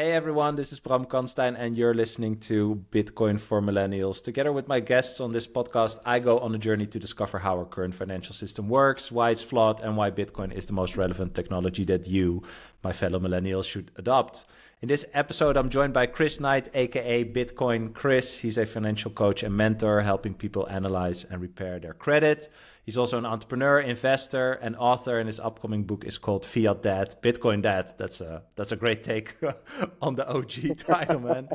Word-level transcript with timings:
Hey 0.00 0.12
everyone, 0.12 0.56
this 0.56 0.72
is 0.72 0.80
Bram 0.80 1.04
Kanstein, 1.04 1.56
and 1.58 1.76
you're 1.76 1.92
listening 1.92 2.38
to 2.48 2.82
Bitcoin 2.90 3.38
for 3.38 3.60
Millennials. 3.60 4.24
Together 4.24 4.50
with 4.50 4.66
my 4.66 4.80
guests 4.80 5.20
on 5.20 5.32
this 5.32 5.46
podcast, 5.46 6.00
I 6.06 6.20
go 6.20 6.38
on 6.38 6.54
a 6.54 6.58
journey 6.58 6.86
to 6.86 6.98
discover 6.98 7.38
how 7.38 7.58
our 7.58 7.66
current 7.66 7.92
financial 7.92 8.34
system 8.34 8.70
works, 8.70 9.12
why 9.12 9.28
it's 9.28 9.42
flawed, 9.42 9.82
and 9.82 9.98
why 9.98 10.10
Bitcoin 10.10 10.54
is 10.54 10.64
the 10.64 10.72
most 10.72 10.96
relevant 10.96 11.34
technology 11.34 11.84
that 11.84 12.08
you, 12.08 12.42
my 12.82 12.94
fellow 12.94 13.20
millennials, 13.20 13.66
should 13.66 13.90
adopt. 13.96 14.46
In 14.82 14.88
this 14.88 15.04
episode, 15.12 15.58
I'm 15.58 15.68
joined 15.68 15.92
by 15.92 16.06
Chris 16.06 16.40
Knight, 16.40 16.70
aka 16.72 17.22
Bitcoin 17.22 17.92
Chris. 17.92 18.38
He's 18.38 18.56
a 18.56 18.64
financial 18.64 19.10
coach 19.10 19.42
and 19.42 19.54
mentor, 19.54 20.00
helping 20.00 20.32
people 20.32 20.66
analyze 20.70 21.22
and 21.22 21.38
repair 21.38 21.78
their 21.78 21.92
credit. 21.92 22.48
He's 22.86 22.96
also 22.96 23.18
an 23.18 23.26
entrepreneur, 23.26 23.78
investor, 23.78 24.52
and 24.54 24.74
author, 24.76 25.18
and 25.18 25.26
his 25.26 25.38
upcoming 25.38 25.84
book 25.84 26.06
is 26.06 26.16
called 26.16 26.46
Fiat 26.46 26.82
Dad, 26.82 27.16
Bitcoin 27.20 27.60
Dad. 27.60 27.92
That's 27.98 28.22
a 28.22 28.44
that's 28.56 28.72
a 28.72 28.76
great 28.76 29.02
take 29.02 29.34
on 30.00 30.14
the 30.14 30.26
OG 30.26 30.78
title, 30.78 31.20
man. 31.20 31.50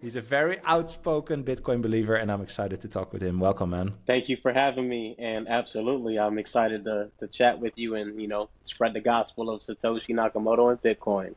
He's 0.00 0.14
a 0.14 0.20
very 0.20 0.60
outspoken 0.64 1.42
Bitcoin 1.42 1.82
believer, 1.82 2.14
and 2.14 2.30
I'm 2.30 2.40
excited 2.40 2.80
to 2.82 2.88
talk 2.88 3.12
with 3.12 3.22
him. 3.22 3.40
Welcome, 3.40 3.70
man. 3.70 3.94
Thank 4.06 4.28
you 4.28 4.36
for 4.36 4.52
having 4.52 4.88
me, 4.88 5.16
and 5.18 5.48
absolutely, 5.48 6.20
I'm 6.20 6.38
excited 6.38 6.84
to 6.84 7.10
to 7.18 7.26
chat 7.26 7.58
with 7.58 7.72
you 7.74 7.96
and 7.96 8.20
you 8.20 8.28
know 8.28 8.48
spread 8.62 8.94
the 8.94 9.00
gospel 9.00 9.50
of 9.50 9.60
Satoshi 9.60 10.14
Nakamoto 10.14 10.70
and 10.70 10.80
Bitcoin. 10.80 11.34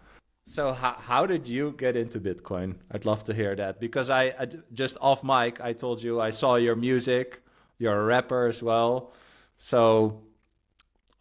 So 0.47 0.71
how, 0.71 0.95
how 0.97 1.25
did 1.25 1.45
you 1.45 1.73
get 1.77 1.97
into 1.97 2.21
Bitcoin? 2.21 2.75
I'd 2.89 3.03
love 3.03 3.25
to 3.25 3.33
hear 3.33 3.53
that 3.57 3.81
because 3.81 4.09
I, 4.09 4.33
I 4.39 4.47
just 4.71 4.97
off 5.01 5.21
mic 5.21 5.59
I 5.59 5.73
told 5.73 6.01
you 6.01 6.21
I 6.21 6.29
saw 6.29 6.55
your 6.55 6.77
music. 6.77 7.41
You're 7.79 7.99
a 7.99 8.05
rapper 8.05 8.47
as 8.47 8.63
well, 8.63 9.11
so 9.57 10.21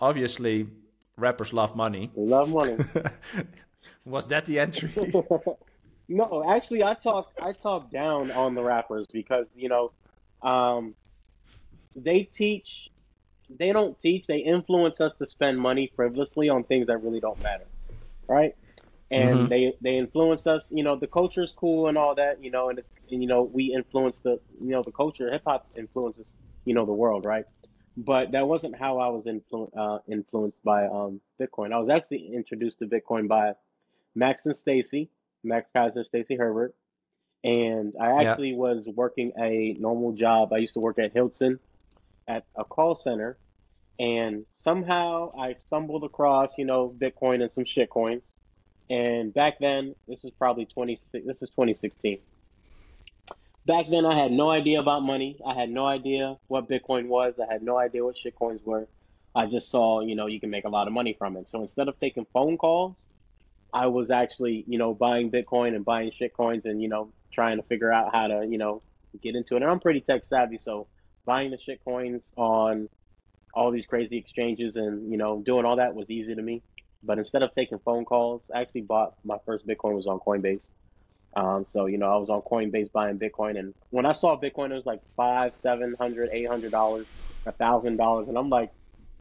obviously 0.00 0.68
rappers 1.16 1.52
love 1.52 1.74
money. 1.74 2.12
They 2.14 2.22
love 2.22 2.50
money. 2.50 2.76
Was 4.04 4.28
that 4.28 4.46
the 4.46 4.60
entry? 4.60 4.92
no, 6.08 6.44
actually, 6.48 6.84
I 6.84 6.94
talk 6.94 7.32
I 7.42 7.50
talk 7.50 7.90
down 7.90 8.30
on 8.30 8.54
the 8.54 8.62
rappers 8.62 9.08
because 9.12 9.46
you 9.56 9.68
know, 9.68 9.90
um, 10.40 10.94
they 11.96 12.22
teach. 12.22 12.90
They 13.50 13.72
don't 13.72 13.98
teach. 14.00 14.28
They 14.28 14.38
influence 14.38 15.00
us 15.00 15.14
to 15.18 15.26
spend 15.26 15.58
money 15.58 15.90
frivolously 15.96 16.48
on 16.48 16.62
things 16.62 16.86
that 16.86 17.02
really 17.02 17.20
don't 17.20 17.42
matter, 17.42 17.66
right? 18.28 18.54
And 19.10 19.30
mm-hmm. 19.30 19.46
they 19.46 19.72
they 19.80 19.96
influence 19.96 20.46
us. 20.46 20.66
You 20.70 20.82
know, 20.82 20.96
the 20.96 21.06
culture 21.06 21.42
is 21.42 21.52
cool 21.56 21.88
and 21.88 21.96
all 21.96 22.14
that. 22.16 22.42
You 22.42 22.50
know, 22.50 22.70
and, 22.70 22.78
it's, 22.78 22.88
and 23.10 23.22
you 23.22 23.28
know 23.28 23.42
we 23.42 23.72
influence 23.74 24.16
the 24.22 24.40
you 24.60 24.70
know 24.70 24.82
the 24.82 24.92
culture. 24.92 25.30
Hip 25.30 25.42
hop 25.46 25.68
influences 25.76 26.26
you 26.64 26.74
know 26.74 26.84
the 26.84 26.92
world, 26.92 27.24
right? 27.24 27.44
But 27.96 28.32
that 28.32 28.46
wasn't 28.46 28.76
how 28.76 28.98
I 28.98 29.08
was 29.08 29.24
influ- 29.24 29.70
uh, 29.74 30.00
influenced 30.06 30.62
by 30.62 30.86
um, 30.86 31.20
Bitcoin. 31.40 31.72
I 31.72 31.78
was 31.78 31.88
actually 31.88 32.30
introduced 32.34 32.78
to 32.80 32.86
Bitcoin 32.86 33.26
by 33.26 33.52
Max 34.14 34.44
and 34.44 34.56
Stacy, 34.56 35.08
Max 35.42 35.70
Keiser, 35.74 36.04
Stacy 36.04 36.36
Herbert, 36.36 36.74
and 37.42 37.94
I 37.98 38.24
actually 38.24 38.50
yeah. 38.50 38.56
was 38.56 38.86
working 38.94 39.32
a 39.40 39.76
normal 39.78 40.12
job. 40.12 40.52
I 40.52 40.58
used 40.58 40.74
to 40.74 40.80
work 40.80 40.98
at 40.98 41.12
Hilton 41.12 41.58
at 42.28 42.44
a 42.54 42.64
call 42.64 42.96
center, 42.96 43.38
and 43.98 44.44
somehow 44.56 45.32
I 45.38 45.54
stumbled 45.66 46.04
across 46.04 46.50
you 46.58 46.64
know 46.64 46.94
Bitcoin 46.98 47.40
and 47.40 47.52
some 47.52 47.64
shit 47.64 47.88
coins 47.88 48.22
and 48.88 49.34
back 49.34 49.58
then, 49.58 49.94
this 50.06 50.24
is 50.24 50.30
probably 50.38 50.66
20, 50.66 51.00
this 51.12 51.42
is 51.42 51.50
2016. 51.50 52.18
Back 53.66 53.86
then, 53.90 54.06
I 54.06 54.16
had 54.16 54.30
no 54.30 54.48
idea 54.50 54.80
about 54.80 55.02
money. 55.02 55.40
I 55.44 55.54
had 55.54 55.70
no 55.70 55.86
idea 55.86 56.36
what 56.46 56.68
Bitcoin 56.68 57.08
was. 57.08 57.34
I 57.40 57.52
had 57.52 57.62
no 57.62 57.76
idea 57.78 58.04
what 58.04 58.14
shitcoins 58.16 58.64
were. 58.64 58.86
I 59.34 59.46
just 59.46 59.70
saw, 59.70 60.00
you 60.00 60.14
know, 60.14 60.26
you 60.26 60.38
can 60.38 60.50
make 60.50 60.64
a 60.64 60.68
lot 60.68 60.86
of 60.86 60.92
money 60.92 61.14
from 61.18 61.36
it. 61.36 61.50
So 61.50 61.62
instead 61.62 61.88
of 61.88 61.98
taking 61.98 62.26
phone 62.32 62.56
calls, 62.56 62.96
I 63.74 63.88
was 63.88 64.10
actually, 64.10 64.64
you 64.68 64.78
know, 64.78 64.94
buying 64.94 65.30
Bitcoin 65.30 65.74
and 65.74 65.84
buying 65.84 66.12
shitcoins 66.18 66.64
and, 66.64 66.80
you 66.80 66.88
know, 66.88 67.12
trying 67.32 67.56
to 67.56 67.62
figure 67.64 67.92
out 67.92 68.14
how 68.14 68.28
to, 68.28 68.46
you 68.48 68.56
know, 68.56 68.82
get 69.22 69.34
into 69.34 69.56
it. 69.56 69.62
And 69.62 69.70
I'm 69.70 69.80
pretty 69.80 70.00
tech 70.00 70.24
savvy, 70.24 70.58
so 70.58 70.86
buying 71.24 71.50
the 71.50 71.58
shitcoins 71.58 72.30
on 72.36 72.88
all 73.52 73.70
these 73.70 73.84
crazy 73.84 74.16
exchanges 74.16 74.76
and, 74.76 75.10
you 75.10 75.18
know, 75.18 75.42
doing 75.44 75.64
all 75.64 75.76
that 75.76 75.94
was 75.94 76.08
easy 76.08 76.34
to 76.34 76.42
me. 76.42 76.62
But 77.06 77.18
instead 77.18 77.42
of 77.42 77.54
taking 77.54 77.78
phone 77.78 78.04
calls, 78.04 78.50
I 78.54 78.60
actually 78.60 78.82
bought 78.82 79.14
my 79.24 79.38
first 79.46 79.66
Bitcoin 79.66 79.94
was 79.94 80.06
on 80.06 80.18
Coinbase. 80.18 80.60
Um, 81.36 81.66
so 81.70 81.86
you 81.86 81.98
know, 81.98 82.12
I 82.12 82.16
was 82.16 82.30
on 82.30 82.42
Coinbase 82.42 82.90
buying 82.92 83.18
Bitcoin, 83.18 83.58
and 83.58 83.74
when 83.90 84.06
I 84.06 84.12
saw 84.12 84.40
Bitcoin, 84.40 84.70
it 84.70 84.74
was 84.74 84.86
like 84.86 85.02
five, 85.16 85.54
seven 85.54 85.94
hundred, 85.98 86.30
eight 86.32 86.48
hundred 86.48 86.72
dollars, 86.72 87.06
a 87.44 87.52
thousand 87.52 87.98
dollars, 87.98 88.28
and 88.28 88.38
I'm 88.38 88.48
like, 88.48 88.72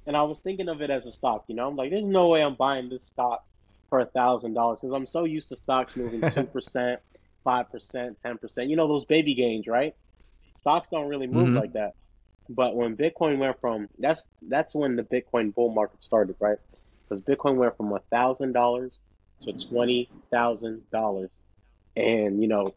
and 0.08 0.16
I 0.16 0.24
was 0.24 0.40
thinking 0.40 0.70
of 0.70 0.82
it 0.82 0.90
as 0.90 1.06
a 1.06 1.12
stock. 1.12 1.44
You 1.48 1.56
know, 1.56 1.68
I'm 1.68 1.76
like, 1.76 1.92
there's 1.92 2.06
no 2.06 2.30
way 2.30 2.42
I'm 2.42 2.56
buying 2.56 2.90
this 2.90 3.04
stock 3.04 3.46
for 3.90 4.00
a 4.00 4.06
thousand 4.06 4.54
dollars 4.54 4.80
because 4.82 4.96
I'm 4.96 5.06
so 5.06 5.26
used 5.26 5.50
to 5.50 5.58
stocks 5.58 5.98
moving 5.98 6.22
two 6.32 6.44
percent, 6.46 7.02
five 7.44 7.70
percent, 7.70 8.18
ten 8.24 8.38
percent. 8.38 8.70
You 8.70 8.78
know 8.78 8.88
those 8.88 9.06
baby 9.06 9.36
gains, 9.36 9.68
right? 9.68 9.94
Stocks 10.62 10.88
don't 10.90 11.10
really 11.10 11.28
move 11.28 11.50
mm-hmm. 11.50 11.58
like 11.58 11.74
that. 11.74 11.96
But 12.48 12.76
when 12.76 12.96
Bitcoin 12.96 13.40
went 13.40 13.60
from 13.60 13.90
that's 14.00 14.26
that's 14.44 14.74
when 14.74 14.96
the 14.96 15.04
Bitcoin 15.04 15.54
bull 15.54 15.70
market 15.70 16.04
started, 16.04 16.36
right? 16.40 16.58
Because 17.08 17.24
Bitcoin 17.24 17.56
went 17.56 17.76
from 17.78 17.92
a 17.92 18.00
thousand 18.12 18.54
dollars 18.54 18.92
to 19.42 19.54
twenty 19.54 20.10
thousand 20.32 20.90
dollars, 20.92 21.30
and 21.96 22.42
you 22.42 22.48
know, 22.48 22.74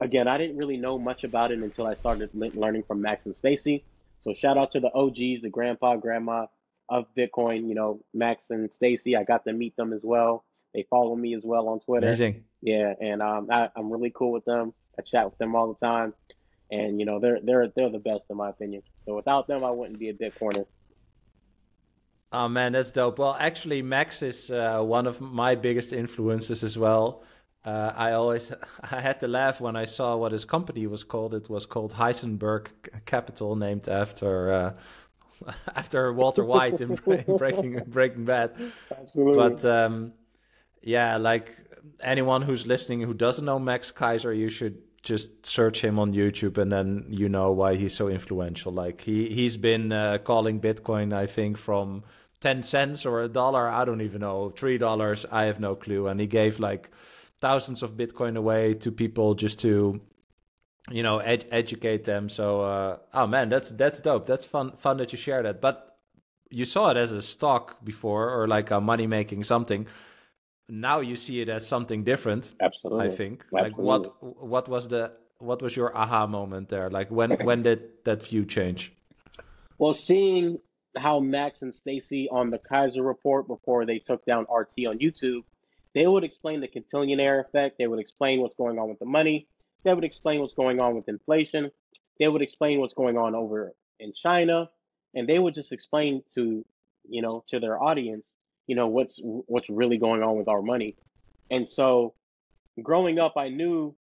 again, 0.00 0.28
I 0.28 0.38
didn't 0.38 0.56
really 0.56 0.76
know 0.76 0.98
much 0.98 1.24
about 1.24 1.52
it 1.52 1.58
until 1.58 1.86
I 1.86 1.94
started 1.94 2.30
learning 2.34 2.84
from 2.86 3.00
Max 3.00 3.26
and 3.26 3.36
Stacy. 3.36 3.84
So 4.22 4.34
shout 4.34 4.56
out 4.56 4.72
to 4.72 4.80
the 4.80 4.92
OGs, 4.92 5.42
the 5.42 5.50
grandpa, 5.50 5.96
grandma 5.96 6.46
of 6.88 7.06
Bitcoin. 7.16 7.68
You 7.68 7.74
know, 7.74 8.00
Max 8.12 8.42
and 8.50 8.70
Stacy. 8.76 9.16
I 9.16 9.24
got 9.24 9.44
to 9.44 9.52
meet 9.52 9.76
them 9.76 9.92
as 9.92 10.02
well. 10.02 10.44
They 10.74 10.86
follow 10.90 11.14
me 11.14 11.34
as 11.34 11.44
well 11.44 11.68
on 11.68 11.80
Twitter. 11.80 12.08
Amazing. 12.08 12.44
Yeah, 12.60 12.94
and 13.00 13.22
um, 13.22 13.48
I, 13.50 13.68
I'm 13.76 13.92
really 13.92 14.10
cool 14.14 14.32
with 14.32 14.44
them. 14.44 14.74
I 14.98 15.02
chat 15.02 15.26
with 15.26 15.38
them 15.38 15.54
all 15.54 15.72
the 15.72 15.86
time, 15.86 16.14
and 16.70 16.98
you 16.98 17.06
know, 17.06 17.20
they're 17.20 17.38
they're 17.42 17.68
they're 17.68 17.90
the 17.90 17.98
best 17.98 18.22
in 18.30 18.36
my 18.36 18.50
opinion. 18.50 18.82
So 19.06 19.14
without 19.14 19.46
them, 19.46 19.64
I 19.64 19.70
wouldn't 19.70 19.98
be 19.98 20.08
a 20.08 20.14
Bitcoiner. 20.14 20.66
Oh 22.36 22.48
man, 22.48 22.72
that's 22.72 22.90
dope. 22.90 23.20
Well, 23.20 23.36
actually, 23.38 23.80
Max 23.80 24.20
is 24.20 24.50
uh, 24.50 24.80
one 24.82 25.06
of 25.06 25.20
my 25.20 25.54
biggest 25.54 25.92
influences 25.92 26.64
as 26.64 26.76
well. 26.76 27.22
Uh, 27.64 27.92
I 27.94 28.12
always 28.12 28.50
I 28.90 29.00
had 29.00 29.20
to 29.20 29.28
laugh 29.28 29.60
when 29.60 29.76
I 29.76 29.84
saw 29.84 30.16
what 30.16 30.32
his 30.32 30.44
company 30.44 30.88
was 30.88 31.04
called. 31.04 31.32
It 31.32 31.48
was 31.48 31.64
called 31.64 31.94
Heisenberg 31.94 32.66
Capital, 33.06 33.54
named 33.54 33.88
after 33.88 34.52
uh, 34.52 34.72
after 35.76 36.12
Walter 36.12 36.44
White 36.44 36.80
in, 36.80 36.98
in, 37.06 37.36
Breaking 37.36 37.80
Breaking 37.86 38.24
Bad. 38.24 38.50
Absolutely. 38.90 39.36
But 39.36 39.64
um, 39.64 40.12
yeah, 40.82 41.16
like 41.18 41.56
anyone 42.02 42.42
who's 42.42 42.66
listening 42.66 43.00
who 43.02 43.14
doesn't 43.14 43.44
know 43.44 43.60
Max 43.60 43.92
Keiser, 43.92 44.36
you 44.36 44.50
should 44.50 44.78
just 45.04 45.46
search 45.46 45.84
him 45.84 46.00
on 46.00 46.14
YouTube, 46.14 46.58
and 46.58 46.72
then 46.72 47.06
you 47.10 47.28
know 47.28 47.52
why 47.52 47.76
he's 47.76 47.94
so 47.94 48.08
influential. 48.08 48.72
Like 48.72 49.02
he 49.02 49.28
he's 49.28 49.56
been 49.56 49.92
uh, 49.92 50.18
calling 50.18 50.60
Bitcoin, 50.60 51.14
I 51.14 51.26
think, 51.26 51.58
from 51.58 52.02
10 52.44 52.62
cents 52.62 53.06
or 53.06 53.22
a 53.22 53.28
dollar 53.28 53.70
i 53.70 53.86
don't 53.86 54.02
even 54.02 54.20
know 54.20 54.50
three 54.50 54.76
dollars 54.76 55.24
i 55.32 55.44
have 55.44 55.58
no 55.58 55.74
clue. 55.74 56.06
And 56.08 56.20
he 56.20 56.26
gave 56.26 56.60
like 56.60 56.90
thousands 57.40 57.82
of 57.82 57.96
bitcoin 57.96 58.36
away 58.36 58.74
to 58.74 58.92
people 58.92 59.34
just 59.34 59.58
to 59.60 60.02
you 60.90 61.02
know 61.02 61.20
ed- 61.20 61.46
educate 61.50 62.04
them. 62.04 62.28
So 62.28 62.60
uh, 62.60 62.98
oh 63.14 63.26
man 63.26 63.48
that's 63.48 63.70
that's 63.70 63.98
dope. 64.00 64.26
That's 64.26 64.44
fun 64.44 64.72
fun 64.76 64.98
that 64.98 65.10
you 65.10 65.16
share 65.26 65.42
that. 65.42 65.62
But 65.62 65.96
you 66.50 66.66
saw 66.66 66.90
it 66.90 66.98
as 66.98 67.12
a 67.12 67.22
stock 67.22 67.82
before 67.82 68.24
or 68.36 68.46
like 68.46 68.70
a 68.70 68.78
money 68.78 69.06
making 69.06 69.44
something. 69.44 69.86
Now 70.68 71.00
you 71.00 71.16
see 71.16 71.40
it 71.40 71.48
as 71.48 71.66
something 71.66 72.04
different 72.04 72.52
absolutely. 72.60 73.06
i 73.06 73.08
think. 73.08 73.36
Absolutely. 73.44 73.70
like 73.70 73.78
what 73.78 74.02
what 74.56 74.68
was 74.68 74.88
the 74.88 75.12
what 75.38 75.62
was 75.62 75.76
your 75.80 75.96
aha 75.96 76.26
moment 76.26 76.68
there? 76.68 76.90
Like 76.90 77.10
when 77.10 77.30
when 77.48 77.62
did 77.62 78.04
that 78.04 78.22
view 78.22 78.44
change? 78.44 78.92
Well 79.78 79.94
seeing 79.94 80.58
how 80.96 81.20
Max 81.20 81.62
and 81.62 81.74
Stacy 81.74 82.28
on 82.30 82.50
the 82.50 82.58
Keiser 82.58 83.04
report 83.06 83.46
before 83.46 83.84
they 83.86 83.98
took 83.98 84.24
down 84.24 84.46
RT 84.52 84.86
on 84.86 84.98
YouTube, 84.98 85.42
they 85.94 86.06
would 86.06 86.24
explain 86.24 86.60
the 86.60 86.68
Cantillon 86.68 87.20
effect. 87.20 87.78
They 87.78 87.86
would 87.86 88.00
explain 88.00 88.40
what's 88.40 88.56
going 88.56 88.78
on 88.78 88.88
with 88.88 88.98
the 88.98 89.04
money. 89.04 89.46
They 89.84 89.94
would 89.94 90.04
explain 90.04 90.40
what's 90.40 90.54
going 90.54 90.80
on 90.80 90.96
with 90.96 91.08
inflation. 91.08 91.70
They 92.18 92.28
would 92.28 92.42
explain 92.42 92.80
what's 92.80 92.94
going 92.94 93.16
on 93.16 93.34
over 93.34 93.72
in 94.00 94.12
China, 94.12 94.70
and 95.14 95.28
they 95.28 95.38
would 95.38 95.54
just 95.54 95.72
explain 95.72 96.22
to 96.34 96.64
you 97.08 97.22
know 97.22 97.44
to 97.48 97.60
their 97.60 97.80
audience, 97.82 98.32
you 98.66 98.76
know 98.76 98.88
what's 98.88 99.20
what's 99.22 99.68
really 99.68 99.98
going 99.98 100.22
on 100.22 100.36
with 100.36 100.48
our 100.48 100.62
money. 100.62 100.96
And 101.50 101.68
so, 101.68 102.14
growing 102.82 103.18
up, 103.18 103.36
I 103.36 103.48
knew 103.48 103.94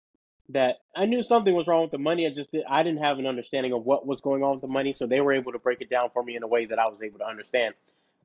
that 0.53 0.77
I 0.95 1.07
knew 1.07 1.23
something 1.23 1.55
was 1.55 1.67
wrong 1.67 1.83
with 1.83 1.91
the 1.91 1.99
money. 1.99 2.27
I 2.27 2.31
just 2.31 2.51
did, 2.53 2.65
I 2.69 2.83
didn't 2.83 3.03
have 3.03 3.19
an 3.19 3.27
understanding 3.27 3.73
of 3.73 3.85
what 3.85 4.07
was 4.07 4.21
going 4.21 4.43
on 4.43 4.53
with 4.53 4.61
the 4.63 4.69
money, 4.69 4.93
so 4.93 5.07
they 5.07 5.21
were 5.21 5.33
able 5.33 5.53
to 5.53 5.59
break 5.59 5.81
it 5.81 5.91
down 5.91 6.11
for 6.13 6.23
me 6.23 6.37
in 6.37 6.43
a 6.43 6.47
way 6.47 6.67
that 6.67 6.79
I 6.79 6.89
was 6.89 6.99
able 7.03 7.19
to 7.19 7.27
understand. 7.27 7.75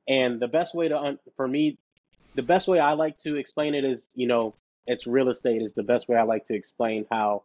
And 0.08 0.40
the 0.40 0.48
best 0.48 0.74
way 0.74 0.88
to 0.88 0.98
un- 0.98 1.18
for 1.36 1.46
me, 1.46 1.78
the 2.34 2.42
best 2.42 2.68
way 2.68 2.78
I 2.78 2.92
like 2.92 3.18
to 3.20 3.36
explain 3.36 3.74
it 3.74 3.84
is, 3.84 4.08
you 4.14 4.26
know, 4.26 4.54
it's 4.86 5.06
real 5.06 5.30
estate 5.30 5.62
is 5.62 5.74
the 5.74 5.82
best 5.82 6.08
way 6.08 6.16
I 6.16 6.22
like 6.22 6.46
to 6.46 6.54
explain 6.54 7.06
how 7.10 7.42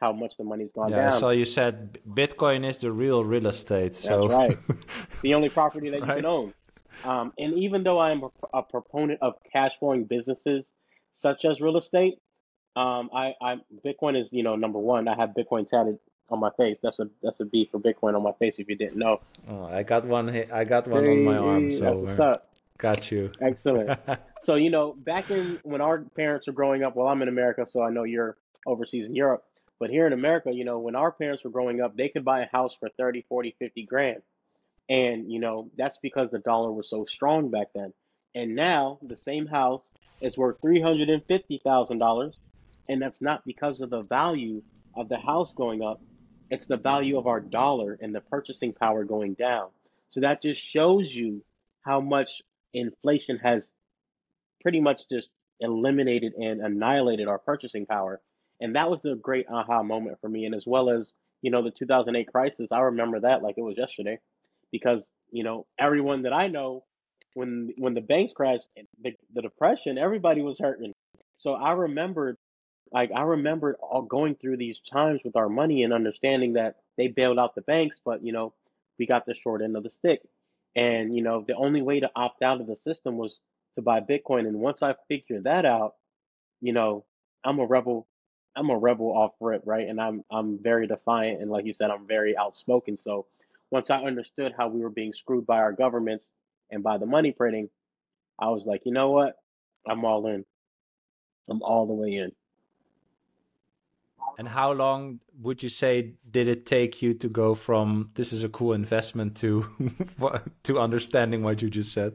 how 0.00 0.12
much 0.12 0.36
the 0.36 0.44
money's 0.44 0.70
gone 0.74 0.90
yeah, 0.90 1.10
down. 1.10 1.20
So 1.20 1.30
you 1.30 1.46
said 1.46 1.98
Bitcoin 2.06 2.66
is 2.66 2.78
the 2.78 2.92
real 2.92 3.24
real 3.24 3.46
estate. 3.46 3.94
So 3.94 4.28
That's 4.28 4.32
right, 4.32 4.58
the 5.22 5.34
only 5.34 5.48
property 5.48 5.90
that 5.90 6.00
you 6.00 6.06
right. 6.06 6.16
can 6.16 6.26
own. 6.26 6.54
Um, 7.04 7.32
and 7.38 7.54
even 7.58 7.82
though 7.82 7.98
I 7.98 8.10
am 8.12 8.24
a, 8.24 8.58
a 8.58 8.62
proponent 8.62 9.20
of 9.22 9.34
cash 9.52 9.72
flowing 9.78 10.04
businesses 10.04 10.64
such 11.14 11.44
as 11.44 11.60
real 11.60 11.76
estate, 11.76 12.18
um, 12.76 13.10
I, 13.12 13.34
I 13.40 13.56
Bitcoin 13.84 14.20
is 14.20 14.28
you 14.30 14.42
know 14.42 14.56
number 14.56 14.78
one. 14.78 15.08
I 15.08 15.16
have 15.16 15.30
Bitcoin 15.30 15.68
tatted 15.68 15.98
on 16.28 16.40
my 16.40 16.50
face. 16.56 16.78
That's 16.82 16.98
a 16.98 17.08
that's 17.22 17.40
a 17.40 17.44
B 17.44 17.68
for 17.70 17.80
Bitcoin 17.80 18.14
on 18.14 18.22
my 18.22 18.32
face. 18.32 18.54
If 18.58 18.68
you 18.68 18.76
didn't 18.76 18.98
know, 18.98 19.20
oh, 19.48 19.64
I 19.64 19.82
got 19.82 20.04
one. 20.04 20.28
I 20.52 20.64
got 20.64 20.86
one 20.86 21.06
on 21.06 21.24
my 21.24 21.36
arm. 21.36 21.70
So. 21.70 22.40
Got 22.78 23.10
you. 23.10 23.32
Excellent. 23.40 23.98
so 24.42 24.56
you 24.56 24.68
know, 24.68 24.92
back 24.92 25.30
in 25.30 25.58
when 25.62 25.80
our 25.80 26.00
parents 26.00 26.46
were 26.46 26.52
growing 26.52 26.84
up, 26.84 26.94
well, 26.94 27.08
I'm 27.08 27.22
in 27.22 27.28
America, 27.28 27.66
so 27.70 27.82
I 27.82 27.90
know 27.90 28.04
you're 28.04 28.36
overseas 28.66 29.06
in 29.06 29.14
Europe. 29.14 29.44
But 29.78 29.90
here 29.90 30.06
in 30.06 30.12
America, 30.12 30.50
you 30.52 30.64
know, 30.64 30.78
when 30.78 30.94
our 30.94 31.12
parents 31.12 31.44
were 31.44 31.50
growing 31.50 31.80
up, 31.80 31.96
they 31.96 32.08
could 32.08 32.24
buy 32.24 32.40
a 32.40 32.46
house 32.46 32.74
for 32.78 32.88
30, 32.88 33.24
40, 33.28 33.56
50 33.58 33.82
grand. 33.84 34.22
And, 34.88 35.30
you 35.30 35.38
know, 35.38 35.70
that's 35.76 35.98
because 35.98 36.30
the 36.30 36.38
dollar 36.38 36.72
was 36.72 36.88
so 36.88 37.04
strong 37.04 37.50
back 37.50 37.68
then. 37.74 37.92
And 38.34 38.54
now 38.54 38.98
the 39.02 39.16
same 39.16 39.46
house 39.46 39.82
is 40.20 40.36
worth 40.36 40.60
$350,000. 40.62 42.32
And 42.88 43.00
that's 43.00 43.20
not 43.20 43.44
because 43.44 43.80
of 43.80 43.90
the 43.90 44.02
value 44.02 44.62
of 44.94 45.08
the 45.08 45.18
house 45.18 45.52
going 45.54 45.82
up, 45.82 46.00
it's 46.50 46.66
the 46.66 46.76
value 46.76 47.18
of 47.18 47.26
our 47.26 47.40
dollar 47.40 47.98
and 48.00 48.14
the 48.14 48.20
purchasing 48.20 48.72
power 48.72 49.04
going 49.04 49.34
down. 49.34 49.68
So 50.10 50.20
that 50.20 50.42
just 50.42 50.60
shows 50.60 51.12
you 51.14 51.42
how 51.82 52.00
much 52.00 52.42
inflation 52.72 53.38
has 53.38 53.72
pretty 54.62 54.80
much 54.80 55.08
just 55.08 55.32
eliminated 55.60 56.34
and 56.34 56.60
annihilated 56.60 57.28
our 57.28 57.38
purchasing 57.38 57.86
power. 57.86 58.20
And 58.60 58.76
that 58.76 58.90
was 58.90 59.00
the 59.02 59.16
great 59.16 59.46
aha 59.50 59.82
moment 59.82 60.18
for 60.20 60.28
me. 60.28 60.44
And 60.44 60.54
as 60.54 60.64
well 60.66 60.90
as, 60.90 61.10
you 61.42 61.50
know, 61.50 61.62
the 61.62 61.70
2008 61.70 62.28
crisis, 62.28 62.68
I 62.70 62.80
remember 62.80 63.20
that 63.20 63.42
like 63.42 63.56
it 63.58 63.62
was 63.62 63.76
yesterday 63.76 64.18
because, 64.72 65.04
you 65.30 65.44
know, 65.44 65.66
everyone 65.78 66.22
that 66.22 66.32
I 66.32 66.48
know, 66.48 66.84
when 67.34 67.74
when 67.76 67.92
the 67.92 68.00
banks 68.00 68.32
crashed, 68.32 68.66
the, 69.02 69.14
the 69.34 69.42
depression, 69.42 69.98
everybody 69.98 70.40
was 70.40 70.58
hurting. 70.58 70.94
So 71.36 71.52
I 71.52 71.72
remembered, 71.72 72.38
like 72.92 73.10
I 73.14 73.22
remember 73.22 73.76
all 73.80 74.02
going 74.02 74.36
through 74.36 74.58
these 74.58 74.80
times 74.90 75.20
with 75.24 75.36
our 75.36 75.48
money 75.48 75.82
and 75.82 75.92
understanding 75.92 76.54
that 76.54 76.76
they 76.96 77.08
bailed 77.08 77.38
out 77.38 77.54
the 77.54 77.62
banks, 77.62 78.00
but 78.04 78.24
you 78.24 78.32
know, 78.32 78.54
we 78.98 79.06
got 79.06 79.26
the 79.26 79.34
short 79.34 79.62
end 79.62 79.76
of 79.76 79.82
the 79.82 79.90
stick. 79.90 80.22
And 80.76 81.14
you 81.14 81.22
know, 81.22 81.44
the 81.46 81.54
only 81.54 81.82
way 81.82 82.00
to 82.00 82.10
opt 82.16 82.42
out 82.42 82.60
of 82.60 82.66
the 82.66 82.76
system 82.86 83.16
was 83.16 83.38
to 83.74 83.82
buy 83.82 84.00
Bitcoin. 84.00 84.46
And 84.46 84.58
once 84.58 84.82
I 84.82 84.94
figured 85.08 85.44
that 85.44 85.64
out, 85.64 85.94
you 86.60 86.72
know, 86.72 87.04
I'm 87.44 87.58
a 87.58 87.66
rebel. 87.66 88.06
I'm 88.56 88.70
a 88.70 88.78
rebel 88.78 89.08
off 89.08 89.32
rip, 89.40 89.62
right? 89.66 89.86
And 89.88 90.00
I'm 90.00 90.24
I'm 90.30 90.58
very 90.62 90.86
defiant, 90.86 91.42
and 91.42 91.50
like 91.50 91.66
you 91.66 91.74
said, 91.74 91.90
I'm 91.90 92.06
very 92.06 92.36
outspoken. 92.36 92.96
So 92.96 93.26
once 93.70 93.90
I 93.90 93.98
understood 94.02 94.54
how 94.56 94.68
we 94.68 94.80
were 94.80 94.90
being 94.90 95.12
screwed 95.12 95.46
by 95.46 95.58
our 95.58 95.72
governments 95.72 96.32
and 96.70 96.82
by 96.82 96.98
the 96.98 97.06
money 97.06 97.32
printing, 97.32 97.68
I 98.38 98.48
was 98.48 98.64
like, 98.64 98.82
you 98.84 98.92
know 98.92 99.10
what? 99.10 99.36
I'm 99.88 100.04
all 100.04 100.26
in. 100.26 100.44
I'm 101.48 101.62
all 101.62 101.86
the 101.86 101.92
way 101.94 102.14
in. 102.16 102.32
And 104.38 104.48
how 104.48 104.72
long 104.72 105.20
would 105.40 105.62
you 105.62 105.68
say 105.68 106.12
did 106.30 106.48
it 106.48 106.66
take 106.66 107.00
you 107.00 107.14
to 107.14 107.28
go 107.28 107.54
from 107.54 108.10
this 108.14 108.32
is 108.32 108.44
a 108.44 108.48
cool 108.48 108.74
investment 108.74 109.36
to 109.38 109.64
to 110.64 110.78
understanding 110.78 111.42
what 111.42 111.62
you 111.62 111.70
just 111.70 111.92
said? 111.92 112.14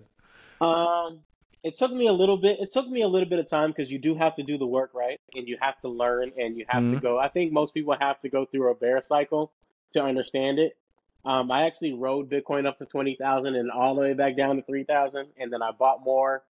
Um, 0.60 1.22
it 1.64 1.78
took 1.78 1.92
me 1.92 2.08
a 2.08 2.14
little 2.14 2.38
bit. 2.38 2.60
It 2.60 2.72
took 2.72 2.88
me 2.88 3.02
a 3.02 3.08
little 3.08 3.28
bit 3.28 3.40
of 3.40 3.50
time 3.50 3.72
because 3.72 3.92
you 3.92 3.98
do 3.98 4.16
have 4.16 4.36
to 4.36 4.44
do 4.44 4.58
the 4.58 4.68
work, 4.68 4.92
right? 4.94 5.20
And 5.34 5.48
you 5.48 5.58
have 5.62 5.80
to 5.82 5.90
learn, 5.90 6.32
and 6.38 6.58
you 6.58 6.66
have 6.68 6.84
mm-hmm. 6.84 6.96
to 6.96 7.00
go. 7.00 7.20
I 7.20 7.28
think 7.28 7.52
most 7.52 7.74
people 7.74 7.96
have 8.00 8.20
to 8.22 8.30
go 8.30 8.46
through 8.46 8.70
a 8.72 8.76
bear 8.76 9.02
cycle 9.08 9.52
to 9.94 10.02
understand 10.02 10.60
it. 10.60 10.78
Um, 11.24 11.52
I 11.52 11.66
actually 11.66 11.94
rode 11.94 12.30
Bitcoin 12.30 12.66
up 12.66 12.80
to 12.80 12.86
twenty 12.86 13.16
thousand 13.16 13.56
and 13.56 13.72
all 13.72 13.96
the 13.96 14.02
way 14.02 14.14
back 14.14 14.38
down 14.38 14.56
to 14.58 14.62
three 14.64 14.84
thousand, 14.84 15.28
and 15.38 15.52
then 15.52 15.62
I 15.62 15.72
bought 15.72 16.04
more. 16.04 16.44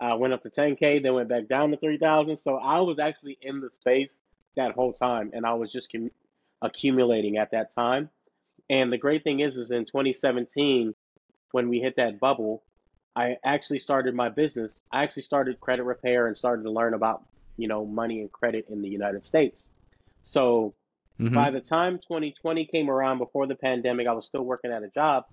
Uh, 0.00 0.16
went 0.16 0.32
up 0.32 0.42
to 0.42 0.50
ten 0.50 0.74
k, 0.74 0.98
then 0.98 1.14
went 1.14 1.28
back 1.28 1.48
down 1.48 1.70
to 1.70 1.76
three 1.76 1.98
thousand. 1.98 2.36
So 2.38 2.56
I 2.56 2.80
was 2.80 2.98
actually 2.98 3.38
in 3.40 3.60
the 3.60 3.70
space 3.70 4.10
that 4.56 4.72
whole 4.72 4.92
time, 4.92 5.30
and 5.32 5.46
I 5.46 5.54
was 5.54 5.70
just 5.70 5.90
com- 5.90 6.10
accumulating 6.60 7.36
at 7.36 7.50
that 7.52 7.74
time. 7.74 8.10
And 8.70 8.92
the 8.92 8.98
great 8.98 9.24
thing 9.24 9.40
is, 9.40 9.56
is 9.56 9.70
in 9.70 9.84
2017, 9.84 10.94
when 11.52 11.68
we 11.68 11.80
hit 11.80 11.96
that 11.96 12.20
bubble, 12.20 12.62
I 13.14 13.36
actually 13.44 13.80
started 13.80 14.14
my 14.14 14.28
business. 14.28 14.72
I 14.90 15.02
actually 15.02 15.22
started 15.22 15.60
credit 15.60 15.82
repair 15.82 16.26
and 16.26 16.36
started 16.36 16.62
to 16.62 16.70
learn 16.70 16.94
about, 16.94 17.24
you 17.56 17.68
know, 17.68 17.84
money 17.84 18.20
and 18.20 18.32
credit 18.32 18.66
in 18.70 18.80
the 18.80 18.88
United 18.88 19.26
States. 19.26 19.68
So 20.24 20.74
mm-hmm. 21.20 21.34
by 21.34 21.50
the 21.50 21.60
time 21.60 21.98
2020 21.98 22.64
came 22.66 22.88
around 22.88 23.18
before 23.18 23.46
the 23.46 23.54
pandemic, 23.54 24.06
I 24.06 24.12
was 24.12 24.26
still 24.26 24.44
working 24.44 24.72
at 24.72 24.82
a 24.82 24.88
job, 24.88 25.24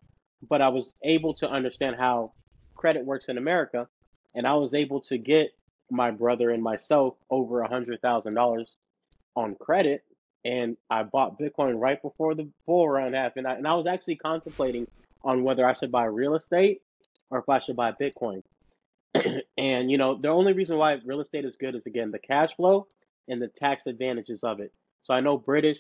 but 0.50 0.62
I 0.62 0.70
was 0.70 0.94
able 1.04 1.34
to 1.36 1.50
understand 1.50 1.96
how 1.98 2.34
credit 2.76 3.06
works 3.06 3.26
in 3.30 3.38
America. 3.38 3.88
And 4.36 4.46
I 4.46 4.56
was 4.56 4.74
able 4.74 5.02
to 5.02 5.18
get 5.18 5.52
my 5.90 6.12
brother 6.12 6.52
and 6.52 6.62
myself 6.62 7.16
over 7.30 7.62
a 7.62 7.68
hundred 7.68 8.02
thousand 8.02 8.36
dollars 8.36 8.76
on 9.40 9.56
credit. 9.56 10.04
And 10.46 10.78
I 10.90 11.04
bought 11.04 11.40
Bitcoin 11.40 11.80
right 11.80 12.02
before 12.02 12.34
the 12.36 12.50
bull 12.66 12.88
run 12.88 13.14
happened. 13.14 13.48
And 13.48 13.68
I 13.68 13.74
was 13.74 13.88
actually 13.88 14.16
contemplating 14.16 14.88
on 15.24 15.44
whether 15.44 15.68
I 15.68 15.74
should 15.74 15.92
buy 15.92 16.06
real 16.06 16.36
estate 16.36 16.82
or 17.30 17.40
if 17.40 17.50
I 17.50 17.60
should 17.60 17.76
buy 17.76 17.92
Bitcoin. 17.92 18.44
and 19.58 19.92
you 19.92 19.98
know, 19.98 20.16
the 20.16 20.30
only 20.30 20.54
reason 20.54 20.78
why 20.78 20.98
real 21.06 21.22
estate 21.22 21.46
is 21.46 21.56
good 21.60 21.76
is 21.76 21.86
again 21.86 22.12
the 22.12 22.20
cash 22.20 22.50
flow 22.56 22.88
and 23.28 23.42
the 23.42 23.48
tax 23.48 23.84
advantages 23.86 24.44
of 24.44 24.60
it. 24.60 24.72
So 25.02 25.14
I 25.14 25.20
know 25.20 25.38
British, 25.38 25.80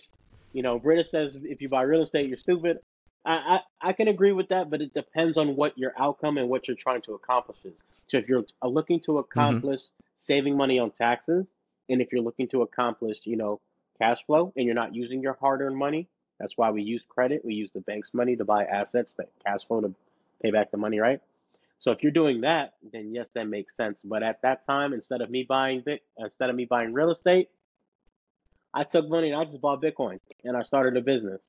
you 0.53 0.61
know, 0.61 0.79
British 0.79 1.11
says 1.11 1.37
if 1.43 1.61
you 1.61 1.69
buy 1.69 1.83
real 1.83 2.03
estate, 2.03 2.27
you're 2.27 2.37
stupid. 2.37 2.79
I, 3.25 3.59
I, 3.81 3.89
I 3.89 3.93
can 3.93 4.07
agree 4.07 4.31
with 4.31 4.49
that, 4.49 4.69
but 4.69 4.81
it 4.81 4.93
depends 4.93 5.37
on 5.37 5.55
what 5.55 5.77
your 5.77 5.93
outcome 5.97 6.37
and 6.37 6.49
what 6.49 6.67
you're 6.67 6.77
trying 6.77 7.01
to 7.03 7.13
accomplish 7.13 7.57
is. 7.63 7.73
So 8.07 8.17
if 8.17 8.27
you're 8.27 8.45
looking 8.63 8.99
to 9.01 9.11
mm-hmm. 9.11 9.19
accomplish 9.19 9.79
mm-hmm. 9.79 10.03
saving 10.19 10.57
money 10.57 10.79
on 10.79 10.91
taxes, 10.91 11.45
and 11.89 12.01
if 12.01 12.11
you're 12.11 12.21
looking 12.21 12.47
to 12.49 12.61
accomplish, 12.61 13.17
you 13.23 13.35
know, 13.35 13.59
cash 13.99 14.19
flow, 14.25 14.53
and 14.55 14.65
you're 14.65 14.75
not 14.75 14.95
using 14.95 15.21
your 15.21 15.37
hard-earned 15.39 15.75
money, 15.75 16.07
that's 16.39 16.53
why 16.55 16.71
we 16.71 16.83
use 16.83 17.03
credit. 17.09 17.43
We 17.43 17.53
use 17.53 17.71
the 17.73 17.81
bank's 17.81 18.13
money 18.13 18.35
to 18.37 18.45
buy 18.45 18.63
assets, 18.63 19.11
that 19.17 19.29
cash 19.45 19.61
flow 19.67 19.81
to 19.81 19.93
pay 20.41 20.51
back 20.51 20.71
the 20.71 20.77
money, 20.77 20.99
right? 20.99 21.19
So 21.79 21.91
if 21.91 22.03
you're 22.03 22.11
doing 22.11 22.41
that, 22.41 22.73
then 22.91 23.13
yes, 23.13 23.27
that 23.35 23.47
makes 23.47 23.75
sense. 23.75 23.99
But 24.03 24.23
at 24.23 24.41
that 24.41 24.65
time, 24.67 24.93
instead 24.93 25.21
of 25.21 25.29
me 25.29 25.45
buying 25.47 25.81
Bit, 25.81 26.03
instead 26.17 26.49
of 26.49 26.55
me 26.55 26.65
buying 26.65 26.93
real 26.93 27.11
estate, 27.11 27.49
I 28.73 28.83
took 28.83 29.09
money 29.09 29.31
and 29.31 29.41
I 29.41 29.45
just 29.45 29.61
bought 29.61 29.81
Bitcoin 29.81 30.19
and 30.43 30.55
I 30.55 30.63
started 30.63 30.97
a 30.97 31.01
business. 31.01 31.41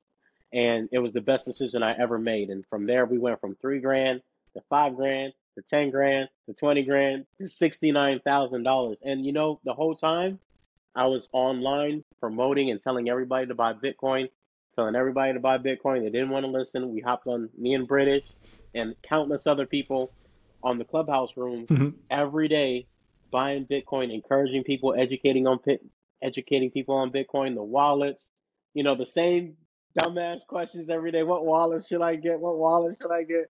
And 0.53 0.89
it 0.91 0.99
was 0.99 1.13
the 1.13 1.21
best 1.21 1.45
decision 1.45 1.83
I 1.83 1.97
ever 1.97 2.17
made. 2.17 2.49
And 2.49 2.65
from 2.67 2.85
there, 2.85 3.05
we 3.05 3.17
went 3.17 3.39
from 3.39 3.55
three 3.55 3.79
grand 3.79 4.21
to 4.53 4.61
five 4.69 4.95
grand 4.95 5.33
to 5.55 5.63
10 5.69 5.89
grand 5.89 6.29
to 6.47 6.53
20 6.53 6.83
grand 6.83 7.25
to 7.37 7.43
$69,000. 7.45 8.97
And 9.03 9.25
you 9.25 9.33
know, 9.33 9.59
the 9.63 9.73
whole 9.73 9.95
time 9.95 10.39
I 10.95 11.05
was 11.05 11.27
online 11.33 12.03
promoting 12.19 12.71
and 12.71 12.81
telling 12.81 13.09
everybody 13.09 13.47
to 13.47 13.55
buy 13.55 13.73
Bitcoin, 13.73 14.29
telling 14.75 14.95
everybody 14.95 15.33
to 15.33 15.39
buy 15.39 15.57
Bitcoin. 15.57 16.03
They 16.03 16.09
didn't 16.09 16.29
want 16.29 16.45
to 16.45 16.51
listen. 16.51 16.93
We 16.93 17.01
hopped 17.01 17.27
on 17.27 17.49
me 17.57 17.73
and 17.73 17.87
British 17.87 18.23
and 18.73 18.95
countless 19.01 19.47
other 19.47 19.65
people 19.65 20.11
on 20.63 20.77
the 20.77 20.85
clubhouse 20.85 21.35
room 21.35 21.65
mm-hmm. 21.67 21.89
every 22.09 22.47
day 22.47 22.87
buying 23.31 23.65
Bitcoin, 23.65 24.13
encouraging 24.13 24.63
people, 24.63 24.93
educating 24.97 25.47
on 25.47 25.59
educating 26.21 26.69
people 26.69 26.95
on 26.95 27.11
Bitcoin, 27.11 27.55
the 27.55 27.63
wallets, 27.63 28.27
you 28.73 28.83
know, 28.83 28.95
the 28.95 29.05
same 29.05 29.55
dumbass 29.99 30.45
questions 30.47 30.89
every 30.89 31.11
day. 31.11 31.23
What 31.23 31.45
wallet 31.45 31.85
should 31.87 32.01
I 32.01 32.15
get? 32.15 32.39
What 32.39 32.57
wallet 32.57 32.97
should 33.01 33.11
I 33.11 33.23
get? 33.23 33.49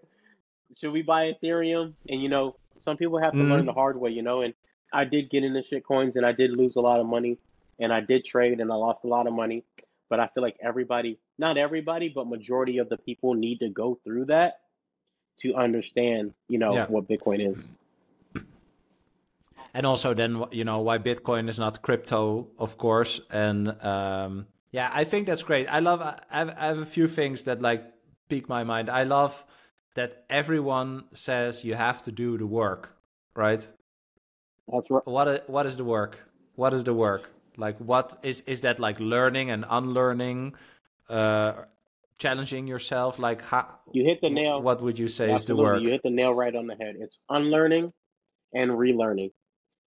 Should 0.77 0.91
we 0.91 1.01
buy 1.01 1.31
Ethereum? 1.31 1.93
And 2.07 2.21
you 2.21 2.29
know, 2.29 2.55
some 2.81 2.97
people 2.97 3.19
have 3.19 3.33
to 3.33 3.39
mm-hmm. 3.39 3.51
learn 3.51 3.65
the 3.65 3.73
hard 3.73 3.99
way, 3.99 4.11
you 4.11 4.21
know, 4.21 4.41
and 4.41 4.53
I 4.93 5.05
did 5.05 5.29
get 5.29 5.43
into 5.43 5.63
shit 5.69 5.85
coins 5.85 6.15
and 6.15 6.25
I 6.25 6.31
did 6.31 6.51
lose 6.51 6.75
a 6.75 6.81
lot 6.81 6.99
of 6.99 7.05
money 7.05 7.38
and 7.79 7.93
I 7.93 8.01
did 8.01 8.25
trade 8.25 8.59
and 8.59 8.71
I 8.71 8.75
lost 8.75 9.03
a 9.03 9.07
lot 9.07 9.27
of 9.27 9.33
money. 9.33 9.63
But 10.09 10.19
I 10.19 10.27
feel 10.33 10.41
like 10.41 10.57
everybody, 10.61 11.19
not 11.38 11.57
everybody, 11.57 12.09
but 12.09 12.27
majority 12.27 12.79
of 12.79 12.89
the 12.89 12.97
people 12.97 13.35
need 13.35 13.59
to 13.59 13.69
go 13.69 13.99
through 14.03 14.25
that 14.25 14.61
to 15.41 15.53
understand, 15.53 16.33
you 16.47 16.57
know, 16.57 16.73
yeah. 16.73 16.88
what 16.88 17.07
Bitcoin 17.07 17.51
is. 17.51 17.63
And 19.73 19.85
also, 19.85 20.15
then 20.15 20.43
you 20.51 20.63
know 20.63 20.79
why 20.79 20.97
Bitcoin 20.97 21.47
is 21.47 21.59
not 21.59 21.83
crypto, 21.83 22.47
of 22.57 22.77
course. 22.77 23.21
And 23.29 23.79
um, 23.83 24.47
yeah, 24.71 24.89
I 24.91 25.03
think 25.03 25.27
that's 25.27 25.43
great. 25.43 25.67
I 25.67 25.77
love. 25.79 26.01
I 26.01 26.17
have, 26.31 26.49
I 26.57 26.65
have 26.65 26.79
a 26.79 26.85
few 26.85 27.07
things 27.07 27.43
that 27.43 27.61
like 27.61 27.83
pique 28.29 28.49
my 28.49 28.63
mind. 28.63 28.89
I 28.89 29.03
love 29.03 29.45
that 30.00 30.24
everyone 30.29 30.91
says 31.13 31.65
you 31.65 31.75
have 31.75 32.01
to 32.03 32.12
do 32.12 32.38
the 32.38 32.48
work, 32.48 32.96
right? 33.36 33.63
That's 34.72 34.89
right. 34.89 35.06
What 35.06 35.27
is, 35.27 35.39
what 35.48 35.65
is 35.65 35.75
the 35.75 35.84
work? 35.84 36.13
What 36.56 36.74
is 36.74 36.84
the 36.86 36.94
work? 36.94 37.24
Like, 37.58 37.77
what 37.79 38.08
is 38.24 38.38
is 38.53 38.62
that 38.62 38.79
like 38.79 38.98
learning 39.00 39.51
and 39.51 39.65
unlearning? 39.70 40.56
Uh, 41.10 41.53
challenging 42.20 42.68
yourself 42.68 43.18
like 43.18 43.41
how 43.51 43.65
you 43.94 44.03
hit 44.03 44.20
the 44.22 44.29
nail 44.29 44.62
what 44.62 44.82
would 44.82 45.00
you 45.00 45.08
say 45.08 45.32
Absolutely. 45.32 45.36
is 45.39 45.46
the 45.46 45.56
work? 45.56 45.82
you 45.82 45.89
hit 45.89 46.03
the 46.03 46.15
nail 46.22 46.34
right 46.34 46.53
on 46.53 46.68
the 46.68 46.75
head 46.75 46.96
it's 47.00 47.18
unlearning 47.29 47.94
and 48.53 48.70
relearning 48.72 49.32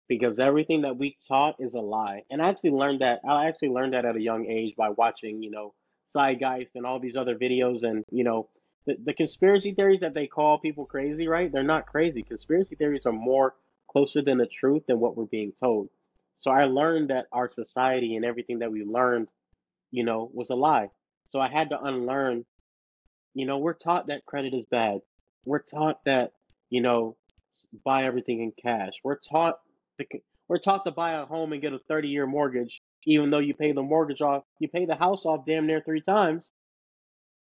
because 0.08 0.38
everything 0.38 0.82
that 0.82 0.96
we 0.96 1.16
taught 1.26 1.56
is 1.58 1.74
a 1.74 1.80
lie 1.80 2.22
and 2.30 2.40
i 2.40 2.48
actually 2.48 2.70
learned 2.70 3.00
that 3.00 3.18
i 3.28 3.48
actually 3.48 3.72
learned 3.76 3.94
that 3.94 4.04
at 4.04 4.14
a 4.14 4.24
young 4.30 4.46
age 4.46 4.74
by 4.78 4.90
watching 4.90 5.42
you 5.42 5.50
know 5.50 5.74
zeitgeist 6.16 6.76
and 6.76 6.86
all 6.86 7.00
these 7.00 7.16
other 7.16 7.34
videos 7.34 7.82
and 7.82 8.04
you 8.12 8.22
know 8.22 8.48
the, 8.90 8.96
the 9.06 9.14
conspiracy 9.14 9.72
theories 9.72 10.00
that 10.00 10.14
they 10.14 10.26
call 10.26 10.58
people 10.58 10.84
crazy 10.84 11.28
right 11.28 11.52
they're 11.52 11.62
not 11.62 11.86
crazy 11.86 12.22
conspiracy 12.22 12.74
theories 12.74 13.06
are 13.06 13.12
more 13.12 13.54
closer 13.90 14.22
than 14.22 14.38
the 14.38 14.46
truth 14.46 14.84
than 14.86 15.00
what 15.00 15.16
we're 15.16 15.24
being 15.24 15.52
told. 15.58 15.88
So 16.36 16.50
I 16.50 16.64
learned 16.64 17.10
that 17.10 17.26
our 17.32 17.50
society 17.50 18.16
and 18.16 18.24
everything 18.24 18.60
that 18.60 18.72
we 18.72 18.84
learned, 18.84 19.28
you 19.90 20.04
know, 20.04 20.30
was 20.32 20.50
a 20.50 20.54
lie. 20.54 20.88
So 21.28 21.40
I 21.40 21.48
had 21.48 21.70
to 21.70 21.80
unlearn, 21.80 22.44
you 23.34 23.46
know, 23.46 23.58
we're 23.58 23.74
taught 23.74 24.06
that 24.06 24.24
credit 24.26 24.54
is 24.54 24.64
bad. 24.70 25.00
We're 25.44 25.62
taught 25.62 26.04
that, 26.06 26.32
you 26.70 26.80
know, 26.80 27.16
buy 27.84 28.04
everything 28.04 28.40
in 28.42 28.52
cash. 28.62 28.92
We're 29.04 29.18
taught 29.18 29.58
to, 29.98 30.06
we're 30.48 30.58
taught 30.58 30.84
to 30.84 30.90
buy 30.92 31.12
a 31.12 31.26
home 31.26 31.52
and 31.52 31.62
get 31.62 31.72
a 31.72 31.80
30 31.88 32.08
year 32.08 32.26
mortgage, 32.26 32.80
even 33.06 33.30
though 33.30 33.38
you 33.38 33.54
pay 33.54 33.72
the 33.72 33.82
mortgage 33.82 34.20
off, 34.20 34.44
you 34.58 34.68
pay 34.68 34.86
the 34.86 34.94
house 34.94 35.24
off 35.24 35.46
damn 35.46 35.66
near 35.66 35.82
three 35.84 36.00
times. 36.00 36.50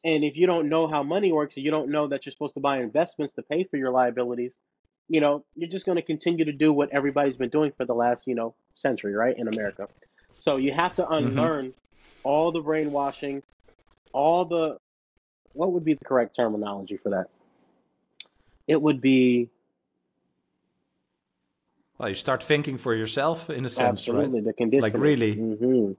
And 0.07 0.23
if 0.23 0.37
you 0.37 0.47
don't 0.47 0.69
know 0.69 0.87
how 0.87 1.03
money 1.03 1.33
works, 1.33 1.57
and 1.57 1.65
you 1.65 1.73
don't 1.73 1.91
know 1.91 2.07
that 2.07 2.25
you're 2.25 2.33
supposed 2.33 2.55
to 2.55 2.61
buy 2.61 2.79
investments 2.79 3.35
to 3.35 3.43
pay 3.43 3.65
for 3.65 3.77
your 3.77 3.91
liabilities, 3.91 4.53
you 5.09 5.21
know, 5.21 5.45
you're 5.57 5.69
just 5.69 5.85
going 5.85 5.97
to 5.97 6.03
continue 6.03 6.45
to 6.45 6.53
do 6.53 6.73
what 6.73 6.91
everybody's 6.93 7.37
been 7.37 7.49
doing 7.49 7.73
for 7.77 7.85
the 7.85 7.93
last, 7.93 8.25
you 8.25 8.37
know, 8.37 8.55
century, 8.75 9.15
right, 9.15 9.37
in 9.37 9.49
America. 9.49 9.89
So 10.39 10.59
you 10.59 10.73
have 10.73 10.95
to 10.95 11.03
mm-hmm. 11.03 11.13
unlearn 11.13 11.67
mm-hmm. 11.67 12.21
all 12.23 12.53
the 12.53 12.61
brainwashing, 12.61 13.43
all 14.13 14.45
the, 14.45 14.79
what 15.55 15.73
would 15.73 15.85
be 15.85 15.95
the 15.95 16.05
correct 16.05 16.37
terminology 16.37 16.99
for 17.03 17.11
that? 17.11 17.27
It 18.69 18.81
would 18.81 19.01
be. 19.01 19.51
Well, 21.99 22.11
you 22.11 22.15
start 22.15 22.45
thinking 22.45 22.79
for 22.79 22.95
yourself 22.95 23.51
in 23.51 23.65
a 23.65 23.69
sense, 23.69 24.03
absolutely, 24.03 24.39
right? 24.39 24.45
the 24.45 24.53
condition. 24.53 24.83
Like 24.83 24.95
really. 24.95 25.35
Mm-hmm. 25.35 25.93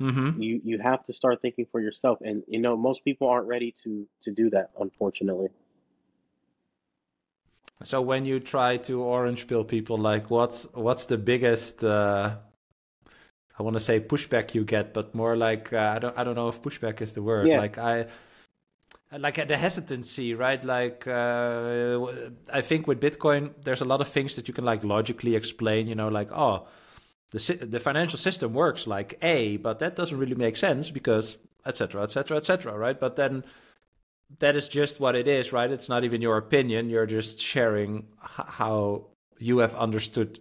Mm-hmm. 0.00 0.40
You 0.40 0.60
you 0.64 0.78
have 0.78 1.04
to 1.06 1.12
start 1.12 1.42
thinking 1.42 1.66
for 1.70 1.80
yourself, 1.80 2.18
and 2.22 2.42
you 2.48 2.58
know 2.58 2.76
most 2.76 3.04
people 3.04 3.28
aren't 3.28 3.46
ready 3.46 3.74
to 3.84 4.06
to 4.22 4.30
do 4.30 4.48
that, 4.50 4.70
unfortunately. 4.80 5.48
So 7.82 8.02
when 8.02 8.24
you 8.24 8.40
try 8.40 8.76
to 8.78 9.02
orange 9.02 9.46
pill 9.46 9.64
people, 9.64 9.98
like 9.98 10.30
what's 10.30 10.64
what's 10.74 11.06
the 11.06 11.18
biggest? 11.18 11.84
Uh, 11.84 12.36
I 13.58 13.62
want 13.62 13.74
to 13.76 13.80
say 13.80 14.00
pushback 14.00 14.54
you 14.54 14.64
get, 14.64 14.94
but 14.94 15.14
more 15.14 15.36
like 15.36 15.72
uh, 15.72 15.92
I 15.96 15.98
don't 15.98 16.18
I 16.18 16.24
don't 16.24 16.34
know 16.34 16.48
if 16.48 16.62
pushback 16.62 17.02
is 17.02 17.12
the 17.12 17.22
word. 17.22 17.48
Yeah. 17.48 17.58
Like 17.58 17.76
I 17.76 18.06
like 19.18 19.46
the 19.48 19.56
hesitancy, 19.56 20.34
right? 20.34 20.62
Like 20.64 21.06
uh, 21.06 22.06
I 22.52 22.60
think 22.60 22.86
with 22.86 23.00
Bitcoin, 23.00 23.52
there's 23.64 23.80
a 23.80 23.84
lot 23.84 24.00
of 24.00 24.08
things 24.08 24.36
that 24.36 24.48
you 24.48 24.54
can 24.54 24.64
like 24.64 24.84
logically 24.84 25.34
explain. 25.34 25.86
You 25.86 25.94
know, 25.94 26.08
like 26.08 26.30
oh, 26.32 26.66
the 27.30 27.66
the 27.66 27.80
financial 27.80 28.18
system 28.18 28.52
works 28.52 28.86
like 28.86 29.18
A, 29.22 29.56
but 29.56 29.78
that 29.78 29.96
doesn't 29.96 30.18
really 30.18 30.34
make 30.34 30.56
sense 30.56 30.90
because 30.90 31.38
etc. 31.66 32.02
etc. 32.02 32.36
etc. 32.36 32.76
right? 32.76 32.98
But 32.98 33.16
then 33.16 33.44
that 34.38 34.56
is 34.56 34.68
just 34.68 35.00
what 35.00 35.16
it 35.16 35.26
is, 35.26 35.52
right? 35.52 35.70
It's 35.70 35.88
not 35.88 36.04
even 36.04 36.22
your 36.22 36.36
opinion. 36.36 36.88
You're 36.88 37.06
just 37.06 37.40
sharing 37.40 38.06
how 38.20 39.06
you 39.38 39.58
have 39.58 39.74
understood, 39.74 40.38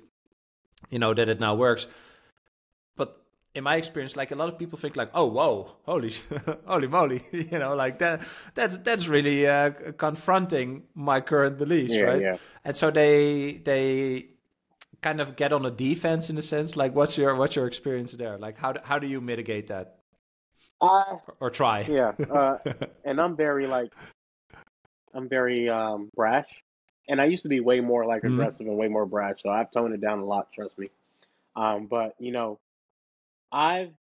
you 0.90 1.00
know, 1.00 1.14
that 1.14 1.28
it 1.28 1.40
now 1.40 1.56
works. 1.56 1.88
But 2.96 3.20
in 3.56 3.64
my 3.64 3.76
experience, 3.78 4.16
like 4.16 4.32
a 4.32 4.36
lot 4.36 4.50
of 4.50 4.60
people 4.60 4.78
think 4.78 4.96
like, 4.96 5.10
oh, 5.14 5.26
whoa, 5.26 5.76
holy, 5.84 6.14
holy 6.68 6.88
moly, 6.88 7.24
you 7.32 7.58
know, 7.58 7.76
like 7.76 8.00
that, 8.00 8.22
that's, 8.54 8.78
that's 8.78 9.08
really 9.08 9.48
uh, 9.48 9.72
confronting 9.98 10.84
my 10.94 11.22
current 11.22 11.58
beliefs, 11.58 11.94
yeah, 11.94 12.02
right? 12.02 12.22
Yeah. 12.22 12.38
And 12.64 12.76
so 12.76 12.92
they, 12.92 13.62
they 13.66 14.28
kind 15.02 15.22
of 15.22 15.36
get 15.36 15.54
on 15.54 15.66
a 15.66 15.72
defense 15.72 16.30
in 16.30 16.38
a 16.38 16.42
sense. 16.42 16.76
Like 16.76 16.96
what's 16.96 17.18
your, 17.18 17.36
what's 17.36 17.56
your 17.56 17.68
experience 17.68 18.12
there? 18.12 18.38
Like 18.38 18.58
how, 18.58 18.74
do, 18.74 18.80
how 18.84 19.00
do 19.00 19.08
you 19.08 19.22
mitigate 19.22 19.68
that? 19.68 20.00
Uh, 20.82 21.18
or 21.40 21.50
try. 21.50 21.82
Yeah, 21.82 22.14
uh, 22.32 22.58
and 23.04 23.20
I'm 23.20 23.36
very 23.36 23.68
like, 23.68 23.92
I'm 25.14 25.28
very 25.28 25.68
um, 25.68 26.10
brash, 26.16 26.48
and 27.10 27.20
I 27.20 27.26
used 27.26 27.44
to 27.44 27.50
be 27.50 27.60
way 27.60 27.82
more 27.82 28.06
like 28.06 28.22
mm-hmm. 28.22 28.36
aggressive 28.36 28.62
mm-hmm. 28.62 28.70
and 28.70 28.78
way 28.78 28.88
more 28.88 29.06
brash. 29.06 29.38
So 29.44 29.50
I've 29.50 29.72
toned 29.72 29.94
it 29.94 30.02
down 30.02 30.20
a 30.20 30.26
lot. 30.26 30.48
Trust 30.54 30.78
me. 30.80 30.90
Um, 31.56 31.88
but 31.88 32.16
you 32.20 32.32
know, 32.32 32.60
I've 33.52 33.92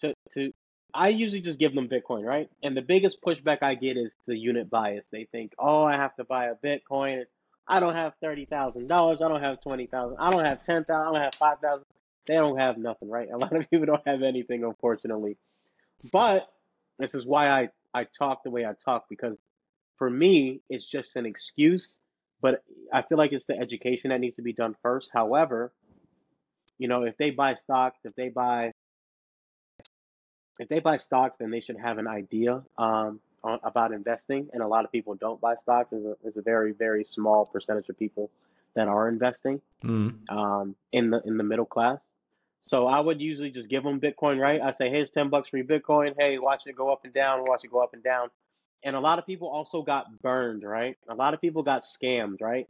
to 0.00 0.14
to 0.34 0.52
I 0.94 1.08
usually 1.08 1.40
just 1.40 1.58
give 1.58 1.74
them 1.74 1.88
Bitcoin, 1.88 2.24
right? 2.24 2.50
And 2.62 2.76
the 2.76 2.82
biggest 2.82 3.22
pushback 3.22 3.62
I 3.62 3.74
get 3.74 3.96
is 3.96 4.10
the 4.26 4.36
unit 4.36 4.68
bias. 4.68 5.04
They 5.10 5.24
think, 5.24 5.52
oh, 5.58 5.84
I 5.84 5.96
have 5.96 6.14
to 6.16 6.24
buy 6.24 6.46
a 6.46 6.54
Bitcoin. 6.54 7.24
I 7.66 7.80
don't 7.80 7.94
have 7.94 8.14
thirty 8.20 8.44
thousand 8.44 8.88
dollars. 8.88 9.20
I 9.24 9.28
don't 9.28 9.42
have 9.42 9.60
twenty 9.62 9.86
thousand. 9.86 10.18
I 10.18 10.30
don't 10.30 10.44
have 10.44 10.64
ten 10.64 10.84
thousand. 10.84 11.08
I 11.08 11.12
don't 11.12 11.22
have 11.22 11.34
five 11.34 11.58
thousand. 11.60 11.84
They 12.26 12.34
don't 12.34 12.58
have 12.58 12.78
nothing, 12.78 13.08
right? 13.10 13.28
A 13.30 13.36
lot 13.36 13.54
of 13.54 13.68
people 13.70 13.86
don't 13.86 14.06
have 14.06 14.22
anything, 14.22 14.64
unfortunately. 14.64 15.36
But 16.12 16.48
this 16.98 17.14
is 17.14 17.24
why 17.24 17.48
I, 17.48 17.68
I 17.94 18.06
talk 18.18 18.42
the 18.44 18.50
way 18.50 18.64
I 18.64 18.72
talk 18.84 19.06
because 19.08 19.36
for 19.98 20.10
me, 20.10 20.60
it's 20.68 20.86
just 20.86 21.10
an 21.14 21.26
excuse. 21.26 21.86
But 22.40 22.64
I 22.92 23.02
feel 23.02 23.18
like 23.18 23.32
it's 23.32 23.46
the 23.46 23.56
education 23.56 24.10
that 24.10 24.20
needs 24.20 24.34
to 24.36 24.42
be 24.42 24.52
done 24.52 24.74
first. 24.82 25.10
However, 25.12 25.72
you 26.78 26.88
know, 26.88 27.04
if 27.04 27.16
they 27.16 27.30
buy 27.30 27.54
stocks, 27.62 27.98
if 28.04 28.14
they 28.16 28.28
buy 28.28 28.72
if 30.58 30.68
they 30.68 30.80
buy 30.80 30.98
stocks, 30.98 31.36
then 31.38 31.50
they 31.50 31.60
should 31.60 31.78
have 31.78 31.98
an 31.98 32.06
idea 32.06 32.62
um, 32.78 33.20
on, 33.44 33.58
about 33.62 33.92
investing. 33.92 34.48
And 34.52 34.62
a 34.62 34.66
lot 34.66 34.84
of 34.84 34.92
people 34.92 35.14
don't 35.14 35.40
buy 35.40 35.54
stocks. 35.62 35.90
There's 35.90 36.04
a, 36.04 36.16
there's 36.22 36.36
a 36.36 36.42
very 36.42 36.72
very 36.72 37.04
small 37.10 37.46
percentage 37.46 37.88
of 37.88 37.98
people 37.98 38.30
that 38.74 38.88
are 38.88 39.08
investing 39.08 39.60
mm. 39.84 40.14
um, 40.30 40.74
in 40.92 41.10
the 41.10 41.20
in 41.24 41.36
the 41.36 41.44
middle 41.44 41.66
class. 41.66 41.98
So 42.62 42.86
I 42.86 43.00
would 43.00 43.20
usually 43.20 43.50
just 43.50 43.68
give 43.68 43.82
them 43.82 44.00
Bitcoin, 44.00 44.38
right? 44.38 44.60
I 44.60 44.72
say, 44.78 44.88
here's 44.88 45.10
10 45.10 45.30
bucks 45.30 45.48
for 45.48 45.56
your 45.56 45.66
Bitcoin. 45.66 46.14
Hey, 46.16 46.38
watch 46.38 46.62
it 46.66 46.76
go 46.76 46.92
up 46.92 47.04
and 47.04 47.12
down, 47.12 47.44
watch 47.44 47.62
it 47.64 47.72
go 47.72 47.82
up 47.82 47.92
and 47.92 48.04
down. 48.04 48.28
And 48.84 48.94
a 48.94 49.00
lot 49.00 49.18
of 49.18 49.26
people 49.26 49.48
also 49.48 49.82
got 49.82 50.22
burned, 50.22 50.62
right? 50.62 50.96
A 51.08 51.14
lot 51.14 51.34
of 51.34 51.40
people 51.40 51.64
got 51.64 51.82
scammed, 51.84 52.40
right? 52.40 52.68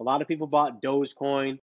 A 0.00 0.04
lot 0.04 0.22
of 0.22 0.28
people 0.28 0.46
bought 0.46 0.80
Dogecoin, 0.80 1.58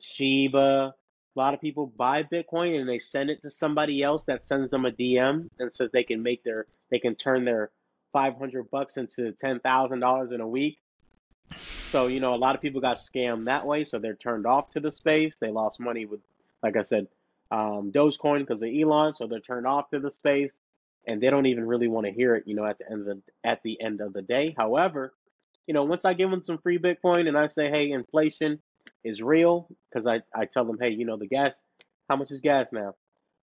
Shiba. 0.00 0.94
A 1.36 1.38
lot 1.38 1.54
of 1.54 1.60
people 1.60 1.86
buy 1.86 2.24
Bitcoin 2.24 2.78
and 2.80 2.88
they 2.88 2.98
send 2.98 3.30
it 3.30 3.42
to 3.42 3.50
somebody 3.50 4.02
else 4.02 4.24
that 4.26 4.48
sends 4.48 4.70
them 4.70 4.84
a 4.84 4.90
DM 4.90 5.48
and 5.58 5.72
says 5.72 5.90
they 5.92 6.02
can 6.02 6.22
make 6.22 6.42
their, 6.42 6.66
they 6.90 6.98
can 6.98 7.14
turn 7.14 7.44
their 7.44 7.70
500 8.12 8.70
bucks 8.70 8.96
into 8.96 9.34
$10,000 9.42 10.32
in 10.32 10.40
a 10.40 10.48
week. 10.48 10.78
So, 11.56 12.06
you 12.06 12.20
know, 12.20 12.34
a 12.34 12.36
lot 12.36 12.54
of 12.54 12.60
people 12.60 12.80
got 12.80 12.98
scammed 12.98 13.46
that 13.46 13.66
way. 13.66 13.84
So 13.84 13.98
they're 13.98 14.14
turned 14.14 14.46
off 14.46 14.70
to 14.72 14.80
the 14.80 14.92
space. 14.92 15.32
They 15.40 15.50
lost 15.50 15.80
money 15.80 16.04
with, 16.04 16.20
like 16.62 16.76
I 16.76 16.84
said, 16.84 17.08
um, 17.50 17.90
Dogecoin 17.92 18.40
because 18.40 18.62
of 18.62 18.68
Elon, 18.68 19.14
so 19.16 19.26
they're 19.26 19.40
turned 19.40 19.66
off 19.66 19.90
to 19.90 19.98
the 19.98 20.12
space, 20.12 20.52
and 21.06 21.20
they 21.20 21.30
don't 21.30 21.46
even 21.46 21.66
really 21.66 21.88
want 21.88 22.06
to 22.06 22.12
hear 22.12 22.36
it. 22.36 22.44
You 22.46 22.54
know, 22.54 22.64
at 22.64 22.78
the 22.78 22.90
end 22.90 23.00
of 23.00 23.06
the 23.06 23.22
at 23.44 23.62
the 23.62 23.80
end 23.80 24.00
of 24.00 24.12
the 24.12 24.22
day. 24.22 24.54
However, 24.56 25.12
you 25.66 25.74
know, 25.74 25.84
once 25.84 26.04
I 26.04 26.14
give 26.14 26.30
them 26.30 26.44
some 26.44 26.58
free 26.58 26.78
Bitcoin 26.78 27.28
and 27.28 27.36
I 27.36 27.48
say, 27.48 27.68
hey, 27.68 27.90
inflation 27.90 28.60
is 29.02 29.20
real, 29.20 29.68
because 29.92 30.06
I 30.06 30.20
I 30.38 30.44
tell 30.44 30.64
them, 30.64 30.78
hey, 30.80 30.90
you 30.90 31.04
know, 31.04 31.16
the 31.16 31.26
gas, 31.26 31.52
how 32.08 32.16
much 32.16 32.30
is 32.30 32.40
gas 32.40 32.66
now? 32.72 32.94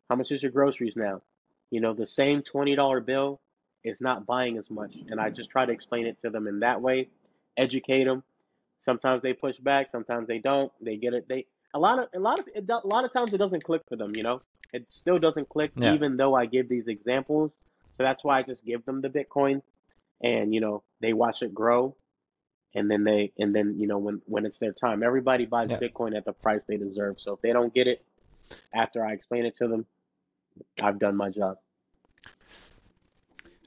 How 0.10 0.16
much 0.16 0.32
is 0.32 0.42
your 0.42 0.52
groceries 0.52 0.96
now? 0.96 1.22
You 1.70 1.82
know, 1.82 1.94
the 1.94 2.08
same 2.08 2.44
twenty 2.44 2.76
dollar 2.76 3.02
bill 3.02 3.42
is 3.88 4.02
not 4.02 4.26
buying 4.26 4.58
as 4.58 4.70
much, 4.70 4.94
and 5.10 5.20
I 5.20 5.30
just 5.30 5.50
try 5.50 5.66
to 5.66 5.72
explain 5.72 6.06
it 6.06 6.20
to 6.22 6.30
them 6.30 6.48
in 6.48 6.60
that 6.60 6.82
way, 6.82 7.10
educate 7.56 8.06
them. 8.06 8.24
Sometimes 8.86 9.22
they 9.22 9.34
push 9.34 9.58
back, 9.58 9.90
sometimes 9.92 10.28
they 10.28 10.40
don't. 10.40 10.72
They 10.82 10.96
get 10.96 11.14
it. 11.14 11.28
They 11.28 11.46
a 11.74 11.80
lot 11.80 12.00
of 12.00 12.10
a 12.14 12.20
lot 12.20 12.40
of 12.40 12.48
a 12.56 12.88
lot 12.88 13.06
of 13.06 13.14
times 13.14 13.34
it 13.34 13.38
doesn't 13.38 13.64
click 13.64 13.82
for 13.90 13.96
them. 13.96 14.16
You 14.16 14.24
know, 14.24 14.42
it 14.74 14.86
still 14.90 15.20
doesn't 15.20 15.50
click 15.50 15.72
yeah. 15.76 15.94
even 15.94 16.18
though 16.18 16.36
I 16.36 16.46
give 16.46 16.70
these 16.70 16.88
examples. 16.88 17.54
So 17.96 18.04
that's 18.04 18.24
why 18.24 18.40
I 18.40 18.44
just 18.44 18.64
give 18.64 18.86
them 18.86 19.02
the 19.02 19.10
Bitcoin, 19.10 19.62
and 20.22 20.54
you 20.54 20.62
know 20.62 20.84
they 21.02 21.14
watch 21.14 21.42
it 21.42 21.54
grow, 21.54 21.96
and 22.76 22.90
then 22.90 23.04
they 23.04 23.32
and 23.40 23.54
then 23.56 23.76
you 23.78 23.88
know 23.88 23.98
when 23.98 24.22
when 24.26 24.46
it's 24.46 24.58
their 24.58 24.74
time, 24.74 25.04
everybody 25.04 25.46
buys 25.46 25.70
yeah. 25.70 25.80
Bitcoin 25.80 26.16
at 26.16 26.26
the 26.26 26.34
price 26.34 26.62
they 26.68 26.78
deserve. 26.78 27.18
So 27.20 27.34
if 27.34 27.42
they 27.42 27.52
don't 27.52 27.74
get 27.74 27.88
it 27.88 28.04
after 28.74 29.06
I 29.06 29.14
explain 29.14 29.46
it 29.46 29.58
to 29.58 29.68
them, 29.68 29.86
I've 30.82 31.00
done 31.00 31.16
my 31.16 31.30
job. 31.30 31.58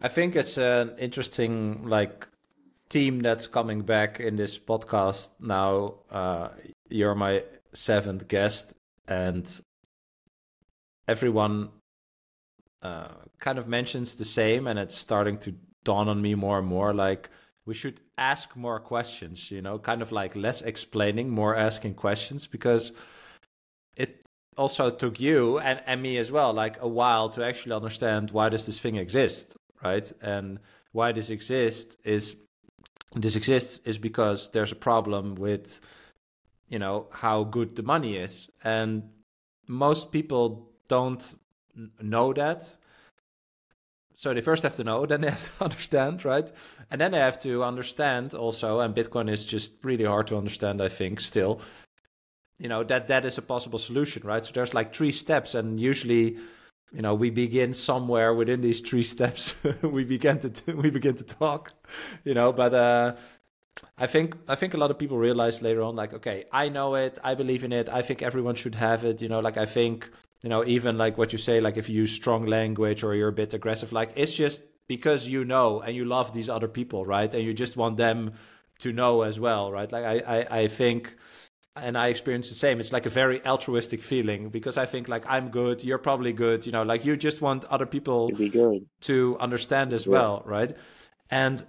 I 0.02 0.08
think 0.08 0.34
it's 0.34 0.56
an 0.56 0.94
interesting 0.98 1.86
like 1.86 2.26
team 2.88 3.20
that's 3.20 3.46
coming 3.46 3.82
back 3.82 4.18
in 4.18 4.36
this 4.36 4.58
podcast 4.58 5.28
now. 5.40 5.96
Uh, 6.10 6.48
you're 6.88 7.14
my 7.14 7.44
seventh 7.74 8.26
guest, 8.26 8.74
and 9.06 9.46
everyone 11.06 11.68
uh, 12.82 13.08
kind 13.38 13.58
of 13.58 13.68
mentions 13.68 14.14
the 14.14 14.24
same, 14.24 14.66
and 14.66 14.78
it's 14.78 14.96
starting 14.96 15.36
to 15.38 15.54
dawn 15.84 16.08
on 16.08 16.22
me 16.22 16.34
more 16.34 16.58
and 16.58 16.66
more. 16.66 16.94
Like 16.94 17.28
we 17.66 17.74
should 17.74 18.00
ask 18.16 18.56
more 18.56 18.80
questions, 18.80 19.50
you 19.50 19.60
know, 19.60 19.78
kind 19.78 20.00
of 20.00 20.12
like 20.12 20.34
less 20.34 20.62
explaining, 20.62 21.28
more 21.28 21.54
asking 21.54 21.94
questions, 21.94 22.46
because 22.46 22.92
it 23.98 24.24
also 24.56 24.88
took 24.90 25.20
you 25.20 25.58
and, 25.58 25.82
and 25.86 26.00
me 26.00 26.16
as 26.16 26.32
well 26.32 26.54
like 26.54 26.80
a 26.80 26.88
while 26.88 27.28
to 27.30 27.44
actually 27.44 27.72
understand 27.72 28.30
why 28.30 28.48
does 28.48 28.66
this 28.66 28.78
thing 28.78 28.96
exist 28.96 29.56
right? 29.82 30.10
And 30.20 30.58
why 30.92 31.12
this 31.12 31.30
exists 31.30 31.96
is 32.04 32.36
this 33.14 33.36
exists 33.36 33.78
is 33.86 33.98
because 33.98 34.50
there's 34.50 34.72
a 34.72 34.76
problem 34.76 35.34
with 35.34 35.80
you 36.68 36.78
know 36.78 37.08
how 37.12 37.44
good 37.44 37.76
the 37.76 37.82
money 37.82 38.16
is. 38.16 38.48
And 38.62 39.10
most 39.66 40.12
people 40.12 40.70
don't 40.88 41.34
know 42.00 42.32
that. 42.32 42.76
So 44.14 44.34
they 44.34 44.42
first 44.42 44.64
have 44.64 44.76
to 44.76 44.84
know 44.84 45.06
then 45.10 45.22
they 45.22 45.30
have 45.30 45.58
to 45.58 45.64
understand 45.64 46.24
right? 46.24 46.50
And 46.90 47.00
then 47.00 47.12
they 47.12 47.18
have 47.18 47.40
to 47.40 47.64
understand 47.64 48.34
also 48.34 48.80
and 48.80 48.94
bitcoin 48.94 49.30
is 49.30 49.44
just 49.44 49.84
really 49.84 50.04
hard 50.04 50.26
to 50.26 50.36
understand 50.36 50.82
i 50.82 50.88
think 50.88 51.20
still 51.20 51.60
you 52.60 52.68
know 52.68 52.84
that 52.84 53.08
that 53.08 53.24
is 53.24 53.38
a 53.38 53.42
possible 53.42 53.78
solution, 53.78 54.22
right? 54.22 54.44
So 54.44 54.52
there's 54.52 54.74
like 54.74 54.94
three 54.94 55.10
steps, 55.10 55.54
and 55.54 55.80
usually, 55.80 56.36
you 56.92 57.02
know, 57.02 57.14
we 57.14 57.30
begin 57.30 57.72
somewhere 57.72 58.34
within 58.34 58.60
these 58.60 58.80
three 58.80 59.02
steps. 59.02 59.54
we 59.82 60.04
begin 60.04 60.38
to 60.40 60.50
t- 60.50 60.72
we 60.72 60.90
begin 60.90 61.14
to 61.16 61.24
talk, 61.24 61.72
you 62.24 62.34
know. 62.34 62.52
But 62.52 62.74
uh, 62.74 63.16
I 63.96 64.06
think 64.06 64.36
I 64.48 64.54
think 64.54 64.74
a 64.74 64.76
lot 64.76 64.90
of 64.90 64.98
people 64.98 65.18
realize 65.18 65.62
later 65.62 65.82
on, 65.82 65.96
like, 65.96 66.12
okay, 66.14 66.44
I 66.52 66.68
know 66.68 66.96
it, 66.96 67.18
I 67.22 67.34
believe 67.34 67.64
in 67.64 67.72
it, 67.72 67.88
I 67.88 68.02
think 68.02 68.22
everyone 68.22 68.54
should 68.54 68.74
have 68.74 69.04
it, 69.04 69.22
you 69.22 69.28
know. 69.28 69.40
Like 69.40 69.56
I 69.56 69.66
think 69.66 70.10
you 70.42 70.48
know, 70.48 70.64
even 70.64 70.96
like 70.96 71.18
what 71.18 71.32
you 71.32 71.38
say, 71.38 71.60
like 71.60 71.76
if 71.76 71.88
you 71.88 71.96
use 71.96 72.12
strong 72.12 72.46
language 72.46 73.04
or 73.04 73.14
you're 73.14 73.28
a 73.28 73.32
bit 73.32 73.52
aggressive, 73.52 73.92
like 73.92 74.12
it's 74.16 74.34
just 74.34 74.62
because 74.86 75.28
you 75.28 75.44
know 75.44 75.80
and 75.80 75.94
you 75.94 76.04
love 76.04 76.32
these 76.32 76.48
other 76.48 76.68
people, 76.68 77.04
right? 77.04 77.32
And 77.32 77.44
you 77.44 77.52
just 77.52 77.76
want 77.76 77.98
them 77.98 78.32
to 78.78 78.92
know 78.92 79.22
as 79.22 79.38
well, 79.38 79.70
right? 79.70 79.90
Like 79.92 80.04
I, 80.04 80.18
I, 80.18 80.58
I 80.62 80.68
think 80.68 81.14
and 81.80 81.96
I 81.96 82.08
experience 82.08 82.48
the 82.48 82.54
same. 82.54 82.80
It's 82.80 82.92
like 82.92 83.06
a 83.06 83.10
very 83.10 83.44
altruistic 83.44 84.02
feeling 84.02 84.50
because 84.50 84.76
I 84.78 84.86
think 84.86 85.08
like 85.08 85.24
I'm 85.28 85.48
good, 85.48 85.84
you're 85.84 85.98
probably 85.98 86.32
good, 86.32 86.66
you 86.66 86.72
know, 86.72 86.82
like 86.82 87.04
you 87.04 87.16
just 87.16 87.40
want 87.40 87.64
other 87.66 87.86
people 87.86 88.30
to, 88.30 88.86
to 89.02 89.36
understand 89.40 89.92
as 89.92 90.06
yeah. 90.06 90.12
well, 90.12 90.42
right? 90.44 90.72
And 91.30 91.64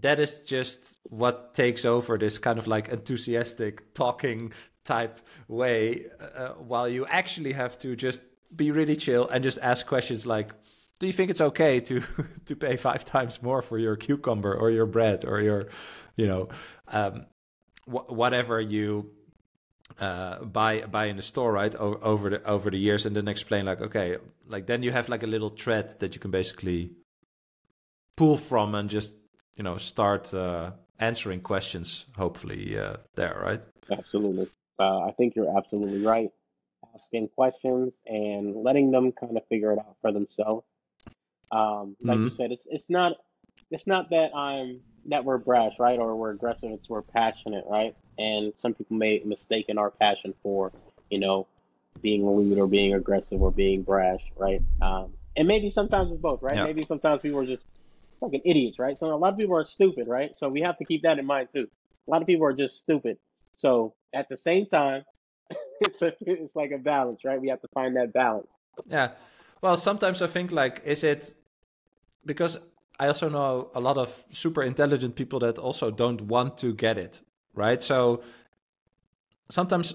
that 0.00 0.18
is 0.18 0.40
just 0.40 1.00
what 1.04 1.54
takes 1.54 1.84
over 1.84 2.16
this 2.18 2.38
kind 2.38 2.58
of 2.58 2.66
like 2.66 2.88
enthusiastic 2.88 3.92
talking 3.94 4.52
type 4.84 5.20
way 5.48 6.06
uh, 6.36 6.48
while 6.54 6.88
you 6.88 7.04
actually 7.06 7.52
have 7.52 7.78
to 7.78 7.94
just 7.94 8.22
be 8.54 8.70
really 8.70 8.96
chill 8.96 9.28
and 9.28 9.44
just 9.44 9.58
ask 9.60 9.86
questions 9.86 10.24
like 10.24 10.52
do 10.98 11.06
you 11.06 11.12
think 11.12 11.30
it's 11.30 11.42
okay 11.42 11.80
to 11.80 12.02
to 12.46 12.56
pay 12.56 12.76
five 12.76 13.04
times 13.04 13.42
more 13.42 13.60
for 13.60 13.78
your 13.78 13.96
cucumber 13.96 14.54
or 14.54 14.70
your 14.70 14.86
bread 14.86 15.24
or 15.26 15.42
your 15.42 15.68
you 16.16 16.26
know 16.26 16.48
um, 16.88 17.26
wh- 17.88 18.10
whatever 18.10 18.60
you 18.60 19.10
uh, 20.00 20.44
buy 20.44 20.82
buy 20.82 21.06
in 21.06 21.16
the 21.16 21.22
store, 21.22 21.52
right? 21.52 21.74
O- 21.74 21.98
over 22.02 22.30
the 22.30 22.42
over 22.44 22.70
the 22.70 22.78
years, 22.78 23.06
and 23.06 23.16
then 23.16 23.28
explain 23.28 23.66
like, 23.66 23.80
okay, 23.80 24.18
like 24.46 24.66
then 24.66 24.82
you 24.82 24.92
have 24.92 25.08
like 25.08 25.22
a 25.22 25.26
little 25.26 25.48
thread 25.48 25.98
that 26.00 26.14
you 26.14 26.20
can 26.20 26.30
basically 26.30 26.92
pull 28.16 28.36
from 28.36 28.74
and 28.74 28.90
just 28.90 29.14
you 29.56 29.64
know 29.64 29.76
start 29.76 30.32
uh, 30.34 30.72
answering 30.98 31.40
questions. 31.40 32.06
Hopefully, 32.16 32.78
uh, 32.78 32.96
there, 33.14 33.40
right? 33.42 33.62
Absolutely. 33.90 34.48
Uh, 34.78 35.00
I 35.00 35.12
think 35.12 35.34
you're 35.34 35.56
absolutely 35.56 36.02
right. 36.02 36.30
Asking 36.94 37.28
questions 37.28 37.92
and 38.06 38.54
letting 38.56 38.90
them 38.90 39.12
kind 39.12 39.36
of 39.36 39.42
figure 39.48 39.72
it 39.72 39.78
out 39.78 39.96
for 40.00 40.12
themselves. 40.12 40.64
Um, 41.50 41.96
like 42.02 42.16
mm-hmm. 42.16 42.24
you 42.24 42.30
said, 42.30 42.52
it's 42.52 42.66
it's 42.70 42.90
not 42.90 43.12
it's 43.70 43.86
not 43.86 44.10
that 44.10 44.34
I'm 44.34 44.80
that 45.06 45.24
we're 45.24 45.38
brash, 45.38 45.72
right, 45.78 45.98
or 45.98 46.16
we're 46.16 46.30
aggressive. 46.30 46.70
It's 46.70 46.88
we're 46.88 47.02
passionate, 47.02 47.64
right? 47.68 47.94
And 48.18 48.52
some 48.58 48.74
people 48.74 48.96
may 48.96 49.22
mistake 49.24 49.66
in 49.68 49.78
our 49.78 49.90
passion 49.90 50.34
for, 50.42 50.72
you 51.10 51.18
know, 51.18 51.46
being 52.02 52.26
lewd 52.26 52.58
or 52.58 52.66
being 52.66 52.94
aggressive 52.94 53.40
or 53.40 53.50
being 53.50 53.82
brash, 53.82 54.20
right? 54.36 54.62
Um, 54.82 55.12
and 55.36 55.46
maybe 55.46 55.70
sometimes 55.70 56.12
it's 56.12 56.20
both, 56.20 56.42
right? 56.42 56.56
Yeah. 56.56 56.64
Maybe 56.64 56.84
sometimes 56.84 57.22
people 57.22 57.40
are 57.40 57.46
just 57.46 57.64
fucking 58.20 58.42
idiots, 58.44 58.78
right? 58.78 58.98
So 58.98 59.06
a 59.06 59.16
lot 59.16 59.32
of 59.32 59.38
people 59.38 59.56
are 59.56 59.66
stupid, 59.66 60.08
right? 60.08 60.32
So 60.36 60.48
we 60.48 60.60
have 60.62 60.76
to 60.78 60.84
keep 60.84 61.02
that 61.02 61.18
in 61.18 61.26
mind 61.26 61.48
too. 61.54 61.68
A 62.06 62.10
lot 62.10 62.20
of 62.20 62.26
people 62.26 62.46
are 62.46 62.52
just 62.52 62.78
stupid. 62.78 63.18
So 63.56 63.94
at 64.14 64.28
the 64.28 64.36
same 64.36 64.66
time, 64.66 65.04
it's 65.80 66.02
a, 66.02 66.14
it's 66.20 66.56
like 66.56 66.72
a 66.72 66.78
balance, 66.78 67.24
right? 67.24 67.40
We 67.40 67.48
have 67.48 67.60
to 67.62 67.68
find 67.68 67.96
that 67.96 68.12
balance. 68.12 68.58
Yeah. 68.86 69.10
Well, 69.60 69.76
sometimes 69.76 70.22
I 70.22 70.26
think 70.26 70.52
like, 70.52 70.82
is 70.84 71.04
it 71.04 71.34
because 72.24 72.58
I 72.98 73.06
also 73.06 73.28
know 73.28 73.70
a 73.74 73.80
lot 73.80 73.96
of 73.96 74.24
super 74.32 74.62
intelligent 74.62 75.14
people 75.14 75.38
that 75.40 75.58
also 75.58 75.90
don't 75.90 76.22
want 76.22 76.58
to 76.58 76.74
get 76.74 76.98
it, 76.98 77.20
right? 77.54 77.82
So 77.82 78.22
sometimes 79.48 79.94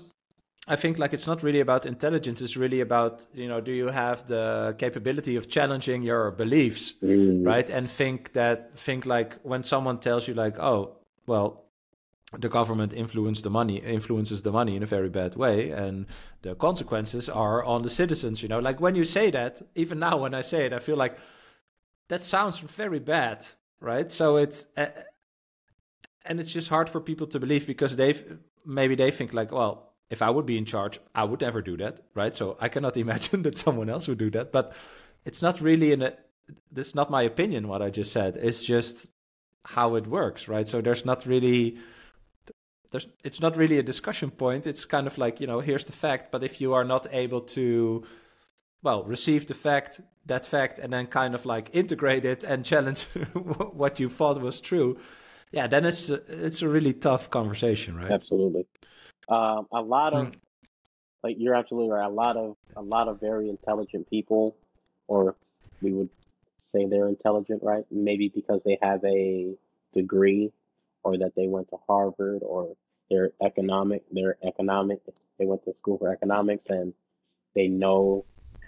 I 0.68 0.78
think 0.78 0.98
like 0.98 1.14
it's 1.14 1.28
not 1.28 1.44
really 1.44 1.60
about 1.60 1.86
intelligence. 1.86 2.42
It's 2.42 2.56
really 2.56 2.80
about 2.80 3.26
you 3.34 3.50
know, 3.50 3.60
do 3.60 3.74
you 3.74 3.88
have 3.88 4.26
the 4.28 4.76
capability 4.78 5.36
of 5.36 5.50
challenging 5.50 6.04
your 6.04 6.32
beliefs, 6.32 6.94
mm. 7.04 7.46
right? 7.46 7.70
And 7.70 7.90
think 7.90 8.34
that 8.34 8.78
think 8.78 9.06
like 9.06 9.36
when 9.44 9.64
someone 9.64 10.00
tells 10.00 10.28
you 10.28 10.34
like, 10.34 10.58
oh, 10.60 10.96
well, 11.28 11.66
the 12.40 12.50
government 12.50 12.94
influence 12.94 13.42
the 13.42 13.50
money 13.50 13.78
influences 13.78 14.42
the 14.44 14.52
money 14.52 14.76
in 14.76 14.84
a 14.84 14.86
very 14.86 15.10
bad 15.10 15.36
way, 15.36 15.72
and 15.72 16.06
the 16.42 16.56
consequences 16.56 17.28
are 17.28 17.64
on 17.64 17.82
the 17.82 17.90
citizens. 17.90 18.42
You 18.42 18.48
know, 18.48 18.60
like 18.60 18.80
when 18.80 18.96
you 18.96 19.04
say 19.04 19.32
that, 19.32 19.62
even 19.76 20.00
now 20.00 20.18
when 20.18 20.34
I 20.34 20.42
say 20.42 20.66
it, 20.66 20.74
I 20.74 20.80
feel 20.80 20.96
like 20.96 21.18
that 22.10 22.24
sounds 22.24 22.60
very 22.60 23.00
bad, 23.00 23.46
right? 23.80 24.12
So 24.12 24.38
it's 24.38 24.68
uh, 24.78 24.88
and 26.26 26.40
it's 26.40 26.54
just 26.54 26.70
hard 26.70 26.90
for 26.90 27.02
people 27.02 27.28
to 27.28 27.40
believe 27.40 27.68
because 27.68 27.96
they 27.96 28.16
maybe 28.66 28.96
they 28.96 29.12
think 29.12 29.34
like, 29.34 29.52
well, 29.52 29.94
if 30.10 30.22
I 30.22 30.30
would 30.30 30.46
be 30.46 30.58
in 30.58 30.66
charge, 30.66 31.00
I 31.16 31.24
would 31.24 31.42
never 31.42 31.62
do 31.62 31.78
that, 31.78 32.00
right? 32.14 32.36
So 32.36 32.58
I 32.60 32.70
cannot 32.70 32.98
imagine 33.06 33.44
that 33.44 33.58
someone 33.58 33.90
else 33.90 34.08
would 34.08 34.20
do 34.20 34.32
that. 34.32 34.52
But 34.52 34.76
it's 35.26 35.42
not 35.42 35.62
really 35.62 35.92
in 35.92 36.02
a. 36.02 36.14
This 36.72 36.88
is 36.88 36.96
not 36.96 37.10
my 37.10 37.24
opinion. 37.24 37.68
What 37.68 37.82
I 37.82 37.90
just 37.90 38.12
said. 38.12 38.38
It's 38.38 38.64
just 38.64 39.12
how 39.66 39.96
it 39.96 40.08
works, 40.08 40.48
right? 40.48 40.68
So 40.68 40.82
there's 40.82 41.06
not 41.06 41.26
really. 41.26 41.78
There's, 42.92 43.08
it's 43.24 43.42
not 43.42 43.58
really 43.58 43.80
a 43.80 43.84
discussion 43.84 44.30
point. 44.30 44.68
It's 44.68 44.86
kind 44.86 45.08
of 45.08 45.18
like 45.18 45.42
you 45.42 45.48
know, 45.48 45.62
here's 45.62 45.86
the 45.86 45.94
fact. 45.94 46.32
But 46.32 46.44
if 46.44 46.62
you 46.62 46.74
are 46.74 46.84
not 46.84 47.08
able 47.12 47.42
to, 47.58 48.04
well, 48.84 49.04
receive 49.04 49.48
the 49.48 49.56
fact, 49.56 50.02
that 50.26 50.46
fact 50.46 50.80
and 50.80 50.94
then 50.94 51.08
kind 51.08 51.36
of 51.36 51.46
like 51.46 51.70
integrate 51.74 52.26
it 52.26 52.44
and 52.44 52.66
challenge 52.66 53.04
what 53.34 54.00
you 54.00 54.10
thought 54.10 54.42
was 54.42 54.62
true. 54.62 54.98
Yeah 55.52 55.68
then 55.68 55.86
it's 55.86 56.10
a, 56.10 56.22
it's 56.46 56.62
a 56.62 56.70
really 56.70 56.94
tough 56.94 57.30
conversation 57.30 57.96
right? 57.96 58.12
Absolutely. 58.12 58.66
Um, 59.30 59.68
a 59.72 59.82
lot 59.82 60.14
of 60.14 60.28
mm. 60.28 60.36
like 61.24 61.36
you're 61.40 61.56
absolutely 61.56 61.92
right. 61.92 62.06
A 62.06 62.10
lot 62.10 62.38
of 62.38 62.56
a 62.76 62.82
lot 62.82 63.08
of 63.08 63.20
very 63.20 63.50
intelligent 63.50 64.10
people 64.10 64.56
or 65.08 65.36
we 65.82 65.92
would 65.92 66.10
say 66.62 66.86
they're 66.86 67.08
intelligent 67.08 67.62
right? 67.64 67.86
Maybe 67.92 68.30
because 68.30 68.62
they 68.66 68.78
have 68.82 69.04
a 69.04 69.56
degree 69.94 70.52
or 71.04 71.18
that 71.18 71.34
they 71.36 71.48
went 71.48 71.70
to 71.70 71.78
harvard 71.88 72.42
or 72.44 72.76
they're 73.10 73.32
economic 73.42 74.04
they're 74.12 74.38
economic 74.44 75.00
they 75.38 75.46
went 75.46 75.64
to 75.66 75.74
school 75.78 75.98
for 75.98 76.12
economics 76.12 76.66
and 76.70 76.94
they 77.56 77.68
know 77.68 78.26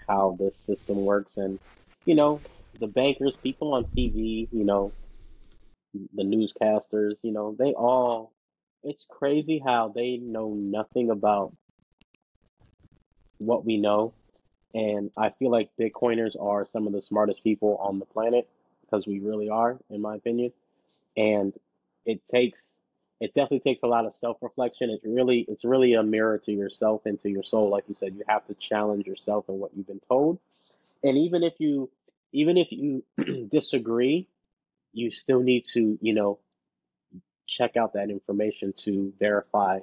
how 0.08 0.36
this 0.38 0.54
system 0.66 0.96
works. 0.96 1.32
And, 1.36 1.58
you 2.04 2.14
know, 2.14 2.42
the 2.78 2.86
bankers, 2.86 3.36
people 3.42 3.74
on 3.74 3.86
TV, 3.96 4.48
you 4.52 4.64
know, 4.64 4.94
the 6.14 6.22
newscasters, 6.22 7.14
you 7.22 7.32
know, 7.32 7.56
they 7.58 7.72
all, 7.72 8.32
it's 8.82 9.06
crazy 9.08 9.62
how 9.64 9.92
they 9.94 10.16
know 10.18 10.54
nothing 10.54 11.10
about 11.10 11.52
what 13.38 13.64
we 13.64 13.76
know. 13.76 14.14
And 14.74 15.10
I 15.16 15.30
feel 15.30 15.50
like 15.50 15.70
Bitcoiners 15.80 16.40
are 16.40 16.66
some 16.72 16.86
of 16.86 16.92
the 16.92 17.00
smartest 17.00 17.42
people 17.42 17.76
on 17.78 17.98
the 17.98 18.04
planet 18.04 18.48
because 18.82 19.06
we 19.06 19.20
really 19.20 19.48
are, 19.48 19.78
in 19.90 20.02
my 20.02 20.16
opinion. 20.16 20.52
And 21.16 21.54
it 22.04 22.20
takes 22.28 22.60
it 23.20 23.34
definitely 23.34 23.60
takes 23.60 23.82
a 23.82 23.86
lot 23.86 24.04
of 24.04 24.14
self-reflection. 24.14 24.90
It's 24.90 25.04
really 25.04 25.44
it's 25.48 25.64
really 25.64 25.94
a 25.94 26.02
mirror 26.02 26.38
to 26.38 26.52
yourself 26.52 27.02
and 27.06 27.20
to 27.22 27.30
your 27.30 27.42
soul. 27.42 27.70
Like 27.70 27.84
you 27.88 27.96
said, 27.98 28.14
you 28.14 28.24
have 28.28 28.46
to 28.48 28.54
challenge 28.54 29.06
yourself 29.06 29.48
and 29.48 29.58
what 29.58 29.70
you've 29.76 29.86
been 29.86 30.02
told. 30.08 30.38
And 31.02 31.16
even 31.18 31.42
if 31.42 31.54
you 31.58 31.90
even 32.32 32.56
if 32.56 32.72
you 32.72 33.04
disagree, 33.50 34.28
you 34.92 35.10
still 35.10 35.40
need 35.42 35.64
to, 35.72 35.98
you 36.00 36.14
know, 36.14 36.38
check 37.46 37.76
out 37.76 37.94
that 37.94 38.10
information 38.10 38.72
to 38.76 39.12
verify 39.18 39.78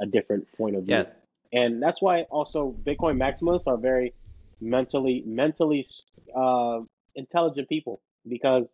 a 0.00 0.06
different 0.06 0.50
point 0.56 0.76
of 0.76 0.84
view. 0.84 0.94
Yeah. 0.94 1.06
And 1.52 1.82
that's 1.82 2.00
why 2.00 2.22
also 2.22 2.74
Bitcoin 2.84 3.16
maximalists 3.16 3.66
are 3.66 3.76
very 3.76 4.14
mentally 4.60 5.22
mentally 5.26 5.86
uh, 6.34 6.80
intelligent 7.14 7.68
people 7.68 8.00
because 8.26 8.64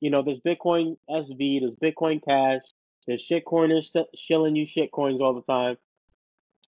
you 0.00 0.10
know 0.10 0.22
there's 0.22 0.40
Bitcoin 0.40 0.96
SV, 1.10 1.60
there's 1.60 1.94
Bitcoin 1.94 2.22
Cash, 2.24 2.62
there's 3.06 3.26
shitcoiners 3.26 3.96
shilling 4.14 4.56
you 4.56 4.66
shitcoins 4.66 5.20
all 5.20 5.34
the 5.34 5.52
time. 5.52 5.76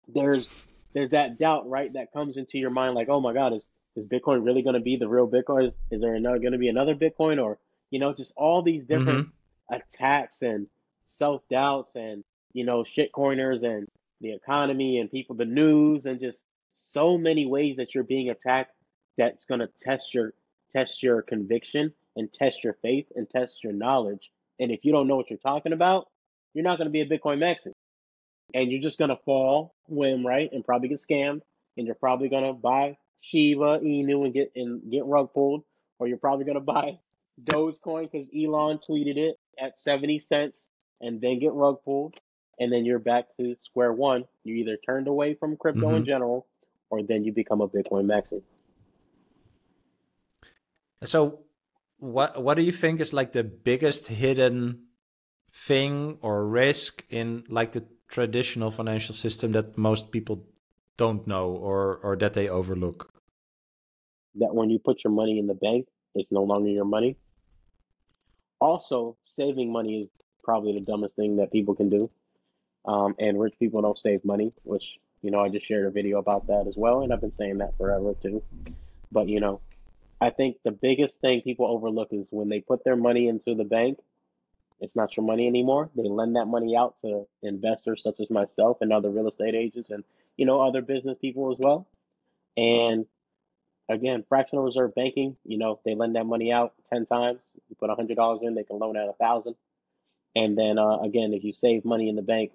There's 0.09 0.51
there's 0.93 1.11
that 1.11 1.39
doubt, 1.39 1.69
right, 1.69 1.93
that 1.95 2.13
comes 2.13 2.37
into 2.37 2.59
your 2.59 2.71
mind, 2.71 2.95
like, 2.95 3.09
oh 3.09 3.21
my 3.21 3.33
God, 3.33 3.53
is 3.53 3.67
is 3.97 4.07
Bitcoin 4.07 4.45
really 4.45 4.63
going 4.63 4.75
to 4.75 4.81
be 4.81 4.97
the 4.97 5.09
real 5.09 5.29
Bitcoin? 5.29 5.67
Is, 5.69 5.73
is 5.91 6.01
there 6.01 6.19
going 6.21 6.53
to 6.53 6.59
be 6.59 6.69
another 6.69 6.95
Bitcoin, 6.95 7.43
or 7.43 7.59
you 7.91 8.01
know, 8.01 8.13
just 8.13 8.33
all 8.37 8.63
these 8.63 8.85
different 8.85 9.29
mm-hmm. 9.29 9.75
attacks 9.75 10.43
and 10.43 10.67
self 11.07 11.43
doubts, 11.49 11.95
and 11.95 12.25
you 12.53 12.65
know, 12.65 12.85
shitcoiners 12.85 13.65
and 13.65 13.87
the 14.21 14.33
economy 14.33 14.99
and 14.99 15.11
people, 15.11 15.37
the 15.37 15.45
news, 15.45 16.07
and 16.07 16.21
just 16.21 16.45
so 16.75 17.17
many 17.17 17.47
ways 17.47 17.77
that 17.77 17.95
you're 17.95 18.05
being 18.05 18.31
attacked. 18.31 18.73
That's 19.17 19.45
going 19.45 19.61
to 19.61 19.69
test 19.81 20.13
your 20.13 20.33
test 20.75 21.03
your 21.03 21.23
conviction 21.23 21.93
and 22.17 22.33
test 22.33 22.65
your 22.65 22.77
faith 22.83 23.07
and 23.15 23.31
test 23.31 23.63
your 23.63 23.73
knowledge. 23.73 24.31
And 24.59 24.71
if 24.71 24.85
you 24.85 24.93
don't 24.93 25.07
know 25.07 25.17
what 25.17 25.31
you're 25.31 25.39
talking 25.39 25.73
about, 25.73 26.09
you're 26.55 26.65
not 26.65 26.79
going 26.79 26.87
to 26.87 26.93
be 26.93 27.01
a 27.01 27.07
Bitcoin 27.07 27.39
maxi. 27.39 27.73
And 28.55 28.71
you're 28.71 28.81
just 28.83 28.99
going 28.99 29.11
to 29.11 29.19
fall 29.25 29.75
whim, 29.89 30.27
right? 30.27 30.51
And 30.53 30.65
probably 30.65 30.89
get 30.89 31.03
scammed. 31.03 31.43
And 31.77 31.87
you're 31.87 31.97
probably 31.97 32.29
going 32.29 32.45
to 32.45 32.53
buy 32.53 32.97
Shiba, 33.21 33.81
Inu, 33.81 34.25
and 34.25 34.33
get 34.33 34.53
and 34.55 34.91
get 34.91 35.05
rug 35.05 35.35
pulled. 35.35 35.65
Or 35.99 36.07
you're 36.07 36.19
probably 36.19 36.45
going 36.45 36.57
to 36.57 36.61
buy 36.61 36.99
Dogecoin 37.43 38.11
because 38.11 38.29
Elon 38.35 38.79
tweeted 38.79 39.17
it 39.17 39.39
at 39.61 39.79
70 39.79 40.21
cents 40.21 40.71
and 41.01 41.21
then 41.21 41.39
get 41.41 41.53
rug 41.53 41.79
pulled. 41.85 42.15
and 42.59 42.73
then 42.73 42.85
you're 42.85 42.99
back 42.99 43.27
to 43.39 43.57
square 43.61 43.93
one. 43.93 44.25
You 44.45 44.55
either 44.57 44.77
turned 44.77 45.09
away 45.09 45.35
from 45.35 45.57
crypto 45.57 45.87
mm-hmm. 45.87 45.97
in 45.97 46.05
general, 46.05 46.47
or 46.91 47.03
then 47.03 47.25
you 47.25 47.33
become 47.33 47.61
a 47.61 47.69
Bitcoin 47.69 48.07
maxi. 48.07 48.43
So, 51.03 51.41
what 51.99 52.43
what 52.43 52.55
do 52.55 52.63
you 52.63 52.73
think 52.73 53.01
is 53.01 53.13
like 53.13 53.33
the 53.33 53.45
biggest 53.45 54.09
hidden 54.09 54.84
thing 55.55 56.19
or 56.21 56.45
risk 56.45 57.05
in 57.11 57.45
like 57.49 57.73
the 57.73 57.87
traditional 58.09 58.73
financial 58.73 59.15
system 59.15 59.53
that 59.53 59.79
most 59.79 60.11
people 60.11 60.45
don't 60.97 61.27
know 61.27 61.51
or 61.51 61.97
or 62.03 62.17
that 62.17 62.35
they 62.35 62.49
overlook? 62.49 63.13
That 64.35 64.55
when 64.55 64.69
you 64.69 64.81
put 64.81 65.05
your 65.05 65.13
money 65.13 65.39
in 65.39 65.47
the 65.47 65.55
bank, 65.55 65.87
it's 66.15 66.31
no 66.33 66.43
longer 66.43 66.71
your 66.71 66.85
money. 66.85 67.17
Also, 68.61 69.17
saving 69.23 69.71
money 69.71 70.01
is 70.01 70.07
probably 70.43 70.73
the 70.73 70.85
dumbest 70.85 71.15
thing 71.15 71.37
that 71.37 71.53
people 71.53 71.75
can 71.75 71.89
do. 71.89 72.11
Um, 72.85 73.15
and 73.19 73.41
rich 73.41 73.55
people 73.59 73.81
don't 73.81 73.99
save 73.99 74.25
money, 74.25 74.53
which 74.65 74.99
you 75.23 75.31
know 75.31 75.41
I 75.41 75.49
just 75.49 75.67
shared 75.67 75.87
a 75.87 75.91
video 75.91 76.19
about 76.19 76.49
that 76.49 76.67
as 76.67 76.75
well, 76.77 77.03
and 77.03 77.13
I've 77.13 77.21
been 77.21 77.37
saying 77.39 77.59
that 77.59 77.77
forever 77.79 78.15
too. 78.21 78.43
But 79.13 79.29
you 79.29 79.39
know, 79.39 79.61
I 80.21 80.31
think 80.31 80.57
the 80.65 80.73
biggest 80.73 81.15
thing 81.21 81.43
people 81.43 81.67
overlook 81.67 82.09
is 82.11 82.27
when 82.31 82.49
they 82.49 82.61
put 82.61 82.85
their 82.85 82.97
money 82.97 83.29
into 83.29 83.55
the 83.55 83.65
bank, 83.65 83.99
it's 84.81 84.95
not 84.97 85.17
your 85.17 85.25
money 85.25 85.47
anymore. 85.47 85.91
They 85.97 86.09
lend 86.09 86.37
that 86.37 86.47
money 86.47 86.77
out 86.77 86.97
to 87.03 87.27
investors 87.43 88.03
such 88.03 88.21
as 88.21 88.31
myself 88.31 88.79
and 88.81 88.93
other 88.93 89.11
real 89.11 89.29
estate 89.29 89.55
agents 89.55 89.91
and 89.91 90.05
you 90.37 90.47
know 90.47 90.61
other 90.61 90.83
business 90.83 91.17
people 91.21 91.53
as 91.53 91.59
well. 91.59 91.87
And 92.57 93.07
again, 93.89 94.25
fractional 94.29 94.65
reserve 94.65 94.95
banking, 94.95 95.37
you 95.45 95.59
know, 95.59 95.81
they 95.85 95.95
lend 95.95 96.17
that 96.17 96.27
money 96.27 96.53
out 96.53 96.75
10 96.93 97.07
times. 97.07 97.41
You 97.69 97.77
put 97.77 97.91
$100 97.91 98.43
in, 98.43 98.55
they 98.55 98.65
can 98.65 98.79
loan 98.79 98.97
out 98.97 99.05
a 99.05 99.15
1000 99.19 99.55
And 100.37 100.57
then 100.57 100.79
uh, 100.79 100.99
again, 100.99 101.33
if 101.35 101.45
you 101.45 101.53
save 101.53 101.85
money 101.85 102.09
in 102.09 102.17
the 102.17 102.23
bank 102.23 102.53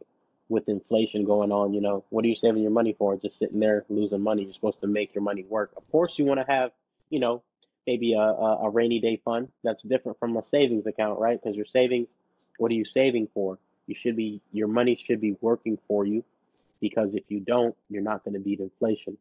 with 0.47 0.67
inflation 0.67 1.25
going 1.25 1.51
on, 1.51 1.73
you 1.73 1.81
know, 1.81 2.03
what 2.09 2.25
are 2.25 2.27
you 2.27 2.35
saving 2.35 2.61
your 2.61 2.71
money 2.71 2.95
for? 2.97 3.15
Just 3.17 3.37
sitting 3.37 3.59
there 3.59 3.85
losing 3.89 4.21
money. 4.21 4.43
You're 4.43 4.53
supposed 4.53 4.81
to 4.81 4.87
make 4.87 5.13
your 5.13 5.23
money 5.23 5.43
work. 5.43 5.71
Of 5.77 5.89
course, 5.91 6.17
you 6.17 6.25
want 6.25 6.39
to 6.39 6.51
have, 6.51 6.71
you 7.09 7.19
know, 7.19 7.43
maybe 7.89 8.13
a, 8.13 8.19
a, 8.19 8.69
rainy 8.69 8.99
day 8.99 9.19
fund 9.25 9.47
that's 9.63 9.81
different 9.81 10.19
from 10.19 10.37
a 10.37 10.45
savings 10.45 10.85
account, 10.85 11.19
right? 11.19 11.41
Because 11.41 11.57
your 11.57 11.65
savings, 11.65 12.07
what 12.59 12.71
are 12.71 12.75
you 12.75 12.85
saving 12.85 13.27
for? 13.33 13.57
You 13.87 13.95
should 13.95 14.15
be, 14.15 14.41
your 14.51 14.67
money 14.67 14.95
should 14.95 15.19
be 15.19 15.35
working 15.41 15.79
for 15.87 16.05
you 16.05 16.23
because 16.79 17.09
if 17.15 17.23
you 17.29 17.39
don't, 17.39 17.75
you're 17.89 18.03
not 18.03 18.23
going 18.23 18.35
to 18.35 18.39
beat 18.39 18.59
inflation. 18.59 19.17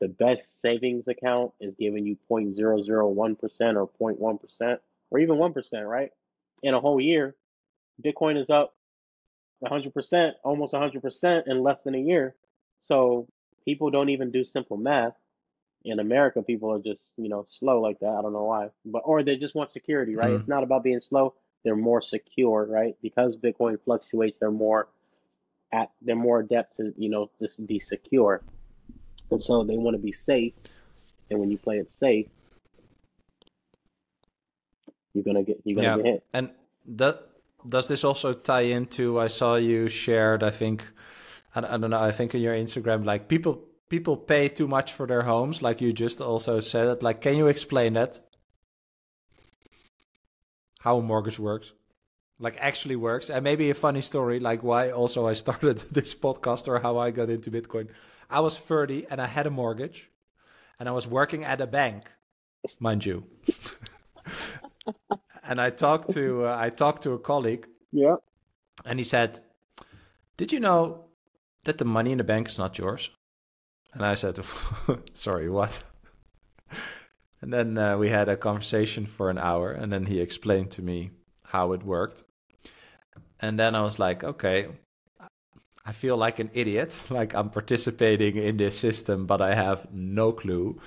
The 0.00 0.08
best 0.08 0.46
savings 0.62 1.06
account 1.08 1.52
is 1.60 1.74
giving 1.78 2.06
you 2.06 2.16
0.001% 2.30 2.56
or 2.96 3.90
0.1% 4.14 4.78
or 5.10 5.18
even 5.18 5.36
1%, 5.36 5.86
right? 5.86 6.10
In 6.62 6.72
a 6.72 6.80
whole 6.80 6.98
year, 6.98 7.34
Bitcoin 8.02 8.42
is 8.42 8.48
up 8.48 8.74
100%, 9.62 10.32
almost 10.42 10.72
100% 10.72 11.42
in 11.46 11.62
less 11.62 11.78
than 11.84 11.94
a 11.94 11.98
year. 11.98 12.34
So 12.80 13.28
people 13.66 13.90
don't 13.90 14.08
even 14.08 14.30
do 14.30 14.42
simple 14.46 14.78
math. 14.78 15.12
In 15.84 16.00
America, 16.00 16.42
people 16.42 16.72
are 16.72 16.80
just, 16.80 17.00
you 17.16 17.28
know, 17.28 17.46
slow 17.60 17.80
like 17.80 18.00
that. 18.00 18.08
I 18.08 18.22
don't 18.22 18.32
know 18.32 18.44
why. 18.44 18.70
But 18.84 19.02
or 19.04 19.22
they 19.22 19.36
just 19.36 19.54
want 19.54 19.70
security, 19.70 20.16
right? 20.16 20.30
Mm. 20.30 20.40
It's 20.40 20.48
not 20.48 20.64
about 20.64 20.82
being 20.82 21.00
slow. 21.00 21.34
They're 21.64 21.76
more 21.76 22.02
secure, 22.02 22.66
right? 22.68 22.96
Because 23.02 23.36
Bitcoin 23.36 23.78
fluctuates, 23.84 24.36
they're 24.40 24.50
more 24.50 24.88
at 25.72 25.90
they're 26.02 26.16
more 26.16 26.40
adept 26.40 26.76
to, 26.76 26.92
you 26.96 27.08
know, 27.08 27.30
just 27.40 27.64
be 27.66 27.78
secure. 27.78 28.42
And 29.30 29.42
so 29.42 29.64
they 29.64 29.76
want 29.76 29.94
to 29.94 30.02
be 30.02 30.12
safe. 30.12 30.52
And 31.30 31.40
when 31.40 31.50
you 31.50 31.58
play 31.58 31.78
it 31.78 31.90
safe, 31.98 32.26
you're 35.12 35.24
gonna 35.24 35.42
get 35.42 35.60
you're 35.64 35.74
gonna 35.74 35.88
yeah. 35.88 35.96
get 35.96 36.06
hit. 36.06 36.24
And 36.32 36.50
that 36.86 37.26
does 37.68 37.88
this 37.88 38.04
also 38.04 38.34
tie 38.34 38.60
into? 38.60 39.18
I 39.18 39.26
saw 39.26 39.56
you 39.56 39.88
shared. 39.88 40.42
I 40.42 40.50
think 40.50 40.84
I, 41.54 41.60
I 41.60 41.76
don't 41.76 41.90
know. 41.90 42.00
I 42.00 42.12
think 42.12 42.34
on 42.34 42.40
your 42.40 42.54
Instagram, 42.54 43.04
like 43.04 43.28
people 43.28 43.64
people 43.88 44.16
pay 44.16 44.48
too 44.48 44.68
much 44.68 44.92
for 44.92 45.06
their 45.06 45.22
homes. 45.22 45.62
Like 45.62 45.80
you 45.80 45.92
just 45.92 46.20
also 46.20 46.60
said 46.60 46.88
it. 46.88 47.02
Like, 47.02 47.20
can 47.20 47.36
you 47.36 47.46
explain 47.46 47.94
that? 47.94 48.20
How 50.80 50.98
a 50.98 51.02
mortgage 51.02 51.38
works? 51.38 51.72
Like 52.38 52.58
actually 52.60 52.96
works, 52.96 53.30
and 53.30 53.42
maybe 53.42 53.70
a 53.70 53.74
funny 53.74 54.02
story, 54.02 54.40
like 54.40 54.62
why 54.62 54.90
also 54.90 55.26
I 55.26 55.32
started 55.32 55.78
this 55.78 56.14
podcast 56.14 56.68
or 56.68 56.80
how 56.80 56.98
I 56.98 57.10
got 57.10 57.30
into 57.30 57.50
Bitcoin. 57.50 57.88
I 58.28 58.40
was 58.40 58.58
30 58.58 59.06
and 59.10 59.20
I 59.20 59.26
had 59.26 59.46
a 59.46 59.50
mortgage, 59.50 60.10
and 60.78 60.88
I 60.88 60.92
was 60.92 61.06
working 61.06 61.44
at 61.44 61.62
a 61.62 61.66
bank, 61.66 62.10
mind 62.78 63.06
you. 63.06 63.24
and 65.48 65.60
I 65.60 65.70
talked 65.70 66.10
to 66.10 66.46
uh, 66.46 66.56
I 66.58 66.68
talked 66.68 67.04
to 67.04 67.12
a 67.12 67.18
colleague. 67.18 67.66
Yeah. 67.90 68.16
And 68.84 68.98
he 68.98 69.04
said, 69.04 69.40
"Did 70.36 70.52
you 70.52 70.60
know 70.60 71.06
that 71.64 71.78
the 71.78 71.86
money 71.86 72.12
in 72.12 72.18
the 72.18 72.24
bank 72.24 72.48
is 72.48 72.58
not 72.58 72.76
yours?" 72.76 73.08
And 73.96 74.04
I 74.04 74.12
said, 74.12 74.38
"Sorry, 75.14 75.48
what?" 75.48 75.82
and 77.40 77.50
then 77.50 77.78
uh, 77.78 77.96
we 77.96 78.10
had 78.10 78.28
a 78.28 78.36
conversation 78.36 79.06
for 79.06 79.30
an 79.30 79.38
hour, 79.38 79.72
and 79.72 79.90
then 79.90 80.04
he 80.04 80.20
explained 80.20 80.70
to 80.72 80.82
me 80.82 81.12
how 81.44 81.72
it 81.72 81.82
worked. 81.82 82.22
And 83.40 83.58
then 83.58 83.74
I 83.74 83.80
was 83.82 83.98
like, 83.98 84.22
"Okay." 84.22 84.68
I 85.88 85.92
feel 85.92 86.16
like 86.16 86.40
an 86.40 86.50
idiot, 86.52 86.92
like 87.10 87.34
I'm 87.34 87.48
participating 87.48 88.36
in 88.36 88.56
this 88.56 88.78
system, 88.78 89.24
but 89.24 89.40
I 89.40 89.54
have 89.54 89.86
no 89.92 90.32
clue. 90.32 90.78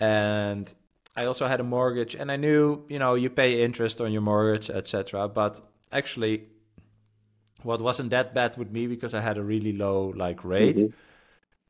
And 0.00 0.72
I 1.16 1.26
also 1.26 1.48
had 1.48 1.60
a 1.60 1.64
mortgage, 1.64 2.14
and 2.14 2.30
I 2.30 2.36
knew, 2.36 2.84
you 2.88 2.98
know, 2.98 3.14
you 3.14 3.28
pay 3.30 3.62
interest 3.62 4.00
on 4.00 4.12
your 4.12 4.22
mortgage, 4.22 4.70
etc. 4.70 5.28
But 5.28 5.60
actually, 5.92 6.44
what 7.62 7.82
wasn't 7.82 8.10
that 8.10 8.32
bad 8.32 8.56
with 8.56 8.70
me 8.70 8.86
because 8.86 9.12
I 9.12 9.20
had 9.20 9.36
a 9.36 9.42
really 9.42 9.72
low 9.72 10.14
like 10.16 10.44
rate. 10.44 10.76
Mm-hmm. 10.76 10.94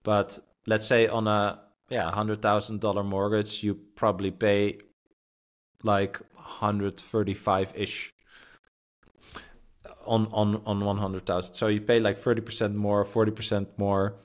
But 0.03 0.39
let's 0.69 0.87
say 0.87 1.09
on 1.09 1.27
a 1.27 1.61
yeah 1.89 2.11
hundred 2.11 2.43
thousand 2.43 2.81
dollar 2.81 3.03
mortgage, 3.03 3.63
you 3.65 3.75
probably 3.97 4.31
pay 4.31 4.79
like 5.83 6.21
hundred 6.37 6.97
thirty 6.99 7.35
five 7.35 7.73
ish 7.75 8.13
on 10.07 10.29
on 10.33 10.63
on 10.67 10.85
one 10.85 10.99
hundred 10.99 11.27
thousand. 11.27 11.55
So 11.55 11.69
you 11.69 11.81
pay 11.81 12.01
like 12.01 12.19
thirty 12.19 12.43
percent 12.43 12.75
more, 12.77 13.05
forty 13.05 13.33
percent 13.33 13.79
more. 13.79 14.17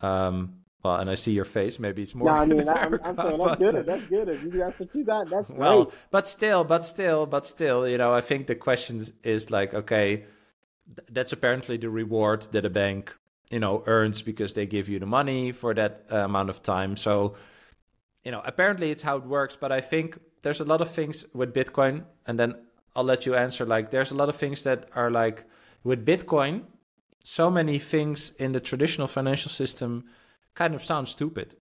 Um, 0.00 0.64
well, 0.82 0.96
and 0.96 1.08
I 1.08 1.14
see 1.14 1.32
your 1.32 1.46
face. 1.46 1.78
Maybe 1.78 2.02
it's 2.02 2.14
more. 2.14 2.28
No, 2.28 2.34
I 2.34 2.44
mean, 2.44 2.68
I'm, 2.68 3.00
I'm 3.02 3.16
saying 3.16 3.38
that's 3.38 3.58
good. 3.58 3.86
That's 3.86 4.06
good. 4.06 4.28
If 4.28 4.42
you, 4.44 4.50
that's 4.50 4.78
what 4.78 4.94
you 4.94 5.04
got. 5.04 5.28
That's 5.30 5.48
well, 5.48 5.84
great. 5.84 5.96
but 6.10 6.26
still, 6.26 6.62
but 6.62 6.84
still, 6.84 7.24
but 7.26 7.46
still, 7.46 7.88
you 7.88 7.96
know, 7.96 8.12
I 8.12 8.20
think 8.20 8.46
the 8.46 8.54
question 8.54 9.00
is 9.22 9.50
like, 9.50 9.72
okay, 9.72 10.24
that's 11.10 11.32
apparently 11.32 11.78
the 11.78 11.88
reward 11.88 12.42
that 12.52 12.66
a 12.66 12.70
bank, 12.70 13.16
you 13.54 13.60
know, 13.60 13.84
earns 13.86 14.20
because 14.20 14.54
they 14.54 14.66
give 14.66 14.88
you 14.88 14.98
the 14.98 15.06
money 15.06 15.52
for 15.52 15.72
that 15.74 15.92
uh, 16.10 16.16
amount 16.30 16.50
of 16.50 16.60
time. 16.60 16.96
So, 16.96 17.36
you 18.24 18.32
know, 18.32 18.42
apparently 18.44 18.90
it's 18.90 19.02
how 19.02 19.16
it 19.16 19.24
works. 19.24 19.56
But 19.56 19.70
I 19.70 19.80
think 19.80 20.18
there's 20.42 20.58
a 20.58 20.64
lot 20.64 20.80
of 20.80 20.90
things 20.90 21.24
with 21.32 21.54
Bitcoin, 21.54 22.04
and 22.26 22.36
then 22.36 22.50
I'll 22.96 23.04
let 23.04 23.26
you 23.26 23.36
answer. 23.36 23.64
Like, 23.64 23.92
there's 23.92 24.10
a 24.10 24.16
lot 24.16 24.28
of 24.28 24.34
things 24.34 24.64
that 24.64 24.88
are 24.96 25.08
like 25.08 25.44
with 25.84 26.04
Bitcoin. 26.04 26.62
So 27.22 27.48
many 27.48 27.78
things 27.78 28.30
in 28.44 28.50
the 28.50 28.60
traditional 28.60 29.06
financial 29.06 29.50
system 29.50 30.04
kind 30.54 30.74
of 30.74 30.82
sounds 30.82 31.10
stupid, 31.10 31.54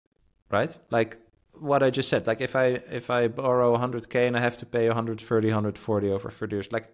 right? 0.48 0.76
Like 0.90 1.18
what 1.55 1.83
I 1.83 1.90
just 1.90 2.09
said. 2.09 2.24
Like 2.29 2.40
if 2.40 2.55
I 2.55 2.66
if 3.00 3.11
I 3.11 3.26
borrow 3.26 3.76
100k 3.76 4.29
and 4.29 4.37
I 4.37 4.40
have 4.40 4.57
to 4.59 4.66
pay 4.66 4.87
130, 4.87 5.48
140 5.48 6.11
over 6.11 6.31
30 6.31 6.57
years, 6.57 6.72
like 6.72 6.87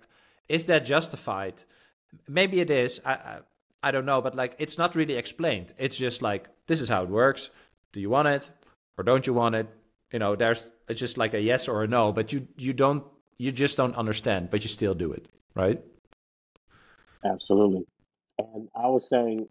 is 0.48 0.66
that 0.66 0.86
justified? 0.86 1.64
Maybe 2.26 2.60
it 2.60 2.70
is. 2.70 3.00
I, 3.04 3.12
I 3.12 3.38
I 3.86 3.92
don't 3.92 4.04
know, 4.04 4.20
but 4.20 4.34
like 4.34 4.56
it's 4.58 4.78
not 4.78 4.96
really 4.96 5.14
explained. 5.14 5.72
It's 5.78 5.96
just 5.96 6.20
like 6.20 6.48
this 6.66 6.80
is 6.80 6.88
how 6.88 7.04
it 7.04 7.08
works. 7.08 7.50
Do 7.92 8.00
you 8.00 8.10
want 8.10 8.26
it 8.26 8.50
or 8.98 9.04
don't 9.04 9.24
you 9.26 9.32
want 9.32 9.54
it? 9.54 9.68
You 10.12 10.18
know, 10.18 10.34
there's 10.34 10.70
it's 10.88 10.98
just 10.98 11.16
like 11.16 11.34
a 11.34 11.40
yes 11.40 11.68
or 11.68 11.84
a 11.84 11.86
no, 11.86 12.12
but 12.12 12.32
you 12.32 12.48
you 12.56 12.72
don't 12.72 13.04
you 13.38 13.52
just 13.52 13.76
don't 13.76 13.94
understand, 13.94 14.50
but 14.50 14.64
you 14.64 14.68
still 14.68 14.94
do 14.94 15.12
it, 15.12 15.28
right? 15.54 15.80
Absolutely. 17.24 17.86
And 18.38 18.68
I 18.74 18.88
was 18.88 19.08
saying 19.08 19.48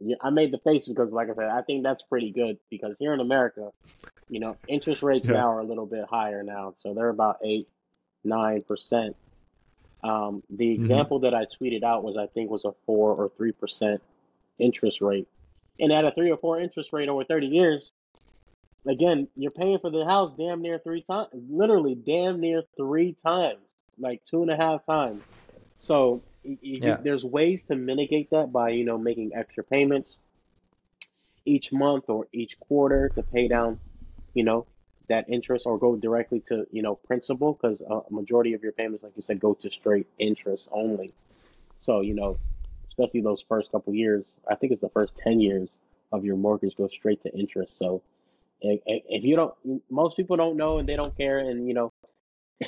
yeah, 0.00 0.16
I 0.20 0.28
made 0.28 0.52
the 0.52 0.58
face 0.58 0.86
because, 0.86 1.10
like 1.10 1.30
I 1.30 1.34
said, 1.34 1.48
I 1.48 1.62
think 1.62 1.82
that's 1.82 2.02
pretty 2.02 2.32
good 2.32 2.58
because 2.70 2.96
here 2.98 3.14
in 3.14 3.20
America, 3.20 3.70
you 4.28 4.40
know, 4.40 4.56
interest 4.68 5.02
rates 5.02 5.26
yeah. 5.26 5.34
now 5.34 5.52
are 5.52 5.60
a 5.60 5.64
little 5.64 5.86
bit 5.86 6.04
higher 6.04 6.42
now, 6.42 6.74
so 6.78 6.92
they're 6.92 7.08
about 7.08 7.38
eight, 7.42 7.66
nine 8.24 8.62
percent. 8.62 9.16
Um, 10.02 10.42
the 10.50 10.66
mm-hmm. 10.66 10.82
example 10.82 11.18
mm-hmm. 11.18 11.30
that 11.30 11.34
I 11.34 11.46
tweeted 11.46 11.82
out 11.82 12.02
was, 12.04 12.16
I 12.16 12.26
think, 12.26 12.50
was 12.50 12.64
a 12.64 12.72
four 12.86 13.14
or 13.14 13.30
three 13.36 13.52
percent 13.52 14.00
interest 14.58 15.00
rate, 15.00 15.28
and 15.78 15.92
at 15.92 16.04
a 16.04 16.10
three 16.10 16.30
or 16.30 16.36
four 16.36 16.60
interest 16.60 16.92
rate 16.92 17.08
over 17.08 17.24
thirty 17.24 17.48
years, 17.48 17.92
again, 18.86 19.28
you're 19.36 19.50
paying 19.50 19.78
for 19.78 19.90
the 19.90 20.04
house 20.04 20.32
damn 20.38 20.62
near 20.62 20.78
three 20.78 21.02
times, 21.02 21.28
literally 21.32 21.94
damn 21.94 22.40
near 22.40 22.62
three 22.76 23.16
times, 23.24 23.60
like 23.98 24.24
two 24.24 24.42
and 24.42 24.50
a 24.50 24.56
half 24.56 24.84
times. 24.86 25.22
So 25.80 26.22
you, 26.42 26.56
yeah. 26.62 26.96
there's 27.02 27.24
ways 27.24 27.64
to 27.64 27.76
mitigate 27.76 28.30
that 28.30 28.52
by 28.52 28.70
you 28.70 28.84
know 28.84 28.98
making 28.98 29.32
extra 29.34 29.64
payments 29.64 30.16
each 31.44 31.72
month 31.72 32.04
or 32.08 32.26
each 32.32 32.58
quarter 32.60 33.08
to 33.10 33.22
pay 33.22 33.48
down 33.48 33.78
you 34.34 34.44
know 34.44 34.66
that 35.08 35.28
interest 35.28 35.66
or 35.66 35.78
go 35.78 35.96
directly 35.96 36.40
to 36.40 36.66
you 36.70 36.82
know 36.82 36.94
principal 36.94 37.54
because 37.54 37.80
a 37.80 38.12
majority 38.12 38.54
of 38.54 38.62
your 38.62 38.72
payments 38.72 39.02
like 39.02 39.12
you 39.16 39.22
said 39.22 39.40
go 39.40 39.54
to 39.54 39.70
straight 39.70 40.06
interest 40.18 40.68
only 40.72 41.12
so 41.80 42.00
you 42.00 42.14
know 42.14 42.38
especially 42.90 43.20
those 43.20 43.42
first 43.48 43.70
couple 43.72 43.94
years. 43.94 44.24
I 44.48 44.54
think 44.54 44.72
it's 44.72 44.80
the 44.80 44.90
first 44.90 45.12
ten 45.22 45.40
years 45.40 45.68
of 46.12 46.24
your 46.24 46.36
mortgage 46.36 46.76
goes 46.76 46.90
straight 46.92 47.22
to 47.22 47.32
interest. 47.32 47.78
So 47.78 48.02
if, 48.60 48.80
if 48.84 49.24
you 49.24 49.36
don't, 49.36 49.54
most 49.90 50.16
people 50.16 50.36
don't 50.36 50.56
know 50.56 50.78
and 50.78 50.88
they 50.88 50.96
don't 50.96 51.16
care, 51.16 51.38
and 51.38 51.66
you 51.66 51.74
know, 51.74 51.92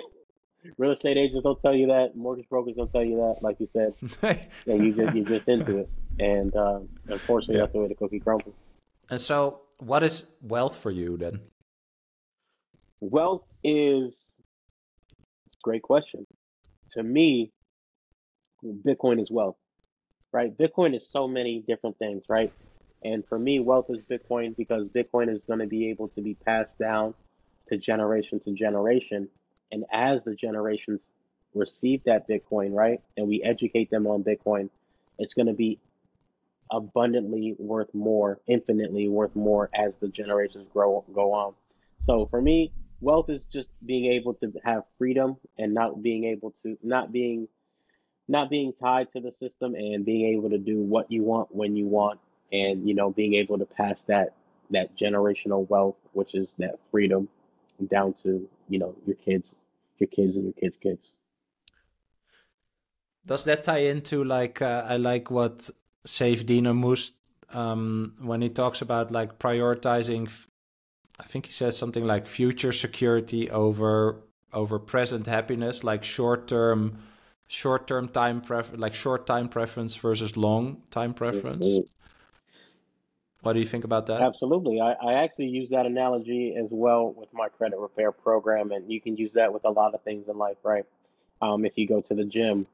real 0.78 0.92
estate 0.92 1.18
agents 1.18 1.42
don't 1.42 1.60
tell 1.60 1.74
you 1.74 1.88
that, 1.88 2.16
mortgage 2.16 2.48
brokers 2.48 2.76
don't 2.76 2.90
tell 2.90 3.04
you 3.04 3.16
that, 3.16 3.36
like 3.42 3.56
you 3.60 3.68
said, 3.72 3.94
and 4.66 4.84
you 4.84 4.94
just 4.94 5.14
you're 5.14 5.24
just 5.24 5.48
into 5.48 5.78
it, 5.78 5.90
and 6.18 6.54
uh, 6.56 6.80
unfortunately, 7.08 7.56
yeah. 7.56 7.62
that's 7.62 7.72
the 7.72 7.80
way 7.80 7.88
the 7.88 7.94
cookie 7.94 8.20
crumbles. 8.20 8.54
And 9.10 9.20
so, 9.20 9.62
what 9.78 10.02
is 10.02 10.24
wealth 10.40 10.76
for 10.76 10.90
you 10.90 11.16
then? 11.16 11.40
Wealth 13.02 13.42
is 13.64 14.36
great 15.64 15.82
question. 15.82 16.24
To 16.92 17.02
me, 17.02 17.50
Bitcoin 18.64 19.20
is 19.20 19.28
wealth, 19.28 19.56
right? 20.32 20.56
Bitcoin 20.56 20.94
is 20.94 21.10
so 21.10 21.26
many 21.26 21.64
different 21.66 21.98
things, 21.98 22.22
right? 22.28 22.52
And 23.02 23.26
for 23.26 23.40
me, 23.40 23.58
wealth 23.58 23.86
is 23.88 24.02
Bitcoin 24.08 24.56
because 24.56 24.86
Bitcoin 24.86 25.34
is 25.34 25.42
going 25.42 25.58
to 25.58 25.66
be 25.66 25.90
able 25.90 26.10
to 26.10 26.20
be 26.20 26.34
passed 26.46 26.78
down 26.78 27.12
to 27.70 27.76
generation 27.76 28.38
to 28.44 28.52
generation. 28.52 29.28
And 29.72 29.84
as 29.92 30.20
the 30.24 30.36
generations 30.36 31.00
receive 31.54 32.04
that 32.04 32.28
Bitcoin, 32.28 32.72
right, 32.72 33.00
and 33.16 33.26
we 33.26 33.42
educate 33.42 33.90
them 33.90 34.06
on 34.06 34.22
Bitcoin, 34.22 34.70
it's 35.18 35.34
going 35.34 35.48
to 35.48 35.54
be 35.54 35.80
abundantly 36.70 37.56
worth 37.58 37.92
more, 37.94 38.38
infinitely 38.46 39.08
worth 39.08 39.34
more 39.34 39.70
as 39.74 39.92
the 40.00 40.06
generations 40.06 40.68
grow 40.72 41.04
go 41.12 41.32
on. 41.32 41.54
So 42.02 42.26
for 42.30 42.40
me, 42.40 42.72
wealth 43.02 43.28
is 43.28 43.44
just 43.52 43.68
being 43.84 44.12
able 44.12 44.32
to 44.34 44.52
have 44.64 44.84
freedom 44.96 45.36
and 45.58 45.74
not 45.74 46.02
being 46.02 46.24
able 46.24 46.54
to 46.62 46.78
not 46.82 47.12
being 47.12 47.48
not 48.28 48.48
being 48.48 48.72
tied 48.72 49.12
to 49.12 49.20
the 49.20 49.32
system 49.40 49.74
and 49.74 50.06
being 50.06 50.34
able 50.34 50.48
to 50.48 50.58
do 50.58 50.80
what 50.80 51.10
you 51.10 51.22
want 51.22 51.54
when 51.54 51.76
you 51.76 51.86
want 51.86 52.20
and 52.52 52.88
you 52.88 52.94
know 52.94 53.10
being 53.10 53.34
able 53.34 53.58
to 53.58 53.66
pass 53.66 53.98
that 54.06 54.34
that 54.70 54.96
generational 54.96 55.68
wealth 55.68 55.96
which 56.12 56.34
is 56.34 56.48
that 56.58 56.78
freedom 56.90 57.28
down 57.90 58.14
to 58.22 58.48
you 58.68 58.78
know 58.78 58.94
your 59.04 59.16
kids 59.16 59.48
your 59.98 60.08
kids 60.08 60.36
and 60.36 60.44
your 60.44 60.54
kids 60.54 60.76
kids. 60.80 61.12
Does 63.26 63.44
that 63.44 63.64
tie 63.64 63.84
into 63.94 64.24
like 64.24 64.62
uh, 64.62 64.84
i 64.88 64.96
like 64.96 65.30
what 65.30 65.70
Saifedean 66.06 66.66
Ammous 66.66 67.12
um, 67.50 68.14
when 68.20 68.42
he 68.42 68.48
talks 68.48 68.80
about 68.80 69.10
like 69.10 69.38
prioritizing 69.38 70.28
i 71.22 71.26
think 71.26 71.46
he 71.46 71.52
says 71.52 71.76
something 71.76 72.06
like 72.06 72.26
future 72.26 72.72
security 72.72 73.50
over 73.50 74.22
over 74.52 74.78
present 74.78 75.26
happiness 75.26 75.82
like 75.84 76.04
short 76.04 76.46
term 76.48 76.98
short 77.46 77.86
term 77.86 78.08
time 78.08 78.40
preference 78.40 78.80
like 78.80 78.94
short 78.94 79.26
time 79.26 79.48
preference 79.48 79.96
versus 79.96 80.36
long 80.36 80.82
time 80.90 81.14
preference 81.14 81.66
mm-hmm. 81.66 81.86
What 83.42 83.54
do 83.54 83.58
you 83.58 83.66
think 83.66 83.82
about 83.82 84.06
that? 84.06 84.22
Absolutely. 84.22 84.80
I, 84.80 84.92
I 84.92 85.24
actually 85.24 85.48
use 85.48 85.70
that 85.70 85.84
analogy 85.84 86.54
as 86.56 86.68
well 86.70 87.12
with 87.12 87.28
my 87.32 87.48
credit 87.48 87.76
repair 87.76 88.12
program, 88.12 88.70
and 88.70 88.90
you 88.90 89.00
can 89.00 89.16
use 89.16 89.32
that 89.34 89.52
with 89.52 89.64
a 89.64 89.70
lot 89.70 89.94
of 89.94 90.02
things 90.02 90.28
in 90.28 90.38
life, 90.38 90.58
right? 90.62 90.84
Um, 91.40 91.64
if 91.64 91.72
you 91.74 91.88
go 91.88 92.00
to 92.02 92.14
the 92.14 92.24
gym, 92.24 92.68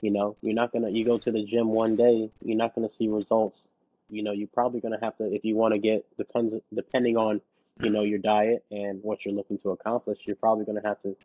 you 0.00 0.10
know, 0.10 0.36
you're 0.40 0.54
not 0.54 0.72
gonna. 0.72 0.88
You 0.88 1.04
go 1.04 1.18
to 1.18 1.30
the 1.30 1.44
gym 1.44 1.68
one 1.68 1.96
day, 1.96 2.30
you're 2.42 2.56
not 2.56 2.74
gonna 2.74 2.90
see 2.90 3.08
results. 3.08 3.62
You 4.08 4.22
know, 4.22 4.32
you're 4.32 4.48
probably 4.48 4.80
gonna 4.80 4.98
have 5.02 5.18
to, 5.18 5.24
if 5.30 5.44
you 5.44 5.54
want 5.54 5.74
to 5.74 5.80
get 5.80 6.06
depends 6.16 6.54
depending 6.74 7.18
on, 7.18 7.42
you 7.80 7.90
know, 7.90 8.02
your 8.02 8.18
diet 8.18 8.64
and 8.70 9.00
what 9.02 9.24
you're 9.24 9.34
looking 9.34 9.58
to 9.58 9.70
accomplish. 9.70 10.18
You're 10.26 10.36
probably 10.36 10.64
gonna 10.64 10.82
have 10.84 11.00
to 11.02 11.16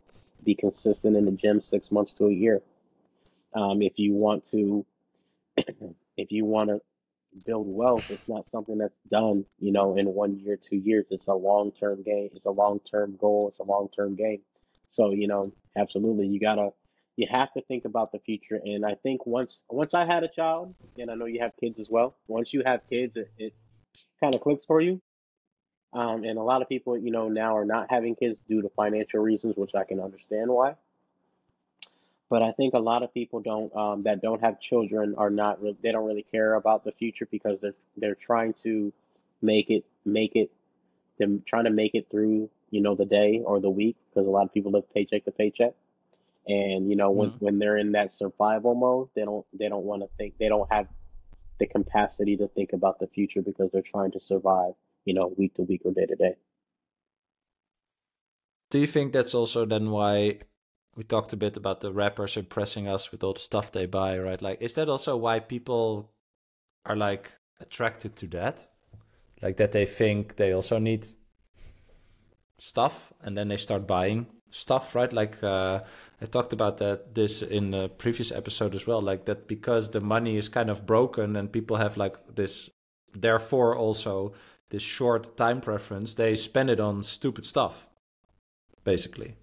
be 0.43 0.55
consistent 0.55 1.15
in 1.15 1.25
the 1.25 1.31
gym 1.31 1.61
six 1.61 1.91
months 1.91 2.13
to 2.13 2.25
a 2.25 2.33
year. 2.33 2.61
Um, 3.53 3.81
if 3.81 3.93
you 3.97 4.13
want 4.13 4.45
to, 4.51 4.85
if 5.57 6.31
you 6.31 6.45
want 6.45 6.69
to 6.69 6.81
build 7.43 7.67
wealth. 7.67 8.05
It's 8.09 8.27
not 8.27 8.45
something 8.51 8.77
that's 8.77 8.95
done, 9.11 9.45
you 9.59 9.71
know, 9.71 9.97
in 9.97 10.07
one 10.07 10.39
year, 10.39 10.57
two 10.57 10.77
years. 10.77 11.05
It's 11.09 11.27
a 11.27 11.33
long 11.33 11.71
term 11.71 12.03
game. 12.03 12.29
It's 12.33 12.45
a 12.45 12.51
long 12.51 12.79
term 12.89 13.17
goal. 13.19 13.49
It's 13.49 13.59
a 13.59 13.63
long 13.63 13.89
term 13.95 14.15
game. 14.15 14.41
So, 14.91 15.11
you 15.11 15.27
know, 15.27 15.51
absolutely, 15.77 16.27
you 16.27 16.39
gotta, 16.39 16.69
you 17.17 17.27
have 17.29 17.51
to 17.53 17.61
think 17.63 17.85
about 17.85 18.11
the 18.11 18.19
future. 18.19 18.61
And 18.63 18.85
I 18.85 18.95
think 19.03 19.25
once, 19.25 19.63
once 19.69 19.93
I 19.93 20.05
had 20.05 20.23
a 20.23 20.29
child, 20.29 20.73
and 20.97 21.11
I 21.11 21.15
know 21.15 21.25
you 21.25 21.41
have 21.41 21.51
kids 21.59 21.79
as 21.79 21.87
well. 21.89 22.15
Once 22.27 22.53
you 22.53 22.63
have 22.65 22.81
kids, 22.89 23.13
it, 23.15 23.31
it 23.37 23.53
kind 24.21 24.33
of 24.35 24.41
clicks 24.41 24.65
for 24.65 24.79
you. 24.79 25.01
Um, 25.95 26.25
and 26.25 26.37
a 26.37 26.43
lot 26.43 26.61
of 26.61 26.67
people, 26.67 26.97
you 26.97 27.09
know, 27.09 27.29
now 27.29 27.55
are 27.55 27.63
not 27.63 27.87
having 27.89 28.15
kids 28.15 28.37
due 28.49 28.61
to 28.61 28.69
financial 28.75 29.21
reasons, 29.21 29.55
which 29.55 29.73
I 29.75 29.85
can 29.85 30.01
understand 30.01 30.51
why. 30.51 30.75
But 32.29 32.43
I 32.43 32.51
think 32.51 32.73
a 32.73 32.79
lot 32.79 33.01
of 33.01 33.13
people 33.13 33.39
don't 33.39 33.73
um, 33.73 34.03
that 34.03 34.21
don't 34.21 34.41
have 34.41 34.59
children 34.59 35.15
are 35.17 35.29
not 35.29 35.63
re- 35.63 35.77
they 35.81 35.93
don't 35.93 36.05
really 36.05 36.25
care 36.29 36.55
about 36.55 36.83
the 36.83 36.91
future 36.91 37.27
because 37.31 37.59
they're 37.61 37.75
they're 37.95 38.15
trying 38.15 38.55
to 38.63 38.91
make 39.41 39.69
it 39.69 39.85
make 40.03 40.35
it 40.35 40.51
them 41.17 41.43
trying 41.45 41.63
to 41.63 41.69
make 41.69 41.95
it 41.95 42.07
through 42.11 42.49
you 42.71 42.81
know 42.81 42.95
the 42.95 43.05
day 43.05 43.41
or 43.45 43.61
the 43.61 43.69
week 43.69 43.95
because 44.09 44.27
a 44.27 44.29
lot 44.29 44.43
of 44.43 44.53
people 44.53 44.71
live 44.71 44.91
paycheck 44.93 45.23
to 45.25 45.31
paycheck 45.31 45.73
and 46.47 46.89
you 46.89 46.95
know 46.95 47.11
when 47.11 47.29
mm-hmm. 47.29 47.45
when 47.45 47.59
they're 47.59 47.77
in 47.77 47.91
that 47.91 48.15
survival 48.15 48.73
mode 48.73 49.07
they 49.15 49.23
don't 49.23 49.45
they 49.53 49.69
don't 49.69 49.85
want 49.85 50.01
to 50.01 50.09
think 50.17 50.33
they 50.39 50.49
don't 50.49 50.71
have 50.71 50.87
the 51.59 51.67
capacity 51.67 52.35
to 52.35 52.47
think 52.49 52.73
about 52.73 52.99
the 52.99 53.07
future 53.07 53.41
because 53.41 53.69
they're 53.71 53.81
trying 53.81 54.11
to 54.11 54.19
survive 54.19 54.73
you 55.05 55.13
know 55.13 55.33
week 55.37 55.53
to 55.55 55.63
week 55.63 55.81
or 55.85 55.93
day 55.93 56.05
to 56.05 56.15
day 56.15 56.35
do 58.69 58.79
you 58.79 58.87
think 58.87 59.13
that's 59.13 59.33
also 59.33 59.65
then 59.65 59.91
why 59.91 60.39
we 60.95 61.03
talked 61.03 61.33
a 61.33 61.37
bit 61.37 61.57
about 61.57 61.81
the 61.81 61.91
rappers 61.91 62.37
impressing 62.37 62.87
us 62.87 63.11
with 63.11 63.23
all 63.23 63.33
the 63.33 63.39
stuff 63.39 63.71
they 63.71 63.85
buy, 63.85 64.17
right? 64.17 64.41
Like, 64.41 64.61
is 64.61 64.75
that 64.75 64.89
also 64.89 65.17
why 65.17 65.39
people 65.39 66.11
are 66.85 66.95
like 66.95 67.31
attracted 67.59 68.15
to 68.17 68.27
that? 68.27 68.67
Like 69.41 69.57
that 69.57 69.73
they 69.73 69.85
think 69.85 70.37
they 70.37 70.53
also 70.53 70.79
need 70.79 71.07
stuff, 72.57 73.11
and 73.21 73.37
then 73.37 73.49
they 73.49 73.57
start 73.57 73.85
buying 73.85 74.27
stuff, 74.49 74.95
right? 74.95 75.11
Like 75.11 75.43
uh, 75.43 75.81
I 76.21 76.25
talked 76.25 76.53
about 76.53 76.77
that 76.77 77.13
this 77.13 77.41
in 77.41 77.73
a 77.73 77.89
previous 77.89 78.31
episode 78.31 78.73
as 78.73 78.87
well. 78.87 79.01
Like 79.01 79.25
that 79.25 79.47
because 79.47 79.91
the 79.91 79.99
money 79.99 80.37
is 80.37 80.47
kind 80.47 80.69
of 80.69 80.85
broken, 80.85 81.35
and 81.35 81.51
people 81.51 81.75
have 81.75 81.97
like 81.97 82.35
this, 82.35 82.69
therefore 83.13 83.75
also 83.75 84.33
this 84.69 84.83
short 84.83 85.37
time 85.37 85.61
preference. 85.61 86.13
They 86.13 86.35
spend 86.35 86.69
it 86.69 86.79
on 86.79 87.03
stupid 87.03 87.45
stuff, 87.45 87.87
basically. 88.83 89.35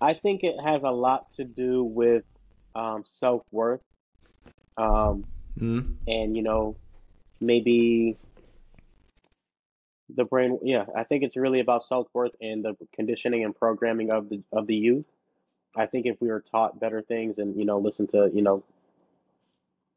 I 0.00 0.14
think 0.14 0.44
it 0.44 0.56
has 0.64 0.82
a 0.84 0.90
lot 0.90 1.32
to 1.34 1.44
do 1.44 1.82
with 1.82 2.24
um, 2.74 3.04
self 3.10 3.42
worth, 3.50 3.80
um, 4.76 5.24
mm. 5.58 5.94
and 6.06 6.36
you 6.36 6.42
know, 6.42 6.76
maybe 7.40 8.16
the 10.14 10.24
brain. 10.24 10.58
Yeah, 10.62 10.84
I 10.96 11.04
think 11.04 11.24
it's 11.24 11.36
really 11.36 11.60
about 11.60 11.86
self 11.88 12.06
worth 12.12 12.32
and 12.40 12.64
the 12.64 12.76
conditioning 12.94 13.44
and 13.44 13.54
programming 13.54 14.10
of 14.10 14.28
the 14.28 14.42
of 14.52 14.66
the 14.66 14.74
youth. 14.74 15.06
I 15.76 15.86
think 15.86 16.06
if 16.06 16.20
we 16.20 16.28
were 16.28 16.40
taught 16.40 16.80
better 16.80 17.02
things 17.02 17.38
and 17.38 17.56
you 17.56 17.64
know 17.64 17.78
listen 17.78 18.06
to 18.08 18.30
you 18.32 18.42
know 18.42 18.62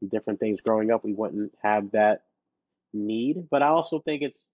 different 0.09 0.39
things 0.39 0.59
growing 0.61 0.91
up, 0.91 1.03
we 1.05 1.13
wouldn't 1.13 1.53
have 1.61 1.91
that 1.91 2.23
need. 2.93 3.47
But 3.49 3.61
I 3.61 3.67
also 3.67 3.99
think 3.99 4.21
it's 4.21 4.47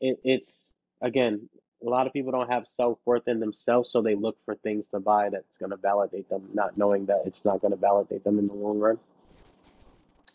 it, 0.00 0.18
it's 0.24 0.64
again 1.02 1.48
a 1.84 1.88
lot 1.88 2.06
of 2.06 2.12
people 2.12 2.32
don't 2.32 2.50
have 2.50 2.64
self 2.76 2.98
worth 3.04 3.28
in 3.28 3.40
themselves, 3.40 3.90
so 3.90 4.02
they 4.02 4.14
look 4.14 4.36
for 4.44 4.54
things 4.56 4.84
to 4.92 5.00
buy 5.00 5.28
that's 5.28 5.56
going 5.58 5.70
to 5.70 5.76
validate 5.76 6.28
them, 6.28 6.48
not 6.54 6.76
knowing 6.78 7.06
that 7.06 7.22
it's 7.26 7.44
not 7.44 7.60
going 7.60 7.72
to 7.72 7.76
validate 7.76 8.24
them 8.24 8.38
in 8.38 8.46
the 8.46 8.54
long 8.54 8.78
run. 8.78 8.98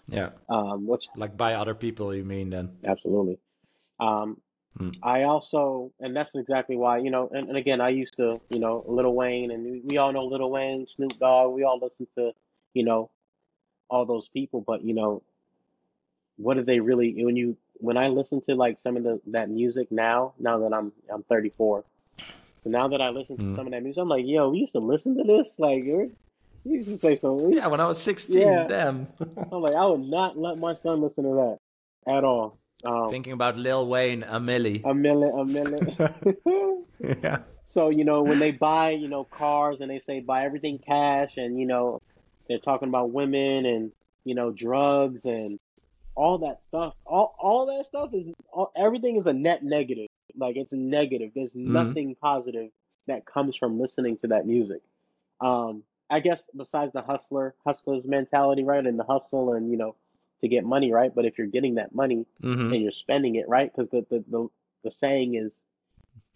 Yeah. 0.08 0.30
Um, 0.50 0.88
which 0.88 1.08
like 1.16 1.38
by 1.38 1.54
other 1.56 1.74
people, 1.74 2.14
you 2.14 2.24
mean 2.24 2.50
then? 2.50 2.70
Absolutely. 2.86 3.40
Um, 4.00 4.38
hmm. 4.78 4.90
I 5.02 5.24
also, 5.24 5.92
and 6.00 6.16
that's 6.16 6.32
exactly 6.36 6.76
why 6.76 7.00
you 7.00 7.12
know, 7.12 7.30
and, 7.34 7.50
and 7.50 7.58
again, 7.58 7.82
I 7.82 7.90
used 7.90 8.16
to, 8.18 8.40
you 8.50 8.60
know, 8.60 8.84
Lil 8.88 9.14
Wayne, 9.14 9.52
and 9.52 9.64
we, 9.64 9.82
we 9.84 9.98
all 9.98 10.12
know 10.12 10.26
Lil 10.26 10.50
Wayne, 10.50 10.86
Snoop 10.96 11.18
Dogg, 11.20 11.54
we 11.54 11.64
all 11.64 11.80
listen 11.82 12.08
to, 12.18 12.32
you 12.74 12.84
know, 12.84 13.10
all 13.90 14.06
those 14.06 14.28
people, 14.30 14.64
but 14.66 14.84
you 14.84 14.94
know, 14.94 15.24
what 16.38 16.56
do 16.56 16.64
they 16.64 16.80
really 16.80 17.24
when 17.24 17.36
you 17.36 17.58
when 17.74 17.98
I 17.98 18.08
listen 18.08 18.42
to 18.48 18.56
like 18.56 18.78
some 18.84 18.98
of 18.98 19.04
the 19.04 19.20
that 19.28 19.50
music 19.50 19.92
now, 19.92 20.34
now 20.40 20.60
that 20.60 20.74
I'm 20.74 20.92
I'm 21.12 21.24
34, 21.24 21.84
so 22.64 22.70
now 22.70 22.88
that 22.88 23.02
I 23.02 23.10
listen 23.10 23.38
to 23.38 23.44
mm. 23.44 23.56
some 23.56 23.66
of 23.66 23.72
that 23.72 23.84
music, 23.84 24.02
I'm 24.02 24.10
like, 24.10 24.26
yo, 24.26 24.50
we 24.50 24.60
used 24.60 24.74
to 24.74 24.80
listen 24.80 25.18
to 25.18 25.24
this. 25.24 25.48
Like, 25.58 25.84
you 25.84 26.12
used 26.64 26.90
to 26.90 26.98
say 26.98 27.16
something. 27.16 27.54
Yeah, 27.54 27.68
when 27.68 27.80
I 27.80 27.88
was 27.88 28.02
16, 28.02 28.42
yeah. 28.42 28.68
damn. 28.68 29.08
I'm 29.52 29.62
like, 29.62 29.76
I 29.76 29.86
would 29.86 30.08
not 30.08 30.38
let 30.38 30.60
my 30.60 30.76
son 30.76 31.02
listen 31.02 31.24
to 31.24 31.58
that 32.06 32.16
at 32.16 32.24
all. 32.24 32.60
Um, 32.84 33.10
Thinking 33.10 33.34
about 33.34 33.58
Lil 33.58 33.88
Wayne, 33.88 34.24
a 34.24 34.40
milli. 34.40 34.82
A 34.84 34.94
milli, 34.94 35.30
a 35.30 35.46
milli. 35.46 36.84
yeah. 37.24 37.40
So, 37.68 37.90
you 37.90 38.04
know, 38.04 38.22
when 38.22 38.40
they 38.40 38.52
buy, 38.52 38.92
you 38.92 39.08
know, 39.08 39.24
cars 39.24 39.78
and 39.80 39.90
they 39.90 40.00
say 40.00 40.20
buy 40.20 40.46
everything 40.46 40.78
cash 40.78 41.38
and, 41.38 41.60
you 41.60 41.66
know, 41.66 42.02
they're 42.48 42.60
talking 42.60 42.90
about 42.90 43.12
women 43.12 43.66
and, 43.66 43.92
you 44.26 44.36
know, 44.36 44.52
drugs 44.52 45.26
and 45.26 45.60
all 46.16 46.40
that 46.40 46.62
stuff, 46.68 46.94
all 47.06 47.36
all 47.40 47.66
that 47.68 47.86
stuff 47.86 48.10
is 48.14 48.28
all, 48.52 48.72
everything 48.76 49.16
is 49.18 49.26
a 49.26 49.34
net 49.34 49.64
negative. 49.64 50.08
Like 50.36 50.56
it's 50.56 50.72
negative. 50.72 51.32
There's 51.36 51.50
mm-hmm. 51.52 51.74
nothing 51.74 52.16
positive 52.22 52.70
that 53.08 53.26
comes 53.26 53.56
from 53.56 53.80
listening 53.80 54.18
to 54.20 54.28
that 54.28 54.46
music. 54.46 54.82
Um, 55.40 55.84
I 56.10 56.20
guess 56.20 56.44
besides 56.56 56.94
the 56.94 57.02
hustler, 57.02 57.56
hustler's 57.66 58.04
mentality, 58.06 58.64
right, 58.64 58.86
and 58.86 59.00
the 59.00 59.04
hustle, 59.04 59.54
and 59.54 59.72
you 59.72 59.78
know, 59.78 59.96
to 60.42 60.48
get 60.48 60.64
money, 60.64 60.92
right. 60.92 61.14
But 61.14 61.26
if 61.26 61.38
you're 61.38 61.48
getting 61.48 61.76
that 61.76 61.96
money 61.96 62.26
hmm 62.42 62.72
and 62.74 62.82
you're 62.82 62.92
spending 62.92 63.36
it, 63.36 63.48
right, 63.48 63.72
because 63.74 63.90
the, 63.92 64.06
the 64.10 64.24
the 64.30 64.48
the 64.84 64.92
saying 65.00 65.36
is, 65.36 65.54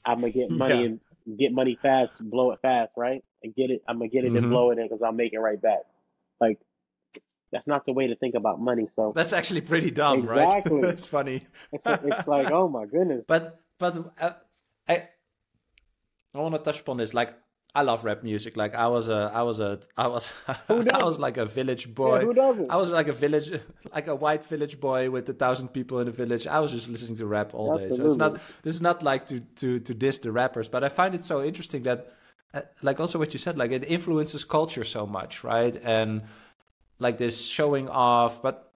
I'm 0.06 0.22
gonna 0.22 0.32
get 0.32 0.50
money 0.52 0.82
Yeah. 0.82 0.86
and 0.86 1.00
get 1.38 1.54
money 1.54 1.78
fast, 1.82 2.14
blow 2.20 2.52
it 2.52 2.60
fast, 2.62 2.94
right, 2.96 3.24
and 3.44 3.54
get 3.54 3.70
it. 3.70 3.84
I'm 3.88 3.98
gonna 3.98 4.10
get 4.10 4.24
it 4.24 4.34
and 4.34 4.46
hmm 4.46 4.50
blow 4.50 4.72
it 4.72 4.78
in 4.80 4.86
because 4.86 5.02
I'll 5.02 5.12
make 5.12 5.34
it 5.34 5.40
right 5.40 5.62
back. 5.62 5.82
Like 6.40 6.60
that's 7.52 7.68
not 7.68 7.86
the 7.86 7.94
way 7.94 8.08
to 8.08 8.16
think 8.16 8.36
about 8.36 8.60
money. 8.60 8.88
So 8.96 9.14
That's 9.16 9.34
actually 9.34 9.62
pretty 9.62 9.92
dumb, 9.92 10.26
right? 10.26 10.58
exactly, 10.58 10.82
it's 10.94 11.06
funny. 11.06 11.46
it's 11.72 11.86
it's 11.86 12.28
like, 12.28 12.52
oh 12.52 12.68
my 12.68 12.86
goodness, 12.86 13.24
But 13.28 13.60
but 13.80 14.14
uh, 14.20 14.32
I 14.88 15.10
I 16.34 16.40
want 16.40 16.56
to 16.56 16.62
touch 16.62 16.80
upon 16.82 16.98
this. 16.98 17.14
Like 17.14 17.34
I 17.74 17.82
love 17.82 18.04
rap 18.06 18.24
music. 18.24 18.56
Like 18.58 18.74
I 18.76 18.88
was 18.88 19.10
a 19.10 19.32
I 19.34 19.44
was 19.44 19.60
a 19.60 19.80
I 19.98 20.08
was 20.08 20.32
I 20.70 21.04
was 21.04 21.20
like 21.20 21.38
a 21.38 21.46
village 21.46 21.88
Yeah, 21.88 21.94
boy. 21.94 22.20
who 22.22 22.34
doesn't? 22.34 22.72
I 22.72 22.78
was 22.78 22.90
like 22.90 23.08
a 23.08 23.14
village, 23.14 23.50
like 23.94 24.08
a 24.08 24.16
white 24.16 24.44
village 24.46 24.80
boy 24.80 25.10
with 25.10 25.30
a 25.30 25.34
thousand 25.34 25.70
people 25.70 26.00
in 26.00 26.06
the 26.08 26.12
village. 26.14 26.48
I 26.48 26.60
was 26.60 26.72
just 26.72 26.90
listening 26.90 27.18
to 27.18 27.26
rap 27.26 27.54
all 27.54 27.78
day. 27.78 27.92
So 27.92 28.06
it's 28.06 28.18
not 28.18 28.34
this 28.64 28.76
is 28.76 28.82
not 28.82 29.04
like 29.04 29.28
to 29.28 29.40
to 29.62 29.80
to 29.80 29.94
diss 29.94 30.20
the 30.20 30.32
rappers, 30.32 30.68
but 30.70 30.84
I 30.84 30.90
find 30.90 31.14
it 31.16 31.26
so 31.26 31.44
interesting 31.44 31.84
that, 31.84 32.14
uh, 32.54 32.62
like 32.82 33.00
also 33.00 33.20
what 33.20 33.34
you 33.34 33.40
said, 33.40 33.58
like 33.58 33.72
it 33.72 33.84
influences 33.84 34.44
culture 34.46 34.84
so 34.86 35.06
much, 35.06 35.44
right? 35.44 35.76
And 35.84 36.24
like 37.00 37.18
this 37.18 37.46
showing 37.46 37.90
off, 37.90 38.42
but 38.42 38.72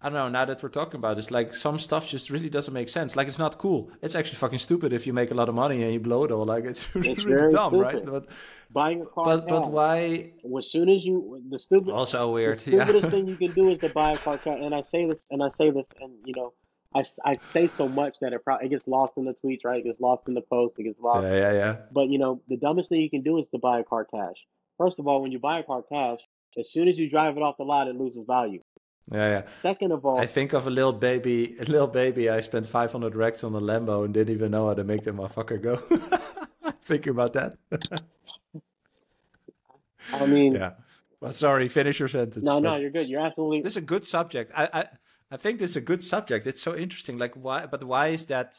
I 0.00 0.08
don't 0.08 0.14
know. 0.14 0.28
Now 0.28 0.44
that 0.44 0.62
we're 0.62 0.68
talking 0.68 0.96
about 0.98 1.16
this, 1.16 1.30
like 1.30 1.54
some 1.54 1.78
stuff 1.78 2.06
just 2.06 2.28
really 2.28 2.50
doesn't 2.50 2.74
make 2.74 2.90
sense. 2.90 3.16
Like 3.16 3.26
it's 3.26 3.38
not 3.38 3.56
cool. 3.56 3.90
It's 4.02 4.14
actually 4.14 4.36
fucking 4.36 4.58
stupid 4.58 4.92
if 4.92 5.06
you 5.06 5.14
make 5.14 5.30
a 5.30 5.34
lot 5.34 5.48
of 5.48 5.54
money 5.54 5.82
and 5.82 5.94
you 5.94 6.00
blow 6.00 6.24
it 6.24 6.30
all. 6.30 6.44
Like 6.44 6.64
it's 6.64 6.94
really, 6.94 7.12
It's 7.12 7.24
really 7.24 7.50
dumb, 7.52 7.74
right? 7.78 8.04
But 8.04 8.28
Buying 8.70 9.00
a 9.00 9.06
car 9.06 9.24
but 9.24 9.48
but 9.48 9.70
why? 9.70 10.32
As 10.58 10.70
soon 10.70 10.90
as 10.90 11.06
you, 11.06 11.42
the 11.48 11.58
stupid, 11.58 11.88
Also 11.90 12.26
the 12.26 12.32
weird. 12.32 12.56
Yeah. 12.66 12.84
stupidest 12.84 13.10
thing 13.12 13.28
you 13.28 13.36
can 13.44 13.52
do 13.52 13.68
is 13.70 13.78
to 13.78 13.88
buy 13.88 14.12
a 14.12 14.18
car 14.18 14.36
cash. 14.36 14.58
And 14.60 14.74
I 14.74 14.82
say 14.82 15.06
this, 15.08 15.24
and 15.30 15.42
I 15.42 15.48
say 15.56 15.70
this, 15.70 15.86
and 16.00 16.12
you 16.26 16.34
know, 16.36 16.52
I, 16.94 17.04
I 17.24 17.38
say 17.54 17.68
so 17.68 17.88
much 17.88 18.18
that 18.20 18.34
it 18.34 18.44
probably 18.44 18.66
it 18.66 18.70
gets 18.70 18.86
lost 18.86 19.14
in 19.16 19.24
the 19.24 19.32
tweets, 19.42 19.64
right? 19.64 19.78
It 19.80 19.84
gets 19.84 20.00
lost 20.00 20.28
in 20.28 20.34
the 20.34 20.42
post. 20.42 20.74
It 20.78 20.82
gets 20.82 21.00
lost. 21.00 21.24
Yeah, 21.24 21.34
yeah, 21.34 21.52
yeah. 21.52 21.76
But 21.92 22.08
you 22.10 22.18
know, 22.18 22.42
the 22.48 22.58
dumbest 22.58 22.90
thing 22.90 23.00
you 23.00 23.08
can 23.08 23.22
do 23.22 23.38
is 23.38 23.46
to 23.52 23.58
buy 23.58 23.80
a 23.80 23.84
car 23.84 24.04
cash. 24.04 24.36
First 24.76 24.98
of 24.98 25.06
all, 25.08 25.22
when 25.22 25.32
you 25.32 25.38
buy 25.38 25.60
a 25.60 25.62
car 25.62 25.82
cash, 25.82 26.18
as 26.58 26.70
soon 26.70 26.88
as 26.88 26.96
you 26.98 27.08
drive 27.10 27.36
it 27.36 27.42
off 27.42 27.56
the 27.56 27.64
lot, 27.64 27.88
it 27.88 27.96
loses 27.96 28.24
value. 28.26 28.60
Yeah, 29.12 29.28
yeah. 29.28 29.42
Second 29.60 29.92
of 29.92 30.04
all, 30.06 30.18
I 30.18 30.26
think 30.26 30.54
of 30.54 30.66
a 30.66 30.70
little 30.70 30.92
baby, 30.92 31.56
a 31.60 31.64
little 31.64 31.86
baby. 31.86 32.30
I 32.30 32.40
spent 32.40 32.66
500 32.66 33.14
racks 33.14 33.44
on 33.44 33.54
a 33.54 33.60
Lambo 33.60 34.04
and 34.04 34.14
didn't 34.14 34.34
even 34.34 34.50
know 34.52 34.68
how 34.68 34.74
to 34.74 34.84
make 34.84 35.02
that 35.04 35.14
motherfucker 35.14 35.60
go. 35.60 35.76
Thinking 36.82 37.10
about 37.10 37.34
that. 37.34 37.54
I 40.12 40.26
mean, 40.26 40.54
yeah. 40.54 40.72
Well, 41.20 41.32
sorry. 41.32 41.68
Finish 41.68 41.98
your 41.98 42.08
sentence. 42.08 42.44
no, 42.44 42.58
no, 42.58 42.76
you're 42.76 42.90
good. 42.90 43.08
You're 43.08 43.20
absolutely 43.20 43.62
this 43.62 43.74
is 43.74 43.78
a 43.78 43.82
good 43.82 44.04
subject. 44.04 44.52
I, 44.54 44.68
I, 44.72 44.84
I 45.30 45.36
think 45.36 45.58
this 45.58 45.70
is 45.70 45.76
a 45.76 45.80
good 45.80 46.02
subject. 46.02 46.46
It's 46.46 46.62
so 46.62 46.76
interesting. 46.76 47.18
Like 47.18 47.34
why? 47.34 47.66
But 47.66 47.84
why 47.84 48.08
is 48.08 48.26
that? 48.26 48.56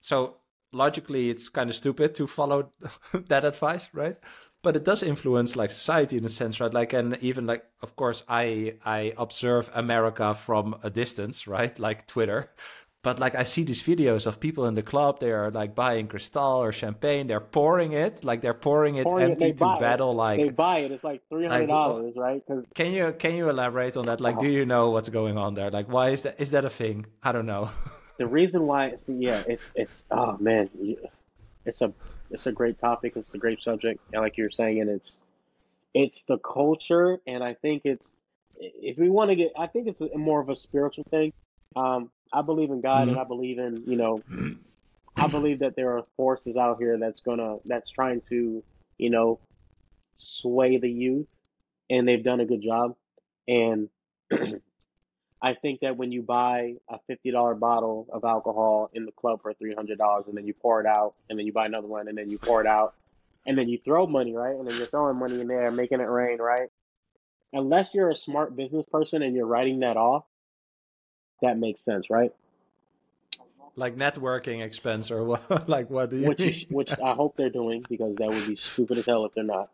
So 0.00 0.36
logically, 0.72 1.30
it's 1.30 1.48
kind 1.48 1.68
of 1.68 1.76
stupid 1.76 2.14
to 2.16 2.26
follow 2.26 2.72
that 3.28 3.44
advice, 3.44 3.88
right? 3.92 4.16
But 4.62 4.76
it 4.76 4.84
does 4.84 5.02
influence 5.02 5.56
like 5.56 5.70
society 5.70 6.18
in 6.18 6.24
a 6.24 6.28
sense, 6.28 6.60
right? 6.60 6.72
Like, 6.72 6.92
and 6.92 7.16
even 7.22 7.46
like, 7.46 7.64
of 7.82 7.96
course, 7.96 8.22
I 8.28 8.74
I 8.84 9.12
observe 9.16 9.70
America 9.74 10.34
from 10.34 10.76
a 10.82 10.90
distance, 10.90 11.46
right? 11.46 11.78
Like 11.86 12.06
Twitter. 12.06 12.50
But 13.02 13.18
like 13.18 13.34
I 13.34 13.44
see 13.44 13.64
these 13.64 13.82
videos 13.82 14.26
of 14.26 14.40
people 14.40 14.66
in 14.66 14.74
the 14.74 14.82
club, 14.82 15.20
they 15.20 15.32
are 15.32 15.50
like 15.50 15.74
buying 15.74 16.06
Cristal 16.06 16.62
or 16.62 16.70
champagne, 16.70 17.28
they're 17.28 17.40
pouring 17.40 17.92
it, 17.92 18.22
like 18.22 18.42
they're 18.42 18.52
pouring 18.52 18.96
it 18.96 19.04
pouring 19.04 19.30
empty 19.30 19.46
They 19.46 19.52
to 19.52 19.64
buy 19.64 19.76
it. 19.76 19.80
battle 19.80 20.14
like 20.14 20.38
They 20.38 20.50
buy 20.50 20.78
it. 20.80 20.92
It's 20.92 21.02
like 21.02 21.22
three 21.30 21.46
hundred 21.46 21.68
dollars, 21.68 22.12
right? 22.14 22.42
Because 22.46 22.66
can 22.74 22.92
you 22.92 23.14
can 23.18 23.34
you 23.34 23.48
elaborate 23.48 23.96
on 23.96 24.04
that? 24.06 24.20
Like, 24.20 24.38
do 24.38 24.46
oh. 24.46 24.50
you 24.50 24.66
know 24.66 24.90
what's 24.90 25.08
going 25.08 25.38
on 25.38 25.54
there? 25.54 25.70
Like, 25.70 25.88
why 25.88 26.10
is 26.10 26.22
that? 26.22 26.38
Is 26.38 26.50
that 26.50 26.66
a 26.66 26.70
thing? 26.70 27.06
I 27.22 27.32
don't 27.32 27.46
know. 27.46 27.70
the 28.18 28.26
reason 28.26 28.66
why, 28.66 28.96
yeah, 29.06 29.42
it's 29.48 29.72
it's 29.74 29.96
oh 30.10 30.36
man, 30.38 30.68
it's 31.64 31.80
a 31.80 31.90
it's 32.30 32.46
a 32.46 32.52
great 32.52 32.78
topic. 32.80 33.14
It's 33.16 33.32
a 33.34 33.38
great 33.38 33.62
subject, 33.62 34.00
and 34.12 34.22
like 34.22 34.36
you're 34.36 34.50
saying, 34.50 34.80
and 34.80 34.90
it's 34.90 35.16
it's 35.94 36.22
the 36.24 36.38
culture, 36.38 37.18
and 37.26 37.42
I 37.42 37.54
think 37.54 37.82
it's 37.84 38.06
if 38.56 38.98
we 38.98 39.08
want 39.08 39.30
to 39.30 39.36
get, 39.36 39.52
I 39.58 39.66
think 39.66 39.88
it's 39.88 40.00
a, 40.00 40.16
more 40.16 40.40
of 40.40 40.48
a 40.48 40.56
spiritual 40.56 41.04
thing. 41.10 41.32
Um, 41.76 42.10
I 42.32 42.42
believe 42.42 42.70
in 42.70 42.80
God, 42.80 43.08
and 43.08 43.18
I 43.18 43.24
believe 43.24 43.58
in 43.58 43.82
you 43.86 43.96
know, 43.96 44.22
I 45.16 45.26
believe 45.26 45.60
that 45.60 45.76
there 45.76 45.96
are 45.96 46.04
forces 46.16 46.56
out 46.56 46.78
here 46.78 46.98
that's 46.98 47.20
gonna 47.20 47.56
that's 47.64 47.90
trying 47.90 48.22
to 48.28 48.62
you 48.98 49.10
know 49.10 49.40
sway 50.16 50.78
the 50.78 50.90
youth, 50.90 51.26
and 51.88 52.06
they've 52.06 52.24
done 52.24 52.40
a 52.40 52.46
good 52.46 52.62
job, 52.62 52.94
and. 53.48 53.88
I 55.42 55.54
think 55.54 55.80
that 55.80 55.96
when 55.96 56.12
you 56.12 56.22
buy 56.22 56.74
a 56.88 56.98
fifty 57.06 57.30
dollar 57.30 57.54
bottle 57.54 58.06
of 58.12 58.24
alcohol 58.24 58.90
in 58.92 59.06
the 59.06 59.12
club 59.12 59.40
for 59.42 59.54
three 59.54 59.74
hundred 59.74 59.98
dollars, 59.98 60.24
and 60.28 60.36
then 60.36 60.46
you 60.46 60.54
pour 60.54 60.80
it 60.80 60.86
out, 60.86 61.14
and 61.28 61.38
then 61.38 61.46
you 61.46 61.52
buy 61.52 61.66
another 61.66 61.86
one, 61.86 62.08
and 62.08 62.16
then 62.16 62.30
you 62.30 62.38
pour 62.38 62.60
it 62.60 62.66
out, 62.66 62.94
and 63.46 63.56
then 63.56 63.68
you 63.68 63.78
throw 63.84 64.06
money, 64.06 64.34
right? 64.34 64.54
And 64.54 64.66
then 64.66 64.76
you're 64.76 64.86
throwing 64.86 65.16
money 65.16 65.40
in 65.40 65.48
there, 65.48 65.70
making 65.70 66.00
it 66.00 66.08
rain, 66.08 66.38
right? 66.38 66.68
Unless 67.52 67.94
you're 67.94 68.10
a 68.10 68.14
smart 68.14 68.54
business 68.54 68.86
person 68.86 69.22
and 69.22 69.34
you're 69.34 69.46
writing 69.46 69.80
that 69.80 69.96
off, 69.96 70.24
that 71.42 71.58
makes 71.58 71.84
sense, 71.84 72.10
right? 72.10 72.32
like 73.76 73.96
networking 73.96 74.62
expense 74.62 75.10
or 75.10 75.24
what? 75.24 75.68
like, 75.68 75.90
what 75.90 76.10
do 76.10 76.16
you 76.16 76.28
Which 76.28 76.40
is, 76.40 76.66
which 76.68 76.90
I 76.90 77.14
hope 77.14 77.36
they're 77.36 77.50
doing 77.50 77.84
because 77.88 78.16
that 78.16 78.28
would 78.28 78.46
be 78.46 78.56
stupid 78.56 78.98
as 78.98 79.06
hell 79.06 79.24
if 79.24 79.34
they're 79.34 79.44
not. 79.44 79.70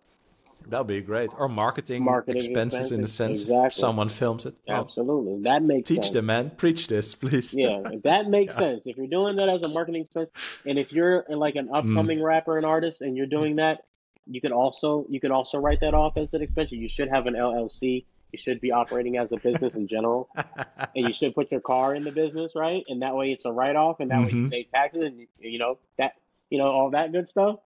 That'd 0.68 0.86
be 0.86 1.00
great. 1.00 1.30
Or 1.36 1.48
marketing, 1.48 2.04
Marketing 2.04 2.42
expenses 2.44 2.90
in 2.90 2.98
the 3.00 3.04
expenses, 3.04 3.46
sense 3.48 3.66
if 3.66 3.72
someone 3.72 4.08
films 4.08 4.46
it. 4.46 4.54
Oh, 4.68 4.72
Absolutely, 4.74 5.42
that 5.44 5.62
makes 5.62 5.88
teach 5.88 6.02
sense. 6.02 6.10
them, 6.14 6.26
man. 6.26 6.50
Preach 6.56 6.88
this, 6.88 7.14
please. 7.14 7.54
Yeah, 7.54 7.82
that 8.04 8.28
makes 8.28 8.52
Yeah. 8.54 8.58
sense. 8.58 8.82
If 8.86 8.96
you're 8.96 9.06
doing 9.06 9.36
that 9.36 9.48
as 9.48 9.62
a 9.62 9.68
marketing 9.68 10.02
expense, 10.02 10.30
and 10.66 10.78
if 10.78 10.92
you're 10.92 11.24
uh, 11.30 11.36
like 11.36 11.54
an 11.56 11.68
upcoming 11.72 12.22
rapper 12.22 12.56
and 12.56 12.66
artist, 12.66 13.00
and 13.00 13.16
you're 13.16 13.26
doing 13.26 13.56
that, 13.56 13.84
you 14.26 14.40
could 14.40 14.52
also 14.52 15.06
you 15.08 15.20
could 15.20 15.30
also 15.30 15.58
write 15.58 15.80
that 15.80 15.94
off 15.94 16.16
as 16.16 16.34
an 16.34 16.42
expense. 16.42 16.72
You 16.72 16.88
should 16.88 17.08
have 17.08 17.26
an 17.26 17.34
LLC. 17.34 18.04
You 18.32 18.38
should 18.38 18.60
be 18.60 18.72
operating 18.72 19.16
as 19.18 19.30
a 19.30 19.36
business 19.36 19.72
in 19.74 19.86
general, 19.86 20.28
and 20.36 21.06
you 21.06 21.12
should 21.14 21.32
put 21.34 21.50
your 21.52 21.60
car 21.60 21.94
in 21.94 22.02
the 22.02 22.10
business, 22.10 22.52
right? 22.56 22.82
And 22.88 23.02
that 23.02 23.14
way 23.14 23.30
it's 23.30 23.44
a 23.44 23.52
write 23.52 23.76
off, 23.76 24.00
and 24.00 24.10
that 24.10 24.20
way 24.20 24.30
you 24.30 24.36
Mhm. 24.46 24.50
save 24.50 24.70
taxes, 24.72 25.04
and 25.04 25.20
you, 25.20 25.26
you 25.38 25.58
know 25.60 25.78
that 25.96 26.14
you 26.50 26.58
know 26.58 26.66
all 26.66 26.90
that 26.90 27.12
good 27.12 27.28
stuff. 27.28 27.60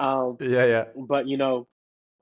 Um, 0.00 0.38
yeah, 0.40 0.64
yeah. 0.64 0.84
but 0.96 1.28
you 1.28 1.36
know, 1.36 1.66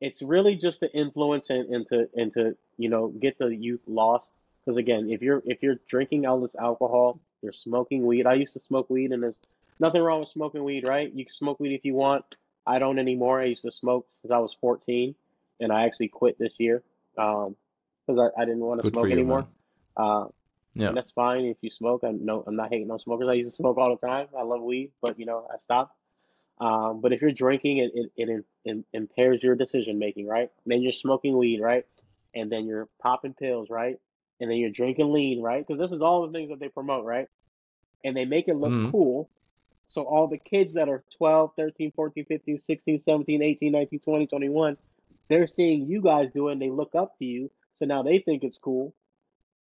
it's 0.00 0.22
really 0.22 0.54
just 0.56 0.80
to 0.80 0.92
influence 0.92 1.50
and, 1.50 1.68
and 1.74 1.88
to 1.88 2.08
and 2.14 2.32
to 2.34 2.56
you 2.76 2.88
know 2.88 3.08
get 3.08 3.38
the 3.38 3.48
youth 3.48 3.80
lost. 3.86 4.28
Because 4.64 4.78
again, 4.78 5.08
if 5.10 5.22
you're 5.22 5.42
if 5.46 5.62
you're 5.62 5.76
drinking 5.88 6.26
all 6.26 6.40
this 6.40 6.54
alcohol, 6.60 7.20
you're 7.42 7.52
smoking 7.52 8.06
weed. 8.06 8.26
I 8.26 8.34
used 8.34 8.52
to 8.54 8.60
smoke 8.60 8.90
weed, 8.90 9.12
and 9.12 9.22
there's 9.22 9.34
nothing 9.80 10.02
wrong 10.02 10.20
with 10.20 10.28
smoking 10.28 10.64
weed, 10.64 10.86
right? 10.86 11.12
You 11.12 11.24
can 11.24 11.32
smoke 11.34 11.58
weed 11.60 11.74
if 11.74 11.84
you 11.84 11.94
want. 11.94 12.24
I 12.66 12.78
don't 12.78 12.98
anymore. 12.98 13.40
I 13.40 13.46
used 13.46 13.62
to 13.62 13.72
smoke 13.72 14.06
since 14.20 14.30
I 14.30 14.38
was 14.38 14.54
14, 14.60 15.14
and 15.60 15.72
I 15.72 15.84
actually 15.86 16.08
quit 16.08 16.38
this 16.38 16.52
year 16.58 16.82
because 17.14 17.54
I, 18.08 18.42
I 18.42 18.44
didn't 18.44 18.60
want 18.60 18.82
to 18.82 18.90
smoke 18.90 19.06
you, 19.06 19.12
anymore. 19.12 19.46
Uh, 19.96 20.26
Yeah. 20.74 20.92
that's 20.92 21.10
fine 21.12 21.46
if 21.46 21.56
you 21.62 21.70
smoke. 21.70 22.02
I'm 22.04 22.24
no, 22.24 22.44
I'm 22.46 22.56
not 22.56 22.68
hating 22.70 22.90
on 22.90 22.98
smokers. 23.00 23.28
I 23.28 23.34
used 23.34 23.50
to 23.50 23.56
smoke 23.56 23.78
all 23.78 23.96
the 23.96 24.06
time. 24.06 24.28
I 24.38 24.42
love 24.42 24.60
weed, 24.60 24.92
but 25.00 25.18
you 25.18 25.24
know, 25.26 25.46
I 25.50 25.56
stopped. 25.64 25.94
Um, 26.60 27.00
but 27.00 27.12
if 27.12 27.22
you're 27.22 27.32
drinking, 27.32 27.78
it, 27.78 27.92
it, 27.94 28.12
it, 28.16 28.44
it 28.64 28.84
impairs 28.92 29.42
your 29.42 29.54
decision 29.54 29.98
making, 29.98 30.26
right? 30.26 30.50
Then 30.66 30.82
you're 30.82 30.92
smoking 30.92 31.36
weed, 31.36 31.60
right? 31.60 31.86
And 32.34 32.50
then 32.50 32.66
you're 32.66 32.88
popping 33.00 33.34
pills, 33.34 33.70
right? 33.70 33.98
And 34.40 34.50
then 34.50 34.58
you're 34.58 34.70
drinking 34.70 35.12
lean, 35.12 35.40
right? 35.40 35.64
Because 35.66 35.80
this 35.80 35.94
is 35.94 36.02
all 36.02 36.26
the 36.26 36.32
things 36.32 36.50
that 36.50 36.58
they 36.58 36.68
promote, 36.68 37.04
right? 37.04 37.28
And 38.04 38.16
they 38.16 38.24
make 38.24 38.48
it 38.48 38.56
look 38.56 38.72
Mhm. 38.72 38.90
cool. 38.90 39.30
So 39.88 40.02
all 40.02 40.26
the 40.26 40.38
kids 40.38 40.74
that 40.74 40.88
are 40.88 41.04
12, 41.16 41.54
13, 41.56 41.92
14, 41.92 42.24
15, 42.24 42.58
16, 42.58 43.00
17, 43.00 43.42
18, 43.42 43.72
19, 43.72 44.00
20, 44.00 44.26
21, 44.26 44.76
they're 45.28 45.46
seeing 45.46 45.86
you 45.86 46.00
guys 46.02 46.30
do 46.32 46.48
it 46.48 46.52
and 46.52 46.62
they 46.62 46.70
look 46.70 46.94
up 46.94 47.16
to 47.18 47.24
you. 47.24 47.50
So 47.76 47.86
now 47.86 48.02
they 48.02 48.18
think 48.18 48.44
it's 48.44 48.58
cool. 48.58 48.94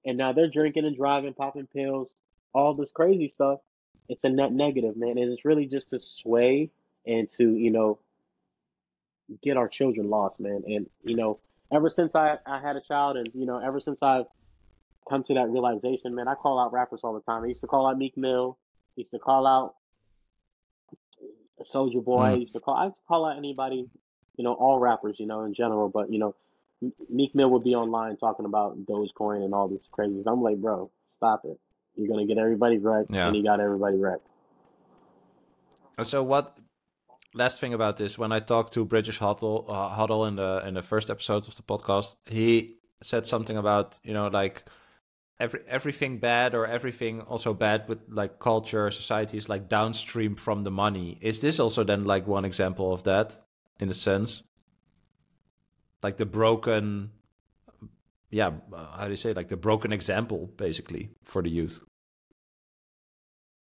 And 0.04 0.18
now 0.18 0.32
they're 0.32 0.48
drinking 0.50 0.84
and 0.84 0.96
driving, 0.96 1.34
popping 1.34 1.66
pills, 1.68 2.14
all 2.52 2.74
this 2.74 2.90
crazy 2.90 3.28
stuff. 3.28 3.60
It's 4.08 4.24
a 4.24 4.28
net 4.28 4.52
negative, 4.52 4.96
man. 4.96 5.18
And 5.18 5.32
it's 5.32 5.44
really 5.44 5.66
just 5.66 5.90
to 5.90 6.00
sway 6.00 6.70
and 7.08 7.28
to, 7.32 7.56
you 7.56 7.70
know, 7.70 7.98
get 9.42 9.56
our 9.56 9.68
children 9.68 10.08
lost, 10.10 10.38
man. 10.38 10.62
And, 10.66 10.86
you 11.02 11.16
know, 11.16 11.40
ever 11.72 11.90
since 11.90 12.14
I, 12.14 12.36
I 12.46 12.60
had 12.60 12.76
a 12.76 12.80
child 12.80 13.16
and, 13.16 13.30
you 13.34 13.46
know, 13.46 13.58
ever 13.58 13.80
since 13.80 14.02
I've 14.02 14.26
come 15.08 15.24
to 15.24 15.34
that 15.34 15.48
realization, 15.48 16.14
man, 16.14 16.28
I 16.28 16.34
call 16.34 16.60
out 16.60 16.72
rappers 16.72 17.00
all 17.02 17.14
the 17.14 17.22
time. 17.22 17.42
I 17.42 17.46
used 17.46 17.62
to 17.62 17.66
call 17.66 17.88
out 17.88 17.98
Meek 17.98 18.16
Mill, 18.16 18.58
I 18.96 19.00
used 19.00 19.10
to 19.12 19.18
call 19.18 19.46
out 19.46 19.74
Soulja 21.62 22.04
Boy, 22.04 22.22
I 22.24 22.36
Mm. 22.36 22.40
used 22.42 22.52
to 22.52 22.60
call 22.60 22.74
I 22.74 22.84
used 22.84 22.96
to 22.96 23.02
call 23.08 23.24
out 23.24 23.36
anybody, 23.36 23.88
you 24.36 24.44
know, 24.44 24.52
all 24.52 24.78
rappers, 24.78 25.16
you 25.18 25.26
know, 25.26 25.44
in 25.44 25.54
general. 25.54 25.88
But 25.88 26.12
you 26.12 26.18
know, 26.18 26.34
Meek 27.08 27.34
Mill 27.34 27.50
would 27.50 27.64
be 27.64 27.74
online 27.74 28.16
talking 28.16 28.44
about 28.46 28.78
Dogecoin 28.86 29.44
and 29.44 29.52
all 29.52 29.66
this 29.66 29.80
crazy. 29.90 30.22
I'm 30.26 30.42
like, 30.42 30.58
bro, 30.58 30.90
stop 31.16 31.44
it. 31.44 31.58
You're 31.96 32.08
gonna 32.08 32.26
get 32.26 32.38
everybody 32.38 32.78
wrecked, 32.78 33.10
Yeah. 33.10 33.26
and 33.26 33.36
you 33.36 33.42
got 33.42 33.58
everybody 33.60 33.96
wrecked. 33.96 34.26
So 36.02 36.22
what? 36.22 36.56
Last 37.38 37.60
thing 37.60 37.72
about 37.72 37.96
this, 37.96 38.18
when 38.18 38.32
I 38.32 38.40
talked 38.40 38.72
to 38.74 38.84
British 38.84 39.18
Huddle, 39.18 39.64
uh, 39.68 39.88
Huddle 39.90 40.26
in 40.26 40.36
the 40.36 40.62
in 40.66 40.74
the 40.74 40.82
first 40.82 41.08
episode 41.10 41.48
of 41.48 41.54
the 41.56 41.62
podcast, 41.62 42.16
he 42.26 42.76
said 43.00 43.26
something 43.26 43.56
about 43.56 43.98
you 44.02 44.12
know 44.12 44.28
like 44.28 44.64
every 45.40 45.60
everything 45.68 46.18
bad 46.18 46.54
or 46.54 46.66
everything 46.66 47.20
also 47.22 47.54
bad 47.54 47.88
with 47.88 48.00
like 48.08 48.38
culture, 48.38 48.90
societies 48.90 49.48
like 49.48 49.68
downstream 49.68 50.34
from 50.36 50.64
the 50.64 50.70
money. 50.70 51.18
Is 51.20 51.40
this 51.40 51.60
also 51.60 51.84
then 51.84 52.04
like 52.04 52.26
one 52.26 52.44
example 52.44 52.92
of 52.92 53.04
that 53.04 53.36
in 53.80 53.88
a 53.88 53.94
sense? 53.94 54.42
Like 56.02 56.16
the 56.16 56.26
broken, 56.26 57.10
yeah, 58.30 58.52
how 58.96 59.04
do 59.04 59.10
you 59.10 59.16
say 59.16 59.32
like 59.32 59.48
the 59.48 59.56
broken 59.56 59.92
example 59.92 60.50
basically 60.56 61.10
for 61.24 61.42
the 61.42 61.50
youth. 61.50 61.82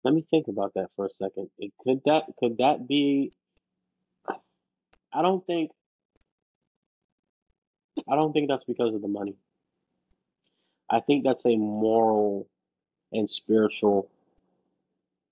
Let 0.05 0.15
me 0.15 0.25
think 0.31 0.47
about 0.49 0.73
that 0.75 0.89
for 0.97 1.07
a 1.07 1.11
second. 1.19 1.51
Could 1.85 2.01
that 2.07 2.25
could 2.39 2.59
that 2.59 2.87
be? 2.89 3.33
I 5.13 5.23
don't 5.23 5.45
think. 5.47 5.71
I 8.09 8.15
don't 8.15 8.33
think 8.33 8.49
that's 8.49 8.65
because 8.65 8.95
of 8.95 9.03
the 9.03 9.09
money. 9.09 9.35
I 10.91 11.01
think 11.01 11.25
that's 11.25 11.45
a 11.45 11.57
moral 11.57 12.49
and 13.13 13.31
spiritual 13.31 14.11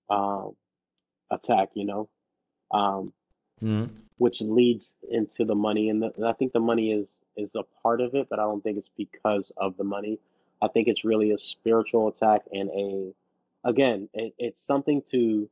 um, 0.09 0.55
attack. 1.31 1.69
You 1.73 1.85
know, 1.85 2.09
um, 2.71 3.13
Mm. 3.63 3.89
which 4.17 4.39
leads 4.41 4.93
into 5.09 5.43
the 5.43 5.55
money, 5.55 5.89
and, 5.89 6.01
the, 6.01 6.11
and 6.15 6.27
I 6.27 6.33
think 6.33 6.53
the 6.53 6.59
money 6.59 6.91
is 6.91 7.07
is 7.35 7.49
a 7.55 7.63
part 7.81 8.01
of 8.01 8.15
it, 8.15 8.27
but 8.29 8.39
I 8.39 8.43
don't 8.43 8.63
think 8.63 8.77
it's 8.77 8.89
because 8.97 9.51
of 9.57 9.77
the 9.77 9.83
money. 9.83 10.19
I 10.61 10.67
think 10.67 10.87
it's 10.87 11.03
really 11.03 11.31
a 11.31 11.39
spiritual 11.39 12.07
attack 12.07 12.41
and 12.51 12.69
a 12.69 13.13
again, 13.67 14.09
it, 14.13 14.33
it's 14.37 14.65
something 14.65 15.01
to 15.11 15.49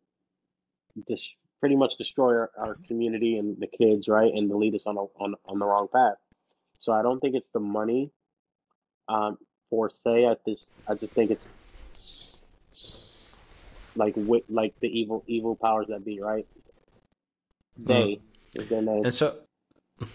dis- 1.07 1.33
pretty 1.59 1.75
much 1.75 1.97
destroy 1.97 2.33
our, 2.33 2.51
our 2.57 2.77
community 2.87 3.37
and 3.37 3.57
the 3.59 3.67
kids, 3.67 4.07
right, 4.07 4.31
and 4.33 4.49
to 4.49 4.57
lead 4.57 4.75
us 4.75 4.83
on 4.85 4.97
a, 4.97 5.01
on 5.01 5.35
on 5.45 5.59
the 5.59 5.65
wrong 5.65 5.87
path. 5.93 6.15
So 6.79 6.91
I 6.93 7.01
don't 7.01 7.19
think 7.19 7.35
it's 7.35 7.49
the 7.53 7.59
money 7.59 8.11
um, 9.07 9.37
for 9.69 9.89
say. 9.89 10.25
I 10.25 10.35
just 10.47 10.67
I 10.87 10.95
just 10.95 11.13
think 11.13 11.31
it's 11.31 11.49
like 13.95 14.15
wi- 14.15 14.43
like 14.49 14.73
the 14.81 14.87
evil 14.87 15.23
evil 15.27 15.55
powers 15.55 15.87
that 15.89 16.05
be, 16.05 16.19
right? 16.21 16.45
They 17.77 18.19
is 18.55 18.69
their 18.69 18.81
name. 18.81 19.03
And 19.05 19.13
so, 19.13 19.37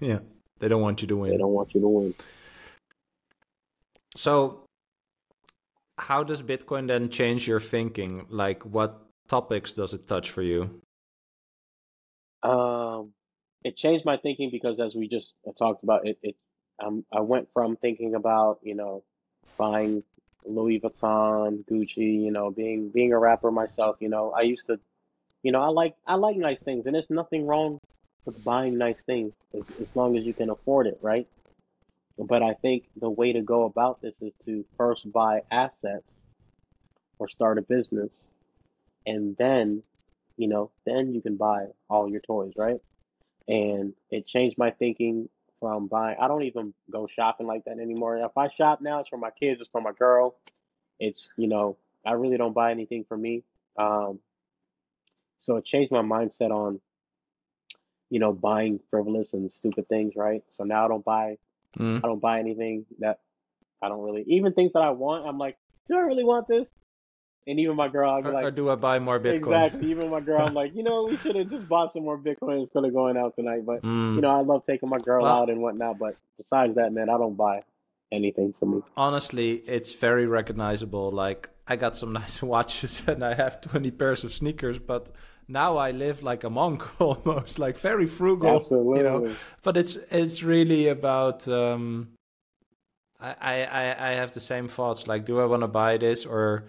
yeah, 0.00 0.20
they 0.60 0.68
don't 0.68 0.82
want 0.82 1.02
you 1.02 1.08
to 1.08 1.16
win. 1.16 1.30
They 1.30 1.36
don't 1.36 1.52
want 1.52 1.74
you 1.74 1.80
to 1.80 1.88
win. 1.88 2.14
So, 4.16 4.64
how 5.98 6.22
does 6.22 6.42
Bitcoin 6.42 6.88
then 6.88 7.08
change 7.10 7.46
your 7.46 7.60
thinking? 7.60 8.26
Like, 8.28 8.62
what 8.62 9.03
topics 9.28 9.72
does 9.72 9.94
it 9.94 10.06
touch 10.06 10.30
for 10.30 10.42
you? 10.42 10.80
Um, 12.42 13.12
it 13.64 13.76
changed 13.76 14.04
my 14.04 14.18
thinking 14.18 14.50
because 14.50 14.78
as 14.78 14.94
we 14.94 15.08
just 15.08 15.34
uh, 15.48 15.52
talked 15.58 15.82
about 15.82 16.06
it, 16.06 16.18
it 16.22 16.36
um, 16.82 17.04
I 17.12 17.20
went 17.20 17.48
from 17.54 17.76
thinking 17.76 18.14
about, 18.14 18.58
you 18.62 18.74
know, 18.74 19.04
buying 19.56 20.02
Louis 20.44 20.80
Vuitton, 20.80 21.64
Gucci, 21.64 22.22
you 22.22 22.30
know, 22.30 22.50
being 22.50 22.90
being 22.90 23.12
a 23.12 23.18
rapper 23.18 23.50
myself, 23.50 23.96
you 24.00 24.08
know, 24.08 24.32
I 24.32 24.42
used 24.42 24.66
to, 24.66 24.78
you 25.42 25.52
know, 25.52 25.62
I 25.62 25.68
like 25.68 25.94
I 26.06 26.16
like 26.16 26.36
nice 26.36 26.58
things 26.64 26.84
and 26.86 26.94
there's 26.94 27.08
nothing 27.08 27.46
wrong 27.46 27.78
with 28.26 28.42
buying 28.44 28.76
nice 28.76 29.00
things 29.06 29.32
as, 29.54 29.62
as 29.80 29.86
long 29.94 30.16
as 30.18 30.24
you 30.24 30.34
can 30.34 30.50
afford 30.50 30.86
it, 30.86 30.98
right? 31.00 31.26
But 32.18 32.42
I 32.42 32.54
think 32.54 32.84
the 33.00 33.10
way 33.10 33.32
to 33.32 33.42
go 33.42 33.64
about 33.64 34.00
this 34.02 34.14
is 34.20 34.32
to 34.44 34.64
first 34.76 35.10
buy 35.10 35.40
assets 35.50 36.04
or 37.18 37.28
start 37.28 37.58
a 37.58 37.62
business 37.62 38.12
and 39.06 39.36
then, 39.36 39.82
you 40.36 40.48
know, 40.48 40.70
then 40.84 41.14
you 41.14 41.20
can 41.20 41.36
buy 41.36 41.66
all 41.88 42.08
your 42.08 42.20
toys, 42.20 42.52
right? 42.56 42.80
and 43.48 43.92
it 44.10 44.26
changed 44.26 44.56
my 44.58 44.70
thinking 44.70 45.28
from 45.60 45.86
buying. 45.86 46.16
I 46.20 46.28
don't 46.28 46.42
even 46.44 46.74
go 46.90 47.06
shopping 47.14 47.46
like 47.46 47.64
that 47.64 47.78
anymore. 47.78 48.16
If 48.18 48.36
I 48.36 48.48
shop 48.56 48.80
now, 48.80 49.00
it's 49.00 49.08
for 49.08 49.18
my 49.18 49.30
kids, 49.30 49.60
it's 49.60 49.70
for 49.70 49.80
my 49.80 49.92
girl. 49.92 50.36
It's 50.98 51.26
you 51.36 51.48
know, 51.48 51.76
I 52.06 52.12
really 52.12 52.36
don't 52.36 52.54
buy 52.54 52.70
anything 52.70 53.04
for 53.08 53.16
me. 53.16 53.42
Um, 53.76 54.20
so 55.40 55.56
it 55.56 55.64
changed 55.64 55.92
my 55.92 56.02
mindset 56.02 56.50
on 56.50 56.80
you 58.10 58.18
know 58.18 58.32
buying 58.32 58.80
frivolous 58.90 59.28
and 59.32 59.50
stupid 59.52 59.88
things, 59.88 60.14
right? 60.16 60.42
So 60.56 60.64
now 60.64 60.84
I 60.84 60.88
don't 60.88 61.04
buy. 61.04 61.36
Mm. 61.78 61.98
I 61.98 62.00
don't 62.06 62.20
buy 62.20 62.38
anything 62.38 62.86
that 63.00 63.20
I 63.82 63.88
don't 63.88 64.02
really 64.02 64.24
even 64.28 64.52
things 64.52 64.72
that 64.74 64.82
I 64.82 64.90
want. 64.90 65.26
I'm 65.26 65.38
like, 65.38 65.58
do 65.88 65.96
I 65.96 66.00
really 66.00 66.24
want 66.24 66.46
this? 66.48 66.68
And 67.46 67.60
even 67.60 67.76
my 67.76 67.88
girl, 67.88 68.22
be 68.22 68.28
Or, 68.28 68.32
like, 68.32 68.44
or 68.44 68.50
do 68.50 68.70
I 68.70 68.74
buy 68.74 68.98
more 68.98 69.20
Bitcoin? 69.20 69.36
exactly. 69.66 69.90
Even 69.90 70.08
my 70.10 70.20
girl, 70.20 70.40
I'm 70.46 70.54
like, 70.62 70.74
you 70.74 70.82
know, 70.82 71.04
we 71.04 71.16
should 71.18 71.36
have 71.36 71.50
just 71.50 71.68
bought 71.68 71.92
some 71.92 72.04
more 72.04 72.16
Bitcoin 72.16 72.62
instead 72.62 72.84
of 72.84 72.92
going 72.94 73.16
out 73.18 73.36
tonight. 73.36 73.66
But 73.66 73.82
Mm. 73.82 74.14
you 74.16 74.20
know, 74.22 74.30
I 74.30 74.40
love 74.40 74.62
taking 74.66 74.88
my 74.88 74.98
girl 74.98 75.22
Well- 75.22 75.42
out 75.42 75.50
and 75.50 75.60
whatnot, 75.60 75.98
but 75.98 76.16
besides 76.38 76.74
that, 76.76 76.92
man, 76.92 77.08
I 77.10 77.18
don't 77.18 77.36
buy 77.36 77.62
anything 78.12 78.54
for 78.58 78.66
me. 78.66 78.82
honestly, 78.96 79.54
it's 79.66 79.92
very 79.92 80.26
recognizable. 80.26 81.10
Like 81.10 81.50
I 81.66 81.76
got 81.76 81.96
some 81.96 82.12
nice 82.22 82.42
watches 82.42 83.02
and 83.06 83.22
I 83.24 83.34
have 83.34 83.60
20 83.60 83.90
pairs 83.90 84.24
of 84.24 84.32
sneakers, 84.32 84.78
but 84.78 85.10
now 85.46 85.76
I 85.76 85.90
live 85.90 86.22
like 86.22 86.44
a 86.44 86.50
monk 86.50 86.82
almost, 87.00 87.58
like 87.58 87.76
very 87.76 88.06
frugal, 88.06 88.56
Absolutely. 88.56 88.98
you 88.98 89.02
know. 89.04 89.30
But 89.62 89.76
it's 89.76 89.96
it's 90.10 90.42
really 90.42 90.88
about 90.88 91.46
um 91.48 92.08
I 93.20 93.64
I 93.64 94.10
I 94.10 94.14
have 94.14 94.32
the 94.32 94.40
same 94.40 94.68
thoughts 94.68 95.06
like 95.06 95.24
do 95.26 95.40
I 95.40 95.44
want 95.44 95.62
to 95.62 95.68
buy 95.68 95.96
this 95.98 96.24
or 96.26 96.64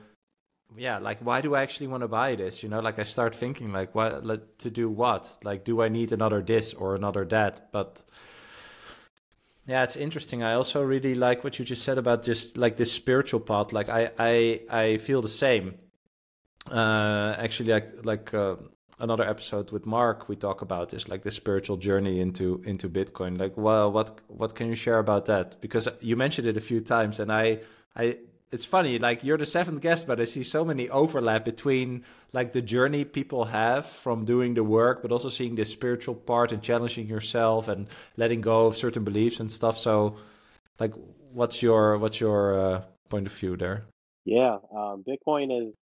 yeah, 0.77 0.97
like 0.99 1.19
why 1.19 1.41
do 1.41 1.55
I 1.55 1.61
actually 1.61 1.87
want 1.87 2.01
to 2.01 2.07
buy 2.07 2.35
this? 2.35 2.63
You 2.63 2.69
know, 2.69 2.79
like 2.79 2.99
I 2.99 3.03
start 3.03 3.35
thinking 3.35 3.71
like 3.71 3.95
what 3.95 4.25
like, 4.25 4.57
to 4.59 4.69
do 4.69 4.89
what? 4.89 5.37
Like 5.43 5.63
do 5.63 5.81
I 5.81 5.89
need 5.89 6.11
another 6.11 6.41
this 6.41 6.73
or 6.73 6.95
another 6.95 7.25
that? 7.25 7.71
But 7.71 8.01
yeah, 9.67 9.83
it's 9.83 9.95
interesting. 9.95 10.43
I 10.43 10.53
also 10.53 10.83
really 10.83 11.15
like 11.15 11.43
what 11.43 11.57
you 11.59 11.65
just 11.65 11.83
said 11.83 11.97
about 11.97 12.23
just 12.23 12.57
like 12.57 12.77
this 12.77 12.91
spiritual 12.91 13.39
part. 13.39 13.73
Like 13.73 13.89
I 13.89 14.11
I 14.19 14.61
I 14.69 14.97
feel 14.97 15.21
the 15.21 15.29
same. 15.29 15.75
Uh 16.69 17.35
actually 17.37 17.71
like 17.71 18.05
like 18.05 18.33
uh, 18.33 18.55
another 18.99 19.23
episode 19.23 19.71
with 19.71 19.85
Mark 19.85 20.27
we 20.27 20.35
talk 20.35 20.61
about 20.61 20.89
this 20.89 21.07
like 21.07 21.21
the 21.21 21.29
spiritual 21.31 21.77
journey 21.77 22.19
into 22.19 22.61
into 22.65 22.89
Bitcoin. 22.89 23.39
Like 23.39 23.55
well 23.55 23.91
what 23.91 24.19
what 24.27 24.55
can 24.55 24.67
you 24.67 24.75
share 24.75 24.99
about 24.99 25.25
that? 25.25 25.61
Because 25.61 25.87
you 26.01 26.15
mentioned 26.15 26.47
it 26.47 26.57
a 26.57 26.61
few 26.61 26.81
times 26.81 27.19
and 27.19 27.31
I 27.31 27.59
I 27.95 28.17
it's 28.51 28.65
funny 28.65 28.99
like 28.99 29.23
you're 29.23 29.37
the 29.37 29.45
seventh 29.45 29.81
guest 29.81 30.07
but 30.07 30.19
I 30.19 30.25
see 30.25 30.43
so 30.43 30.63
many 30.63 30.89
overlap 30.89 31.43
between 31.43 32.03
like 32.31 32.53
the 32.53 32.61
journey 32.61 33.03
people 33.03 33.45
have 33.45 33.85
from 33.85 34.23
doing 34.25 34.53
the 34.53 34.63
work 34.63 35.01
but 35.01 35.11
also 35.11 35.29
seeing 35.29 35.55
the 35.55 35.65
spiritual 35.65 36.15
part 36.15 36.51
and 36.51 36.61
challenging 36.61 37.07
yourself 37.07 37.67
and 37.67 37.87
letting 38.17 38.41
go 38.41 38.67
of 38.67 38.77
certain 38.77 39.03
beliefs 39.03 39.39
and 39.39 39.51
stuff. 39.51 39.77
So 39.77 40.17
like 40.79 40.93
what's 41.35 41.61
your 41.61 41.97
what's 41.97 42.19
your 42.19 42.59
uh, 42.59 42.81
point 43.09 43.27
of 43.27 43.33
view 43.33 43.57
there? 43.57 43.85
Yeah, 44.23 44.57
um, 44.75 45.03
Bitcoin 45.07 45.67
is. 45.67 45.73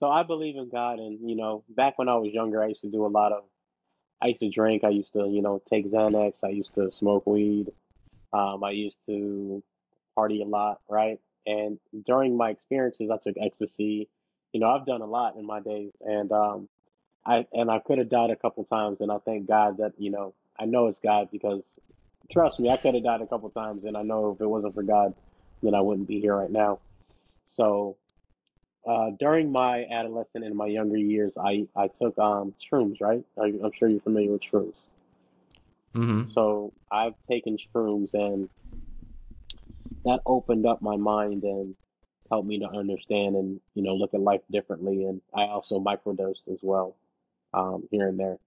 So 0.00 0.08
I 0.08 0.24
believe 0.24 0.56
in 0.56 0.68
God, 0.68 0.98
and 0.98 1.18
you 1.28 1.36
know, 1.36 1.64
back 1.68 1.98
when 1.98 2.08
I 2.08 2.16
was 2.16 2.32
younger, 2.32 2.62
I 2.62 2.68
used 2.68 2.82
to 2.82 2.90
do 2.90 3.06
a 3.06 3.08
lot 3.08 3.32
of. 3.32 3.44
I 4.20 4.28
used 4.28 4.40
to 4.40 4.50
drink. 4.50 4.82
I 4.82 4.88
used 4.88 5.12
to, 5.12 5.28
you 5.28 5.42
know, 5.42 5.62
take 5.70 5.90
Xanax. 5.90 6.32
I 6.42 6.48
used 6.48 6.74
to 6.74 6.90
smoke 6.90 7.26
weed. 7.26 7.70
Um, 8.32 8.64
I 8.64 8.70
used 8.70 8.96
to 9.06 9.62
party 10.14 10.42
a 10.42 10.46
lot, 10.46 10.80
right? 10.88 11.20
And 11.46 11.78
during 12.06 12.36
my 12.36 12.50
experiences, 12.50 13.10
I 13.12 13.18
took 13.22 13.36
ecstasy. 13.40 14.08
You 14.52 14.60
know, 14.60 14.70
I've 14.70 14.86
done 14.86 15.02
a 15.02 15.06
lot 15.06 15.36
in 15.36 15.46
my 15.46 15.60
days, 15.60 15.92
and 16.00 16.32
um, 16.32 16.68
I 17.24 17.46
and 17.52 17.70
I 17.70 17.78
could 17.78 17.98
have 17.98 18.08
died 18.08 18.30
a 18.30 18.36
couple 18.36 18.64
times, 18.64 18.98
and 19.00 19.12
I 19.12 19.18
thank 19.18 19.46
God 19.46 19.78
that 19.78 19.92
you 19.98 20.10
know 20.10 20.34
I 20.58 20.64
know 20.64 20.86
it's 20.88 20.98
God 20.98 21.28
because 21.30 21.62
trust 22.30 22.58
me, 22.58 22.70
I 22.70 22.76
could 22.76 22.94
have 22.94 23.04
died 23.04 23.20
a 23.22 23.26
couple 23.26 23.50
times, 23.50 23.84
and 23.84 23.96
I 23.96 24.02
know 24.02 24.32
if 24.32 24.40
it 24.40 24.46
wasn't 24.46 24.74
for 24.74 24.82
God, 24.82 25.14
then 25.62 25.74
I 25.74 25.80
wouldn't 25.80 26.08
be 26.08 26.20
here 26.20 26.36
right 26.36 26.50
now. 26.50 26.80
So 27.56 27.96
uh, 28.86 29.10
during 29.18 29.50
my 29.50 29.84
adolescent 29.90 30.44
and 30.44 30.54
my 30.54 30.66
younger 30.66 30.96
years, 30.96 31.32
I 31.38 31.66
I 31.76 31.88
took 31.88 32.18
um 32.18 32.54
shrooms, 32.70 33.00
right? 33.00 33.24
I, 33.38 33.46
I'm 33.46 33.72
sure 33.78 33.88
you're 33.88 34.00
familiar 34.00 34.32
with 34.32 34.42
shrooms. 34.42 34.74
Mm-hmm. 35.94 36.30
So 36.32 36.72
I've 36.90 37.14
taken 37.28 37.56
shrooms, 37.56 38.12
and 38.14 38.48
that 40.06 40.22
opened 40.26 40.66
up 40.66 40.82
my 40.82 40.96
mind 40.96 41.44
and 41.44 41.76
helped 42.30 42.48
me 42.48 42.60
to 42.60 42.68
understand 42.68 43.36
and 43.36 43.60
you 43.74 43.82
know 43.84 43.94
look 43.94 44.14
at 44.14 44.20
life 44.20 44.42
differently. 44.50 45.04
And 45.04 45.22
I 45.34 45.44
also 45.44 45.80
microdosed 45.80 46.48
as 46.52 46.60
well, 46.62 46.96
um, 47.54 47.88
here 47.90 48.08
and 48.08 48.18
there. 48.18 48.38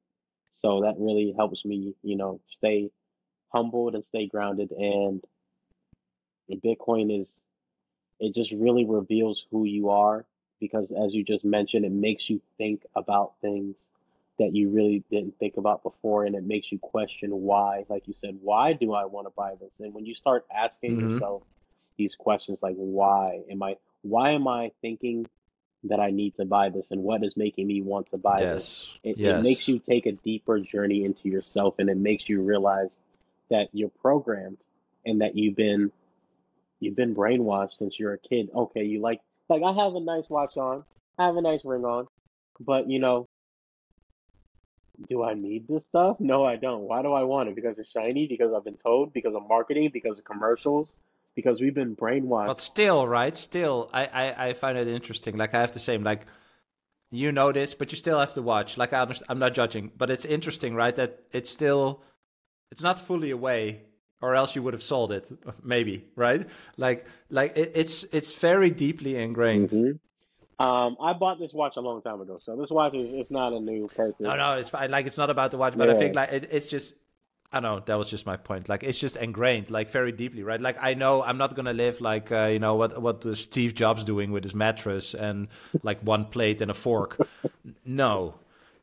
So 0.61 0.81
that 0.81 0.95
really 0.99 1.33
helps 1.37 1.65
me, 1.65 1.95
you 2.03 2.17
know, 2.17 2.41
stay 2.57 2.91
humbled 3.53 3.95
and 3.95 4.03
stay 4.09 4.27
grounded. 4.27 4.71
And 4.71 5.23
Bitcoin 6.51 7.21
is 7.21 7.27
it 8.19 8.35
just 8.35 8.51
really 8.51 8.85
reveals 8.85 9.45
who 9.51 9.65
you 9.65 9.89
are 9.89 10.25
because 10.59 10.87
as 10.91 11.13
you 11.13 11.23
just 11.23 11.45
mentioned, 11.45 11.85
it 11.85 11.91
makes 11.91 12.29
you 12.29 12.41
think 12.57 12.85
about 12.95 13.33
things 13.41 13.75
that 14.39 14.55
you 14.55 14.69
really 14.69 15.03
didn't 15.11 15.37
think 15.37 15.57
about 15.57 15.83
before 15.83 16.25
and 16.25 16.33
it 16.33 16.43
makes 16.43 16.71
you 16.71 16.79
question 16.79 17.29
why. 17.29 17.85
Like 17.89 18.07
you 18.07 18.15
said, 18.19 18.37
why 18.41 18.73
do 18.73 18.93
I 18.93 19.05
want 19.05 19.27
to 19.27 19.33
buy 19.35 19.55
this? 19.59 19.71
And 19.79 19.93
when 19.93 20.05
you 20.05 20.15
start 20.15 20.45
asking 20.53 20.97
Mhm. 20.97 21.13
yourself 21.13 21.43
these 21.97 22.15
questions 22.15 22.57
like 22.61 22.75
why 22.77 23.41
am 23.51 23.61
I 23.61 23.75
why 24.03 24.31
am 24.31 24.47
I 24.47 24.71
thinking 24.81 25.27
that 25.83 25.99
I 25.99 26.11
need 26.11 26.35
to 26.37 26.45
buy 26.45 26.69
this 26.69 26.87
and 26.91 27.03
what 27.03 27.23
is 27.23 27.35
making 27.37 27.67
me 27.67 27.81
want 27.81 28.09
to 28.11 28.17
buy 28.17 28.41
this. 28.41 28.97
It, 29.03 29.17
yes. 29.17 29.39
it 29.39 29.43
makes 29.43 29.67
you 29.67 29.79
take 29.79 30.05
a 30.05 30.11
deeper 30.11 30.59
journey 30.59 31.05
into 31.05 31.29
yourself 31.29 31.75
and 31.79 31.89
it 31.89 31.97
makes 31.97 32.27
you 32.27 32.41
realize 32.41 32.89
that 33.49 33.69
you're 33.71 33.91
programmed 34.01 34.57
and 35.05 35.21
that 35.21 35.37
you've 35.37 35.55
been 35.55 35.91
you've 36.79 36.95
been 36.95 37.15
brainwashed 37.15 37.77
since 37.77 37.99
you're 37.99 38.13
a 38.13 38.17
kid. 38.17 38.49
Okay, 38.53 38.83
you 38.83 38.99
like 39.01 39.21
like 39.49 39.63
I 39.63 39.71
have 39.73 39.95
a 39.95 39.99
nice 39.99 40.29
watch 40.29 40.57
on, 40.57 40.83
I 41.17 41.25
have 41.25 41.37
a 41.37 41.41
nice 41.41 41.63
ring 41.63 41.85
on, 41.85 42.07
but 42.59 42.89
you 42.89 42.99
know, 42.99 43.27
do 45.07 45.23
I 45.23 45.33
need 45.33 45.67
this 45.67 45.81
stuff? 45.89 46.17
No, 46.19 46.43
I 46.43 46.55
don't. 46.55 46.81
Why 46.81 47.01
do 47.01 47.13
I 47.13 47.23
want 47.23 47.49
it? 47.49 47.55
Because 47.55 47.77
it's 47.77 47.91
shiny, 47.91 48.27
because 48.27 48.51
I've 48.55 48.63
been 48.65 48.77
told, 48.77 49.13
because 49.13 49.33
of 49.35 49.47
marketing, 49.47 49.89
because 49.93 50.17
of 50.17 50.25
commercials, 50.25 50.89
because 51.35 51.61
we've 51.61 51.73
been 51.73 51.95
brainwashed. 51.95 52.47
But 52.47 52.59
still, 52.59 53.07
right? 53.07 53.35
Still, 53.35 53.89
I, 53.93 54.05
I, 54.05 54.47
I 54.47 54.53
find 54.53 54.77
it 54.77 54.87
interesting. 54.87 55.37
Like 55.37 55.53
I 55.53 55.61
have 55.61 55.71
the 55.71 55.79
same. 55.79 56.03
Like 56.03 56.25
you 57.11 57.31
know 57.31 57.51
this, 57.51 57.73
but 57.73 57.91
you 57.91 57.97
still 57.97 58.19
have 58.19 58.33
to 58.35 58.41
watch. 58.41 58.77
Like 58.77 58.93
I 58.93 59.01
understand, 59.01 59.27
I'm 59.29 59.39
not 59.39 59.53
judging, 59.53 59.91
but 59.97 60.09
it's 60.09 60.25
interesting, 60.25 60.75
right? 60.75 60.95
That 60.95 61.23
it's 61.31 61.49
still, 61.49 62.03
it's 62.71 62.81
not 62.81 62.99
fully 62.99 63.31
away, 63.31 63.83
or 64.21 64.35
else 64.35 64.55
you 64.55 64.61
would 64.63 64.73
have 64.73 64.83
sold 64.83 65.11
it, 65.11 65.31
maybe, 65.63 66.05
right? 66.15 66.47
Like 66.77 67.05
like 67.29 67.55
it, 67.55 67.71
it's 67.75 68.03
it's 68.11 68.33
very 68.37 68.69
deeply 68.69 69.15
ingrained. 69.15 69.69
Mhm. 69.69 69.99
Um, 70.59 70.97
I 71.01 71.13
bought 71.13 71.39
this 71.39 71.53
watch 71.53 71.77
a 71.77 71.79
long 71.79 72.01
time 72.01 72.19
ago, 72.19 72.37
so 72.41 72.55
this 72.57 72.69
watch 72.69 72.93
is 72.93 73.09
it's 73.13 73.31
not 73.31 73.53
a 73.53 73.59
new 73.59 73.85
purchase. 73.95 74.19
No, 74.19 74.35
no, 74.35 74.53
it's 74.57 74.67
fine. 74.67 74.91
Like 74.91 75.05
it's 75.05 75.17
not 75.17 75.29
about 75.29 75.51
the 75.51 75.57
watch, 75.57 75.77
but 75.77 75.89
I 75.89 75.93
think 75.95 76.15
like 76.15 76.31
it, 76.31 76.49
it's 76.51 76.67
just. 76.67 76.95
I 77.51 77.59
don't 77.59 77.63
know. 77.63 77.83
That 77.83 77.97
was 77.97 78.11
just 78.11 78.27
my 78.27 78.37
point. 78.37 78.69
Like 78.69 78.83
it's 78.83 78.99
just 78.99 79.15
ingrained, 79.15 79.71
like 79.71 79.89
very 79.89 80.11
deeply, 80.11 80.43
right? 80.43 80.61
Like 80.61 80.77
I 80.79 80.93
know 80.93 81.23
I'm 81.23 81.39
not 81.39 81.55
gonna 81.55 81.73
live 81.73 81.99
like 81.99 82.31
uh, 82.31 82.45
you 82.45 82.59
know 82.59 82.75
what 82.75 83.01
what 83.01 83.25
was 83.25 83.39
Steve 83.39 83.73
Jobs 83.73 84.03
doing 84.03 84.31
with 84.31 84.43
his 84.43 84.53
mattress 84.53 85.15
and 85.15 85.47
like 85.81 85.99
one 86.01 86.25
plate 86.25 86.61
and 86.61 86.69
a 86.69 86.75
fork. 86.75 87.17
no, 87.85 88.35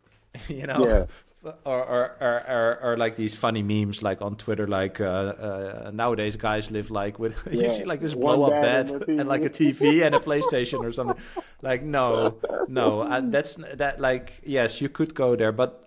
you 0.49 0.67
know. 0.67 0.85
Yeah. 0.85 1.07
Or, 1.43 1.85
or, 1.85 2.17
or, 2.21 2.79
or, 2.83 2.97
like 2.97 3.15
these 3.15 3.37
funny 3.37 3.63
memes 3.63 4.03
like 4.03 4.21
on 4.21 4.35
Twitter, 4.35 4.67
like 4.67 5.01
uh, 5.01 5.05
uh, 5.05 5.91
nowadays 5.95 6.35
guys 6.35 6.73
live 6.73 6.91
like 6.91 7.21
with 7.21 7.37
you 7.53 7.69
see 7.69 7.85
like 7.85 8.01
this 8.01 8.15
blow 8.15 8.43
up 8.45 8.51
bed 8.51 8.87
bed 8.89 9.09
and 9.09 9.29
like 9.29 9.45
a 9.45 9.51
TV 9.51 10.05
and 10.05 10.15
a 10.15 10.19
PlayStation 10.19 10.81
or 10.81 10.93
something. 10.93 11.23
Like 11.63 11.85
no, 11.85 12.39
no, 12.67 13.03
uh, 13.03 13.21
that's 13.25 13.55
that 13.75 14.01
like 14.01 14.41
yes, 14.45 14.81
you 14.81 14.89
could 14.89 15.15
go 15.15 15.37
there, 15.37 15.53
but 15.53 15.87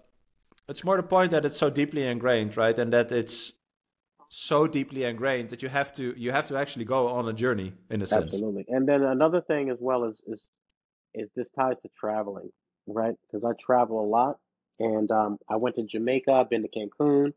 it's 0.70 0.84
more 0.84 0.96
the 0.96 1.04
point 1.04 1.32
that 1.32 1.44
it's 1.44 1.58
so 1.58 1.70
deeply 1.70 2.04
ingrained, 2.04 2.56
right? 2.56 2.78
And 2.78 2.94
that 2.94 3.12
it's 3.12 3.54
so 4.30 4.68
deeply 4.68 5.04
ingrained 5.04 5.50
that 5.50 5.64
you 5.64 5.70
have 5.70 5.92
to 5.94 6.14
you 6.16 6.32
have 6.32 6.48
to 6.48 6.56
actually 6.56 6.86
go 6.86 7.08
on 7.08 7.28
a 7.28 7.34
journey 7.34 7.74
in 7.90 8.02
a 8.02 8.06
sense. 8.06 8.26
Absolutely. 8.26 8.66
And 8.70 8.88
then 8.88 9.02
another 9.04 9.42
thing 9.42 9.70
as 9.70 9.78
well 9.82 10.04
is 10.06 10.22
is 10.28 10.46
is 11.16 11.30
this 11.36 11.48
ties 11.58 11.76
to 11.82 11.90
traveling, 12.00 12.50
right? 12.88 13.16
Because 13.26 13.44
I 13.44 13.54
travel 13.60 14.00
a 14.00 14.08
lot, 14.08 14.38
and 14.80 15.12
um, 15.12 15.40
I 15.50 15.58
went 15.58 15.76
to 15.76 15.84
Jamaica. 15.84 16.32
I've 16.32 16.50
been 16.50 16.64
to 16.64 16.70
Cancun. 16.70 17.34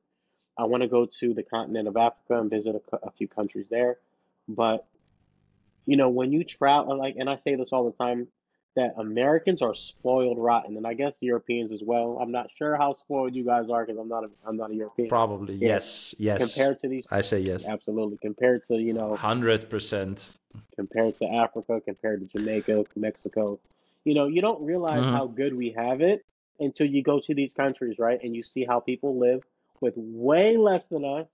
I 0.59 0.65
want 0.65 0.83
to 0.83 0.89
go 0.89 1.07
to 1.21 1.35
the 1.35 1.43
continent 1.43 1.89
of 1.89 1.97
Africa 1.97 2.41
and 2.41 2.51
visit 2.51 2.75
a, 2.93 2.97
a 3.07 3.11
few 3.13 3.29
countries 3.29 3.67
there. 3.71 3.99
But 4.49 4.87
you 5.87 5.97
know, 5.97 6.11
when 6.11 6.33
you 6.33 6.45
travel, 6.45 6.97
like, 6.97 7.17
and 7.19 7.29
I 7.29 7.39
say 7.45 7.57
this 7.57 7.71
all 7.73 7.85
the 7.85 8.05
time, 8.05 8.29
that 8.77 8.95
Americans 8.97 9.61
are 9.61 9.75
spoiled 9.75 10.39
rotten, 10.39 10.77
and 10.77 10.87
I 10.87 10.95
guess 10.95 11.13
Europeans 11.21 11.73
as 11.73 11.81
well. 11.85 12.19
I'm 12.23 12.33
not 12.33 12.49
sure 12.57 12.77
how 12.77 12.95
spoiled 12.95 13.35
you 13.35 13.45
guys 13.45 13.69
are 13.69 13.85
because 13.85 13.99
I'm 14.01 14.09
not 14.09 14.25
a 14.25 14.31
I'm 14.47 14.57
not 14.57 14.71
a 14.71 14.75
European. 14.75 15.09
Probably 15.09 15.55
Yeah. 15.57 15.69
yes, 15.69 16.15
yes. 16.19 16.39
Compared 16.39 16.81
to 16.81 16.89
these, 16.89 17.05
I 17.11 17.21
say 17.21 17.41
yes, 17.41 17.67
absolutely. 17.69 18.19
Compared 18.23 18.67
to 18.69 18.77
you 18.77 18.95
know 18.95 19.17
hundred 19.17 19.69
percent. 19.69 20.39
compared 20.75 21.19
to 21.19 21.27
Africa, 21.27 21.83
compared 21.85 22.21
to 22.21 22.39
Jamaica, 22.39 22.85
Mexico. 22.97 23.61
You 24.05 24.15
know, 24.15 24.27
you 24.27 24.41
don't 24.41 24.63
realize 24.65 25.05
Mhm. 25.05 25.13
how 25.13 25.27
good 25.27 25.55
we 25.55 25.71
have 25.77 26.01
it 26.01 26.25
until 26.61 26.87
you 26.87 27.03
go 27.03 27.21
to 27.27 27.35
these 27.35 27.53
countries, 27.55 27.97
right? 27.99 28.19
And 28.23 28.35
you 28.35 28.43
see 28.43 28.65
how 28.65 28.81
people 28.81 29.19
live 29.19 29.43
with 29.81 29.95
way 29.97 30.57
less 30.57 30.87
than 30.87 31.05
us, 31.05 31.27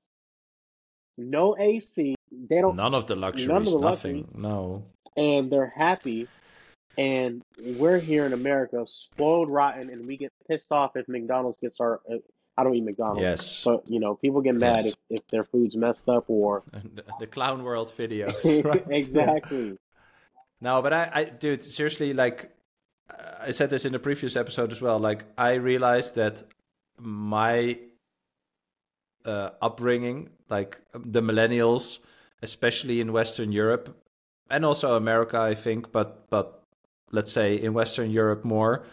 no 1.17 1.57
AC. 1.59 2.15
They 2.31 2.61
don't, 2.61 2.77
None 2.77 2.95
of 2.95 3.07
the 3.07 3.17
luxuries, 3.17 3.49
none 3.49 3.63
of 3.63 3.71
the 3.73 3.79
nothing. 3.81 4.17
luxuries. 4.19 4.43
No. 4.43 4.85
and 5.17 5.51
they're 5.51 5.73
happy. 5.75 6.29
And 6.97 7.43
we're 7.63 7.99
here 7.99 8.27
in 8.27 8.33
America, 8.33 8.85
spoiled 8.89 9.49
rotten, 9.49 9.89
and 9.91 10.07
we 10.07 10.17
get 10.17 10.33
pissed 10.49 10.67
off 10.73 10.97
if 10.97 11.07
McDonald's 11.09 11.59
gets 11.61 11.79
our. 11.81 12.01
Uh, 12.11 12.17
I 12.57 12.65
don't 12.65 12.75
eat 12.75 12.83
McDonald's, 12.85 13.21
Yes. 13.21 13.63
but 13.65 13.89
you 13.89 14.01
know, 14.01 14.17
people 14.17 14.41
get 14.41 14.57
mad 14.57 14.81
Yes. 14.85 14.87
if, 14.87 15.19
if 15.21 15.29
their 15.29 15.45
food's 15.45 15.77
messed 15.77 16.09
up 16.09 16.25
or 16.29 16.65
the, 16.73 17.05
the 17.21 17.27
clown 17.29 17.63
world 17.63 17.93
videos. 17.99 18.65
Right? 18.65 18.85
exactly. 18.91 19.77
No, 20.61 20.83
but 20.83 20.93
I, 20.93 21.11
I, 21.15 21.25
dude, 21.27 21.63
seriously, 21.63 22.13
like 22.13 22.51
I 23.41 23.51
said 23.51 23.71
this 23.71 23.85
in 23.85 23.93
the 23.93 23.99
previous 23.99 24.37
episode 24.37 24.73
as 24.73 24.81
well. 24.81 24.99
Like 24.99 25.25
I 25.37 25.55
realized 25.55 26.15
that 26.17 26.43
my 27.01 27.79
uh, 29.25 29.51
upbringing, 29.63 30.31
like 30.49 30.81
the 30.93 31.23
millennials, 31.23 31.99
especially 32.43 33.01
in 33.01 33.13
Western 33.13 33.53
Europe 33.53 33.97
and 34.51 34.65
also 34.65 34.97
America, 34.97 35.39
I 35.39 35.55
think, 35.55 35.93
but 35.93 36.29
but 36.31 36.65
let's 37.11 37.33
say 37.33 37.55
in 37.55 37.75
Western 37.75 38.11
Europe 38.11 38.45
more, 38.45 38.85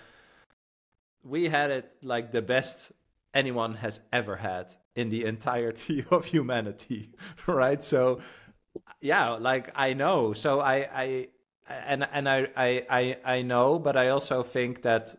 we 1.24 1.46
had 1.46 1.72
it 1.72 1.92
like 2.02 2.32
the 2.32 2.42
best 2.42 2.92
anyone 3.34 3.76
has 3.76 4.00
ever 4.14 4.38
had 4.38 4.72
in 4.96 5.10
the 5.10 5.26
entirety 5.26 6.04
of 6.12 6.26
humanity, 6.26 7.12
right? 7.48 7.84
So 7.84 8.20
yeah, 9.02 9.32
like 9.32 9.72
I 9.76 9.94
know. 9.94 10.34
So 10.34 10.60
I 10.60 10.88
I 10.94 11.28
and 11.68 12.08
and 12.12 12.30
I 12.30 12.48
I 12.56 12.86
I, 12.90 13.18
I 13.26 13.42
know, 13.42 13.80
but 13.80 13.98
I 13.98 14.10
also 14.10 14.44
think 14.44 14.82
that 14.84 15.16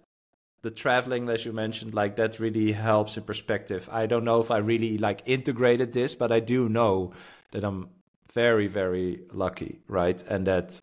the 0.67 0.71
traveling 0.73 1.29
as 1.29 1.45
you 1.45 1.53
mentioned 1.53 1.95
like 1.95 2.17
that 2.17 2.41
really 2.41 2.73
helps 2.73 3.17
in 3.17 3.23
perspective. 3.23 3.89
I 3.93 4.07
don't 4.07 4.25
know 4.25 4.41
if 4.41 4.51
i 4.51 4.57
really 4.57 4.99
like 4.99 5.23
integrated 5.25 5.93
this 5.93 6.17
but 6.17 6.33
i 6.33 6.41
do 6.41 6.69
know 6.69 7.13
that 7.53 7.63
i'm 7.63 7.89
very 8.33 8.67
very 8.67 9.21
lucky 9.33 9.79
right? 9.87 10.21
And 10.29 10.47
that 10.49 10.81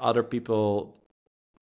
other 0.00 0.24
people 0.24 0.96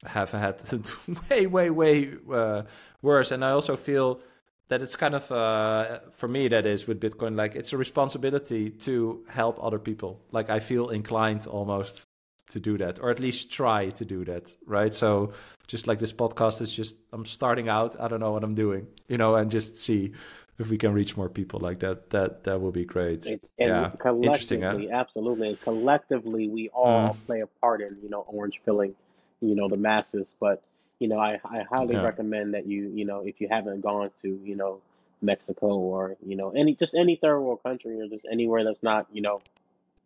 have 0.06 0.30
had 0.30 0.54
way 1.30 1.46
way 1.46 1.68
way 1.68 2.12
uh, 2.32 2.62
worse. 3.02 3.30
And 3.32 3.44
i 3.44 3.50
also 3.50 3.76
feel 3.76 4.20
that 4.68 4.80
it's 4.80 4.96
kind 4.96 5.14
of 5.14 5.30
uh, 5.30 5.98
for 6.12 6.28
me 6.28 6.48
that 6.48 6.64
is 6.64 6.86
with 6.86 7.00
bitcoin 7.00 7.36
like 7.36 7.54
it's 7.54 7.74
a 7.74 7.76
responsibility 7.76 8.70
to 8.86 9.24
help 9.28 9.62
other 9.62 9.78
people. 9.78 10.12
Like 10.32 10.48
i 10.48 10.58
feel 10.58 10.88
inclined 10.88 11.46
almost 11.46 12.06
to 12.50 12.60
do 12.60 12.76
that 12.78 12.98
or 13.00 13.10
at 13.10 13.20
least 13.20 13.50
try 13.50 13.88
to 13.90 14.04
do 14.04 14.24
that 14.24 14.54
right 14.66 14.94
so 14.94 15.32
just 15.66 15.86
like 15.86 15.98
this 15.98 16.12
podcast 16.12 16.60
is 16.60 16.74
just 16.74 16.98
i'm 17.12 17.24
starting 17.24 17.68
out 17.68 18.00
i 18.00 18.08
don't 18.08 18.20
know 18.20 18.32
what 18.32 18.44
i'm 18.44 18.54
doing 18.54 18.86
you 19.08 19.16
know 19.18 19.34
and 19.36 19.50
just 19.50 19.78
see 19.78 20.12
if 20.58 20.68
we 20.70 20.76
can 20.78 20.92
reach 20.92 21.16
more 21.16 21.28
people 21.28 21.60
like 21.60 21.80
that 21.80 22.10
that 22.10 22.44
that 22.44 22.60
will 22.60 22.72
be 22.72 22.84
great 22.84 23.24
It's, 23.24 23.48
yeah 23.58 23.92
interesting 24.22 24.62
huh? 24.62 24.80
absolutely, 24.92 25.48
and 25.48 25.60
collectively, 25.60 26.48
we 26.48 26.68
all 26.70 27.14
Mm. 27.14 27.26
play 27.26 27.40
a 27.40 27.46
part 27.46 27.80
in 27.82 27.98
you 28.02 28.08
know 28.08 28.22
orange 28.28 28.60
pilling 28.64 28.94
you 29.40 29.54
know 29.54 29.68
the 29.68 29.76
masses. 29.76 30.26
But 30.40 30.62
you 30.98 31.08
know, 31.08 31.18
I 31.18 31.38
I 31.44 31.62
highly 31.70 31.94
Yeah. 31.94 32.00
recommend 32.00 32.54
that 32.54 32.66
you 32.66 32.88
you 32.94 33.04
know 33.04 33.20
if 33.20 33.40
you 33.40 33.48
haven't 33.50 33.82
gone 33.82 34.10
to 34.22 34.28
you 34.44 34.56
know 34.56 34.80
Mexico 35.20 35.66
or 35.76 36.16
you 36.24 36.36
know 36.36 36.50
any 36.50 36.74
just 36.74 36.94
any 36.94 37.16
third 37.16 37.40
world 37.40 37.62
country 37.62 38.00
or 38.00 38.08
just 38.08 38.26
anywhere 38.30 38.64
that's 38.64 38.82
not 38.82 39.06
you 39.12 39.20
know 39.20 39.42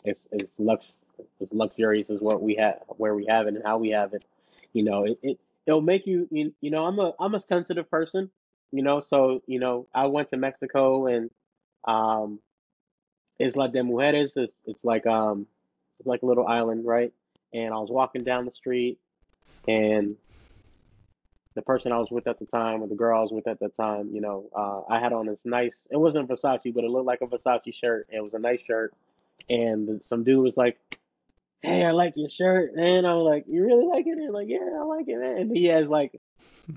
it's 0.05 0.20
it's 0.32 0.51
lux 0.59 0.84
it's 1.41 1.53
luxurious 1.53 2.09
as 2.11 2.21
what 2.21 2.43
we 2.43 2.57
have 2.57 2.81
where 2.89 3.15
we 3.15 3.27
have 3.29 3.47
it 3.47 3.55
and 3.55 3.65
how 3.65 3.79
we 3.79 3.91
have 3.91 4.15
it. 4.15 4.25
You 4.73 4.85
know, 4.85 5.05
it, 5.05 5.19
it 5.23 5.39
it'll 5.67 5.81
make 5.81 6.07
you 6.07 6.29
you, 6.31 6.53
you 6.61 6.71
know 6.71 6.85
I'm 6.87 6.99
a 6.99 7.12
I'm 7.19 7.35
a 7.35 7.41
sensitive 7.41 7.91
person. 7.91 8.31
You 8.73 8.83
know, 8.83 9.03
so 9.09 9.43
you 9.47 9.61
know 9.61 9.87
I 9.95 10.07
went 10.07 10.31
to 10.31 10.37
Mexico 10.37 11.07
and 11.07 11.31
um 11.85 12.41
Isla 13.39 13.69
de 13.69 13.83
Mujeres. 13.83 14.31
It's, 14.37 14.53
it's 14.67 14.85
like 14.85 15.07
um, 15.07 15.47
it's 15.99 16.07
like 16.07 16.23
a 16.23 16.27
little 16.27 16.47
island, 16.47 16.85
right? 16.85 17.12
And 17.53 17.73
I 17.73 17.77
was 17.79 17.91
walking 17.91 18.25
down 18.25 18.45
the 18.45 18.53
street, 18.53 18.99
and 19.69 20.17
the 21.55 21.62
person 21.62 21.93
I 21.93 21.99
was 21.99 22.09
with 22.11 22.27
at 22.27 22.39
the 22.39 22.47
time, 22.47 22.83
or 22.83 22.89
the 22.89 22.95
girl 22.95 23.19
I 23.19 23.23
was 23.23 23.33
with 23.33 23.47
at 23.47 23.61
the 23.61 23.69
time, 23.69 24.11
you 24.12 24.21
know, 24.21 24.49
uh, 24.55 24.93
I 24.93 25.01
had 25.01 25.12
on 25.12 25.27
this 25.27 25.39
nice. 25.45 25.73
It 25.91 25.97
wasn't 25.97 26.29
Versace, 26.29 26.75
but 26.75 26.85
it 26.85 26.91
looked 26.91 27.07
like 27.07 27.21
a 27.23 27.27
Versace 27.27 27.75
shirt. 27.75 28.09
It 28.11 28.23
was 28.23 28.35
a 28.35 28.39
nice 28.39 28.61
shirt, 28.67 28.95
and 29.49 30.01
some 30.05 30.25
dude 30.25 30.43
was 30.43 30.57
like, 30.57 30.79
"Hey, 31.63 31.83
I 31.85 31.93
like 31.93 32.15
your 32.17 32.31
shirt," 32.31 32.73
and 32.75 33.07
I'm 33.07 33.19
like, 33.19 33.45
"You 33.47 33.65
really 33.65 33.87
like 33.87 34.07
it?" 34.07 34.19
And 34.19 34.31
like, 34.31 34.49
"Yeah, 34.49 34.59
I 34.81 34.85
like 34.85 35.09
it, 35.09 35.19
man." 35.19 35.39
And 35.39 35.57
he 35.57 35.67
has 35.67 35.87
like. 35.89 36.13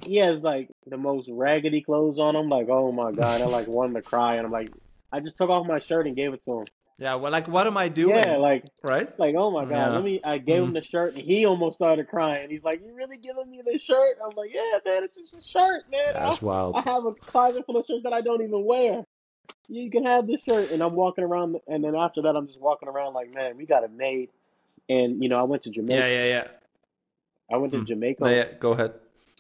He 0.04 0.18
has 0.18 0.42
like 0.42 0.70
the 0.86 0.98
most 0.98 1.30
raggedy 1.32 1.82
clothes 1.82 2.20
on 2.20 2.36
him. 2.36 2.50
Like, 2.50 2.68
oh 2.70 2.92
my 2.92 3.14
god, 3.14 3.40
I 3.42 3.46
like 3.46 3.68
wanted 3.68 3.94
to 3.94 4.02
cry, 4.02 4.36
and 4.36 4.46
I'm 4.46 4.52
like, 4.52 4.70
I 5.14 5.22
just 5.22 5.38
took 5.38 5.50
off 5.50 5.66
my 5.66 5.80
shirt 5.80 6.08
and 6.08 6.16
gave 6.16 6.34
it 6.34 6.44
to 6.44 6.60
him. 6.60 6.66
yeah 7.00 7.16
well 7.16 7.32
like 7.32 7.48
what 7.48 7.68
am 7.68 7.78
i 7.78 7.88
doing 7.88 8.16
Yeah, 8.16 8.36
like 8.36 8.66
right 8.84 9.08
like 9.18 9.36
oh 9.38 9.50
my 9.50 9.64
god, 9.64 9.72
Yeah. 9.72 9.90
let 9.92 10.04
me. 10.04 10.20
I 10.26 10.40
gave 10.40 10.58
him 10.58 10.66
mm-hmm. 10.66 10.74
the 10.74 10.84
shirt 10.84 11.14
and 11.14 11.24
he 11.24 11.46
almost 11.46 11.76
started 11.76 12.10
crying. 12.10 12.50
He's 12.50 12.64
like, 12.64 12.82
"You 12.84 12.96
really 12.96 13.16
giving 13.18 13.50
me 13.50 13.62
this 13.66 13.82
shirt?" 13.82 14.18
I'm 14.22 14.36
like, 14.36 14.50
"Yeah, 14.54 14.80
man, 14.86 15.04
it's 15.06 15.16
just 15.16 15.38
a 15.38 15.42
shirt, 15.42 15.84
man. 15.90 16.14
that's 16.14 16.44
I, 16.44 16.46
wild 16.46 16.76
I 16.76 16.82
have 16.82 17.06
a 17.06 17.14
closet 17.14 17.66
full 17.66 17.78
of 17.78 17.86
shirts 17.86 18.04
that 18.04 18.12
I 18.14 18.20
don't 18.20 18.42
even 18.42 18.66
wear. 18.66 19.06
You 19.70 19.90
can 19.90 20.04
have 20.04 20.28
this 20.28 20.42
shirt." 20.48 20.72
And 20.72 20.82
I'm 20.84 20.96
walking 20.96 21.24
around, 21.24 21.56
and 21.68 21.82
then 21.82 21.96
after 21.96 22.24
that, 22.24 22.36
I'm 22.36 22.48
just 22.48 22.60
walking 22.60 22.90
around 22.90 23.14
like, 23.14 23.34
"Man, 23.34 23.56
we 23.56 23.66
got 23.66 23.84
it 23.86 23.92
made." 23.92 24.32
And 24.90 25.22
you 25.22 25.30
know, 25.30 25.40
I 25.40 25.44
went 25.44 25.64
to 25.64 25.70
Jamaica. 25.70 26.00
yeah 26.00 26.08
yeah 26.08 26.26
yeah 26.26 26.48
I 27.52 27.58
went 27.58 27.72
to 27.74 27.80
Hmm. 27.80 27.86
Jamaica. 27.86 28.24
No, 28.24 28.30
yeah, 28.30 28.54
go 28.60 28.72
ahead. 28.74 28.94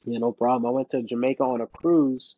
Yeah, 0.05 0.19
no 0.19 0.31
problem. 0.31 0.65
I 0.65 0.71
went 0.73 0.89
to 0.91 1.01
Jamaica 1.01 1.43
on 1.43 1.61
a 1.61 1.67
cruise 1.67 2.35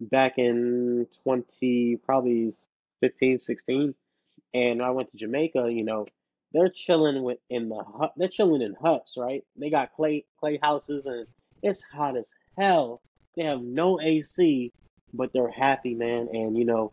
back 0.00 0.34
in 0.38 1.06
20, 1.22 1.96
probably 2.04 2.54
15, 3.00 3.38
16. 3.40 3.94
And 4.54 4.82
I 4.82 4.90
went 4.90 5.10
to 5.12 5.16
Jamaica, 5.16 5.70
you 5.70 5.84
know, 5.84 6.06
they're 6.52 6.70
chilling 6.70 7.22
with 7.22 7.38
in 7.50 7.68
the 7.68 7.82
hut. 7.82 8.14
They're 8.16 8.28
chilling 8.28 8.62
in 8.62 8.74
huts, 8.74 9.14
right? 9.16 9.44
They 9.56 9.70
got 9.70 9.92
clay 9.94 10.24
clay 10.40 10.58
houses 10.62 11.04
and 11.06 11.26
it's 11.62 11.82
hot 11.92 12.16
as 12.16 12.24
hell. 12.58 13.00
They 13.36 13.44
have 13.44 13.60
no 13.60 14.00
AC, 14.00 14.72
but 15.12 15.32
they're 15.32 15.50
happy, 15.50 15.94
man. 15.94 16.28
And 16.32 16.56
you 16.56 16.64
know, 16.64 16.92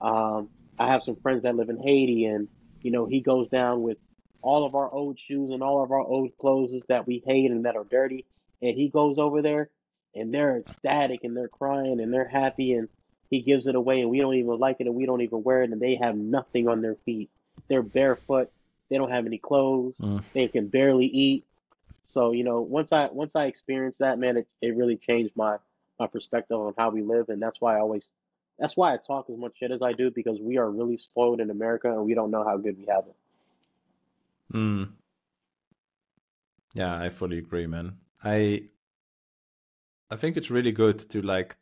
um, 0.00 0.48
I 0.78 0.88
have 0.88 1.02
some 1.02 1.16
friends 1.16 1.42
that 1.42 1.54
live 1.56 1.68
in 1.68 1.78
Haiti, 1.78 2.24
and 2.24 2.48
you 2.80 2.90
know, 2.90 3.04
he 3.06 3.20
goes 3.20 3.48
down 3.48 3.82
with 3.82 3.98
all 4.42 4.66
of 4.66 4.74
our 4.74 4.90
old 4.92 5.18
shoes 5.18 5.50
and 5.52 5.62
all 5.62 5.82
of 5.82 5.90
our 5.90 6.00
old 6.00 6.36
clothes 6.38 6.72
that 6.88 7.06
we 7.06 7.22
hate 7.26 7.50
and 7.50 7.64
that 7.64 7.76
are 7.76 7.84
dirty, 7.84 8.24
and 8.60 8.76
he 8.76 8.88
goes 8.88 9.18
over 9.18 9.42
there, 9.42 9.70
and 10.14 10.32
they're 10.32 10.58
ecstatic 10.58 11.24
and 11.24 11.36
they're 11.36 11.48
crying 11.48 12.00
and 12.00 12.12
they're 12.12 12.28
happy, 12.28 12.74
and 12.74 12.88
he 13.30 13.40
gives 13.40 13.66
it 13.66 13.74
away, 13.74 14.00
and 14.00 14.10
we 14.10 14.18
don't 14.18 14.34
even 14.34 14.58
like 14.58 14.76
it, 14.80 14.86
and 14.86 14.94
we 14.94 15.06
don't 15.06 15.22
even 15.22 15.42
wear 15.42 15.62
it, 15.62 15.70
and 15.70 15.80
they 15.80 15.94
have 15.96 16.16
nothing 16.16 16.68
on 16.68 16.82
their 16.82 16.96
feet. 17.06 17.30
They're 17.68 17.82
barefoot. 17.82 18.50
They 18.90 18.98
don't 18.98 19.10
have 19.10 19.24
any 19.24 19.38
clothes. 19.38 19.94
Mm. 20.00 20.22
They 20.34 20.48
can 20.48 20.68
barely 20.68 21.06
eat. 21.06 21.46
So 22.06 22.32
you 22.32 22.44
know, 22.44 22.60
once 22.60 22.92
I 22.92 23.08
once 23.10 23.34
I 23.34 23.44
experienced 23.44 24.00
that, 24.00 24.18
man, 24.18 24.36
it, 24.36 24.48
it 24.60 24.76
really 24.76 24.96
changed 24.96 25.34
my 25.34 25.56
my 25.98 26.06
perspective 26.06 26.58
on 26.58 26.74
how 26.76 26.90
we 26.90 27.02
live, 27.02 27.30
and 27.30 27.40
that's 27.40 27.58
why 27.58 27.76
I 27.76 27.80
always 27.80 28.02
that's 28.58 28.76
why 28.76 28.92
I 28.92 28.98
talk 28.98 29.30
as 29.30 29.38
much 29.38 29.54
shit 29.58 29.70
as 29.70 29.80
I 29.82 29.92
do 29.92 30.10
because 30.10 30.38
we 30.40 30.58
are 30.58 30.70
really 30.70 30.98
spoiled 30.98 31.40
in 31.40 31.50
America 31.50 31.90
and 31.90 32.04
we 32.04 32.14
don't 32.14 32.30
know 32.30 32.44
how 32.44 32.58
good 32.58 32.76
we 32.78 32.86
have 32.86 33.04
it. 33.06 33.16
Mm. 34.52 34.92
Yeah, 36.74 36.96
I 36.98 37.08
fully 37.10 37.38
agree, 37.38 37.66
man. 37.66 37.98
I 38.24 38.68
I 40.10 40.16
think 40.16 40.36
it's 40.36 40.50
really 40.50 40.72
good 40.72 40.98
to 41.10 41.22
like 41.22 41.56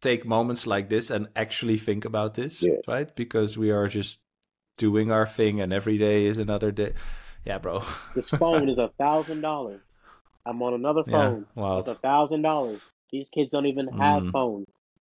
take 0.00 0.26
moments 0.26 0.66
like 0.66 0.88
this 0.88 1.10
and 1.10 1.28
actually 1.36 1.78
think 1.78 2.04
about 2.04 2.34
this, 2.34 2.62
Yeah. 2.62 2.76
right? 2.86 3.14
Because 3.14 3.56
we 3.56 3.70
are 3.70 3.88
just 3.88 4.20
doing 4.76 5.10
our 5.10 5.26
thing 5.26 5.60
and 5.60 5.72
every 5.72 5.98
day 5.98 6.26
is 6.26 6.38
another 6.38 6.70
day. 6.72 6.94
Yeah, 7.44 7.58
bro. 7.58 7.82
This 8.14 8.28
phone 8.30 8.68
is 8.68 8.78
a 8.86 8.88
thousand 8.98 9.40
dollars. 9.40 9.80
I'm 10.46 10.60
on 10.62 10.74
another 10.74 11.04
phone. 11.04 11.46
Yeah, 11.56 11.62
wow. 11.62 11.78
It's 11.78 11.88
a 11.88 11.94
thousand 11.94 12.42
dollars. 12.42 12.80
These 13.10 13.28
kids 13.30 13.50
don't 13.50 13.66
even 13.66 13.88
have 13.88 14.24
Mm. 14.24 14.32
phones. 14.32 14.66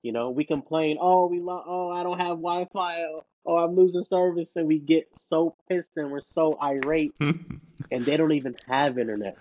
You 0.02 0.12
know, 0.12 0.30
we 0.30 0.44
complain, 0.44 0.98
oh, 1.00 1.26
we 1.26 1.40
lo- 1.40 1.64
oh, 1.66 1.90
I 1.90 2.04
don't 2.04 2.18
have 2.18 2.36
Wi-Fi. 2.38 3.02
Oh, 3.46 3.58
I'm 3.58 3.76
losing 3.76 4.04
service, 4.04 4.50
and 4.56 4.66
we 4.66 4.78
get 4.78 5.08
so 5.18 5.54
pissed 5.68 5.96
and 5.96 6.10
we're 6.10 6.20
so 6.20 6.58
irate, 6.60 7.14
and 7.20 8.04
they 8.04 8.16
don't 8.16 8.32
even 8.32 8.56
have 8.66 8.98
internet. 8.98 9.36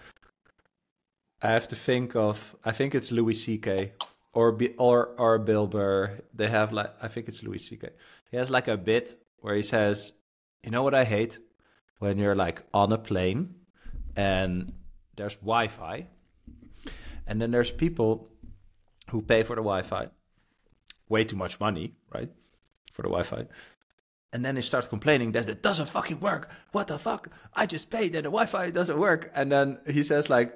I 1.42 1.50
have 1.52 1.68
to 1.70 1.76
think 1.76 2.16
of. 2.16 2.56
I 2.64 2.72
think 2.72 2.96
it's 2.96 3.12
Louis 3.12 3.34
C.K. 3.34 3.94
or 4.34 4.52
B, 4.52 4.74
or 4.78 5.16
or 5.18 5.38
Bill 5.40 5.68
Burr. 5.68 6.20
They 6.34 6.48
have 6.48 6.72
like. 6.72 6.94
I 7.02 7.08
think 7.08 7.28
it's 7.28 7.44
Louis 7.44 7.60
C.K. 7.60 7.90
He 8.32 8.38
has 8.38 8.50
like 8.50 8.68
a 8.68 8.78
bit 8.78 9.20
where 9.40 9.56
he 9.56 9.64
says, 9.64 10.14
"You 10.64 10.72
know 10.72 10.84
what 10.84 10.94
I 10.94 11.04
hate 11.04 11.40
when 12.00 12.18
you're 12.18 12.36
like 12.36 12.64
on 12.74 12.92
a 12.92 12.98
plane 12.98 13.56
and 14.16 14.74
there's 15.16 15.36
Wi-Fi, 15.36 16.08
and 17.28 17.42
then 17.42 17.52
there's 17.52 17.72
people 17.72 18.30
who 19.12 19.22
pay 19.22 19.44
for 19.44 19.56
the 19.56 19.62
Wi-Fi 19.62 20.10
way 21.10 21.24
too 21.24 21.36
much 21.36 21.60
money, 21.60 21.96
right, 22.14 22.32
for 22.92 23.02
the 23.02 23.10
Wi-Fi." 23.10 23.48
And 24.36 24.44
then 24.44 24.56
they 24.56 24.62
start 24.62 24.90
complaining 24.90 25.32
that 25.32 25.48
it 25.48 25.64
doesn't 25.64 25.88
fucking 25.88 26.20
work. 26.20 26.50
What 26.74 26.88
the 26.88 27.00
fuck? 27.00 27.30
I 27.54 27.66
just 27.66 27.90
paid 27.90 28.14
and 28.16 28.26
the 28.26 28.30
Wi-Fi 28.30 28.72
doesn't 28.72 29.00
work. 29.00 29.32
And 29.34 29.50
then 29.50 29.78
he 29.90 30.04
says 30.04 30.30
like, 30.30 30.54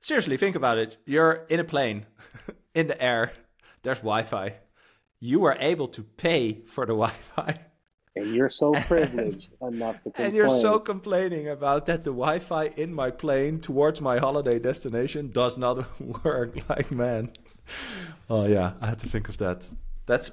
Seriously, 0.00 0.36
think 0.36 0.54
about 0.54 0.78
it. 0.78 0.96
You're 1.04 1.46
in 1.48 1.58
a 1.58 1.64
plane, 1.64 2.06
in 2.74 2.86
the 2.86 3.02
air. 3.02 3.32
There's 3.82 3.98
Wi-Fi. 3.98 4.54
You 5.18 5.44
are 5.48 5.56
able 5.58 5.88
to 5.88 6.02
pay 6.04 6.62
for 6.66 6.86
the 6.86 6.92
Wi-Fi, 6.92 7.58
And 8.14 8.26
you're 8.36 8.50
so 8.50 8.70
privileged 8.92 9.50
enough 9.60 9.96
to 9.96 10.02
complain. 10.02 10.26
and 10.26 10.36
you're 10.36 10.48
so 10.66 10.78
complaining 10.78 11.48
about 11.48 11.86
that 11.86 12.04
the 12.04 12.12
Wi-Fi 12.12 12.64
in 12.76 12.94
my 12.94 13.10
plane 13.10 13.58
towards 13.60 14.00
my 14.00 14.18
holiday 14.18 14.58
destination 14.60 15.32
does 15.32 15.58
not 15.58 15.76
work. 16.24 16.50
Like, 16.68 16.92
man. 16.92 17.32
Oh 18.30 18.46
yeah, 18.46 18.74
I 18.80 18.86
had 18.86 19.00
to 19.00 19.08
think 19.08 19.28
of 19.28 19.38
that. 19.38 19.58
That's 20.06 20.30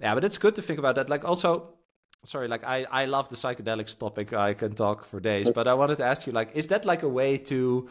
yeah, 0.00 0.14
but 0.14 0.24
it's 0.24 0.38
good 0.38 0.54
to 0.56 0.62
think 0.62 0.78
about 0.78 0.94
that. 0.94 1.08
Like, 1.10 1.24
also, 1.24 1.74
sorry, 2.24 2.48
like 2.48 2.64
I 2.64 2.86
I 2.90 3.04
love 3.06 3.28
the 3.28 3.36
psychedelics 3.36 3.98
topic. 3.98 4.32
I 4.32 4.54
can 4.54 4.74
talk 4.74 5.04
for 5.04 5.20
days, 5.20 5.50
but 5.50 5.66
I 5.66 5.74
wanted 5.74 5.96
to 5.98 6.04
ask 6.04 6.26
you, 6.26 6.32
like, 6.32 6.54
is 6.54 6.68
that 6.68 6.84
like 6.84 7.02
a 7.02 7.08
way 7.08 7.38
to 7.38 7.88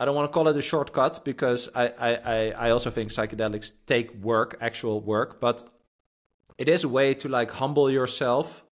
I 0.00 0.04
don't 0.04 0.14
want 0.14 0.30
to 0.30 0.34
call 0.34 0.46
it 0.48 0.56
a 0.56 0.62
shortcut 0.62 1.24
because 1.24 1.68
I, 1.74 1.88
I, 1.88 2.14
I, 2.14 2.50
I 2.50 2.70
also 2.70 2.90
think 2.90 3.10
psychedelics 3.10 3.72
take 3.86 4.14
work, 4.14 4.56
actual 4.60 5.00
work, 5.00 5.40
but 5.40 5.68
it 6.56 6.68
is 6.68 6.84
a 6.84 6.88
way 6.88 7.14
to 7.14 7.28
like 7.28 7.50
humble 7.50 7.90
yourself 7.90 8.64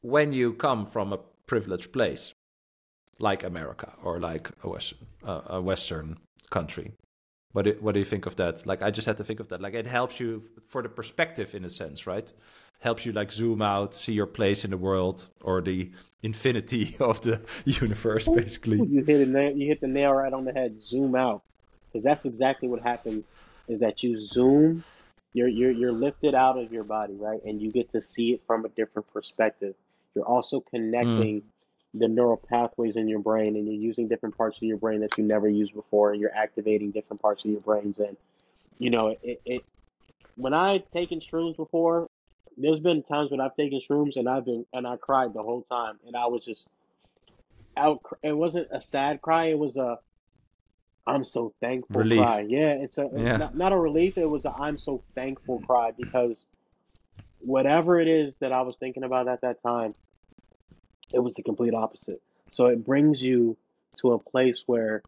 when 0.00 0.32
you 0.32 0.54
come 0.54 0.86
from 0.86 1.12
a 1.12 1.18
privileged 1.46 1.92
place 1.92 2.32
like 3.18 3.44
America 3.44 3.92
or 4.02 4.18
like 4.18 4.50
a 4.64 4.68
Western, 4.68 5.06
uh, 5.24 5.42
a 5.46 5.60
Western 5.60 6.16
country. 6.48 6.92
What 7.52 7.64
do, 7.64 7.76
what 7.80 7.92
do 7.92 7.98
you 7.98 8.04
think 8.04 8.26
of 8.26 8.36
that? 8.36 8.64
Like, 8.64 8.82
I 8.82 8.90
just 8.90 9.06
had 9.06 9.16
to 9.16 9.24
think 9.24 9.40
of 9.40 9.48
that. 9.48 9.60
Like, 9.60 9.74
it 9.74 9.86
helps 9.86 10.20
you 10.20 10.42
for 10.68 10.82
the 10.82 10.88
perspective 10.88 11.54
in 11.54 11.64
a 11.64 11.68
sense, 11.68 12.06
right? 12.06 12.32
Helps 12.78 13.04
you 13.04 13.12
like 13.12 13.32
zoom 13.32 13.60
out, 13.60 13.94
see 13.94 14.12
your 14.12 14.26
place 14.26 14.64
in 14.64 14.70
the 14.70 14.76
world 14.76 15.28
or 15.42 15.60
the 15.60 15.90
infinity 16.22 16.96
of 17.00 17.20
the 17.22 17.40
universe, 17.64 18.28
basically. 18.28 18.78
You 18.78 19.02
hit 19.04 19.20
it. 19.20 19.28
na- 19.28 19.48
You 19.48 19.66
hit 19.66 19.80
the 19.80 19.88
nail 19.88 20.12
right 20.12 20.32
on 20.32 20.44
the 20.44 20.52
head. 20.52 20.82
Zoom 20.82 21.14
out, 21.14 21.42
because 21.92 22.04
that's 22.04 22.24
exactly 22.24 22.68
what 22.68 22.82
happens. 22.82 23.24
Is 23.68 23.80
that 23.80 24.02
you 24.02 24.26
zoom, 24.26 24.82
you're 25.32 25.48
you're 25.48 25.70
you're 25.70 25.92
lifted 25.92 26.34
out 26.34 26.58
of 26.58 26.72
your 26.72 26.82
body, 26.82 27.14
right, 27.14 27.40
and 27.44 27.60
you 27.60 27.70
get 27.70 27.92
to 27.92 28.02
see 28.02 28.32
it 28.32 28.42
from 28.46 28.64
a 28.64 28.68
different 28.70 29.12
perspective. 29.12 29.74
You're 30.14 30.24
also 30.24 30.60
hmm. 30.60 30.76
connecting 30.76 31.42
the 31.94 32.08
neural 32.08 32.36
pathways 32.36 32.96
in 32.96 33.08
your 33.08 33.18
brain, 33.18 33.56
and 33.56 33.66
you're 33.66 33.74
using 33.74 34.08
different 34.08 34.36
parts 34.36 34.56
of 34.56 34.62
your 34.62 34.76
brain 34.76 35.00
that 35.00 35.16
you 35.18 35.24
never 35.24 35.48
used 35.48 35.74
before, 35.74 36.12
and 36.12 36.20
you're 36.20 36.34
activating 36.34 36.90
different 36.90 37.20
parts 37.20 37.44
of 37.44 37.50
your 37.50 37.60
brains. 37.60 37.98
And 37.98 38.16
you 38.78 38.90
know, 38.90 39.16
it, 39.22 39.40
it 39.44 39.64
when 40.36 40.54
I've 40.54 40.88
taken 40.92 41.20
shrooms 41.20 41.56
before, 41.56 42.08
there's 42.56 42.80
been 42.80 43.02
times 43.02 43.30
when 43.30 43.40
I've 43.40 43.56
taken 43.56 43.80
shrooms 43.80 44.16
and 44.16 44.28
I've 44.28 44.44
been 44.44 44.66
and 44.72 44.86
I 44.86 44.96
cried 44.96 45.34
the 45.34 45.42
whole 45.42 45.62
time, 45.62 45.98
and 46.06 46.16
I 46.16 46.26
was 46.26 46.44
just 46.44 46.66
out. 47.76 48.00
It 48.22 48.32
wasn't 48.32 48.68
a 48.70 48.80
sad 48.80 49.20
cry. 49.20 49.46
It 49.46 49.58
was 49.58 49.76
a 49.76 49.98
I'm 51.06 51.24
so 51.24 51.52
thankful 51.60 52.02
Relief. 52.02 52.18
cry. 52.18 52.46
Yeah, 52.48 52.72
it's 52.72 52.98
a 52.98 53.10
Yeah. 53.12 53.36
not, 53.36 53.56
not 53.56 53.72
a 53.72 53.76
relief. 53.76 54.16
It 54.16 54.26
was 54.26 54.44
a 54.44 54.52
I'm 54.52 54.78
so 54.78 55.02
thankful 55.14 55.60
cry 55.66 55.90
because 55.96 56.44
whatever 57.40 58.00
it 58.00 58.06
is 58.06 58.34
that 58.40 58.52
I 58.52 58.62
was 58.62 58.76
thinking 58.78 59.02
about 59.02 59.26
at 59.26 59.40
that 59.40 59.62
time, 59.62 59.94
it 61.12 61.18
was 61.20 61.32
the 61.34 61.42
complete 61.42 61.74
opposite. 61.74 62.20
So 62.50 62.66
it 62.66 62.84
brings 62.84 63.22
you 63.22 63.56
to 64.00 64.12
a 64.12 64.18
place 64.18 64.62
where 64.66 65.02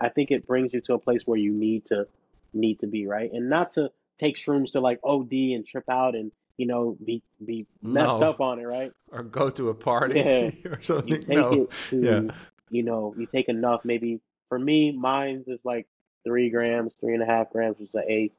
I 0.00 0.08
think 0.08 0.30
it 0.30 0.46
brings 0.46 0.72
you 0.72 0.80
to 0.82 0.94
a 0.94 0.98
place 0.98 1.22
where 1.26 1.38
you 1.38 1.52
need 1.52 1.86
to 1.86 2.06
need 2.54 2.80
to 2.80 2.86
be 2.86 3.06
right, 3.06 3.30
and 3.32 3.50
not 3.50 3.74
to 3.74 3.90
take 4.20 4.36
shrooms 4.36 4.72
to 4.72 4.80
like 4.80 5.00
OD 5.04 5.32
and 5.32 5.66
trip 5.66 5.84
out 5.90 6.14
and 6.14 6.32
you 6.56 6.66
know 6.66 6.96
be 7.04 7.22
be 7.44 7.66
messed 7.82 8.20
No. 8.20 8.30
up 8.30 8.40
on 8.40 8.58
it, 8.58 8.64
right? 8.64 8.92
Or 9.12 9.22
go 9.22 9.50
to 9.50 9.68
a 9.70 9.74
party 9.74 10.16
Yeah. 10.20 10.50
or 10.66 10.78
you 10.78 10.82
something. 10.82 11.20
take 11.20 11.28
No. 11.28 11.52
it 11.52 11.70
to 11.90 12.00
Yeah. 12.00 12.34
you 12.70 12.82
know 12.82 13.14
you 13.16 13.26
take 13.26 13.48
enough 13.48 13.84
maybe 13.84 14.20
for 14.48 14.58
me 14.58 14.92
mine 14.92 15.44
is 15.46 15.60
like 15.64 15.86
three 16.24 16.50
grams 16.50 16.92
three 17.00 17.14
and 17.14 17.22
a 17.22 17.26
half 17.26 17.50
grams 17.50 17.78
is 17.80 17.88
the 17.92 18.04
eighth 18.10 18.34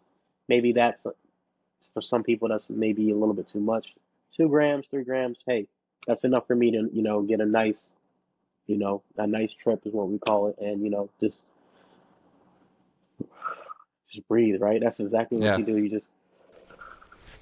maybe 0.47 0.71
that's 0.73 1.01
for 1.93 2.01
some 2.01 2.23
people 2.23 2.47
that's 2.49 2.65
maybe 2.69 3.09
a 3.11 3.15
little 3.15 3.33
bit 3.33 3.47
too 3.49 3.59
much 3.59 3.93
two 4.37 4.47
grams 4.47 4.85
three 4.91 5.03
grams 5.03 5.37
hey 5.47 5.67
that's 6.07 6.23
enough 6.23 6.47
for 6.47 6.55
me 6.55 6.71
to 6.71 6.89
you 6.93 7.01
know 7.03 7.21
get 7.21 7.39
a 7.41 7.45
nice 7.45 7.79
you 8.67 8.77
know 8.77 9.01
a 9.17 9.27
nice 9.27 9.51
trip 9.61 9.81
is 9.85 9.93
what 9.93 10.07
we 10.09 10.17
call 10.19 10.47
it 10.47 10.57
and 10.59 10.81
you 10.83 10.89
know 10.89 11.09
just 11.19 11.37
just 14.11 14.27
breathe 14.27 14.61
right 14.61 14.81
that's 14.81 14.99
exactly 14.99 15.37
what 15.37 15.45
Yeah. 15.47 15.57
you 15.57 15.65
do 15.65 15.77
you 15.77 15.89
just 15.89 16.07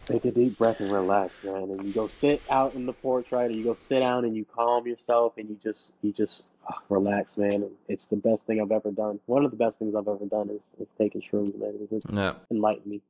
Take 0.06 0.24
a 0.24 0.32
deep 0.32 0.58
breath 0.58 0.80
and 0.80 0.90
relax, 0.90 1.34
man. 1.44 1.64
And 1.64 1.84
you 1.86 1.92
go 1.92 2.08
sit 2.08 2.42
out 2.50 2.76
in 2.76 2.86
the 2.86 2.94
porch, 2.94 3.28
right? 3.30 3.52
Or 3.52 3.54
you 3.54 3.66
go 3.66 3.76
sit 3.90 4.00
down 4.00 4.24
and 4.24 4.38
you 4.38 4.46
calm 4.46 4.88
yourself 4.88 5.34
and 5.38 5.50
you 5.50 5.60
just 5.62 5.90
you 6.02 6.14
just 6.14 6.44
ah, 6.66 6.80
relax, 6.88 7.36
man. 7.36 7.70
It's 7.90 8.06
the 8.10 8.16
best 8.16 8.42
thing 8.48 8.62
I've 8.62 8.72
ever 8.72 8.90
done. 8.92 9.20
One 9.26 9.44
of 9.44 9.52
the 9.52 9.58
best 9.58 9.76
things 9.80 9.96
I've 9.96 10.08
ever 10.08 10.24
done 10.26 10.50
is, 10.50 10.62
is 10.80 10.88
taking 10.98 11.22
shrooms, 11.22 11.60
man. 11.60 11.74
It's 11.82 11.92
just 11.92 12.06
Yeah. 12.16 12.36
enlightened 12.50 12.86
me. 12.88 13.02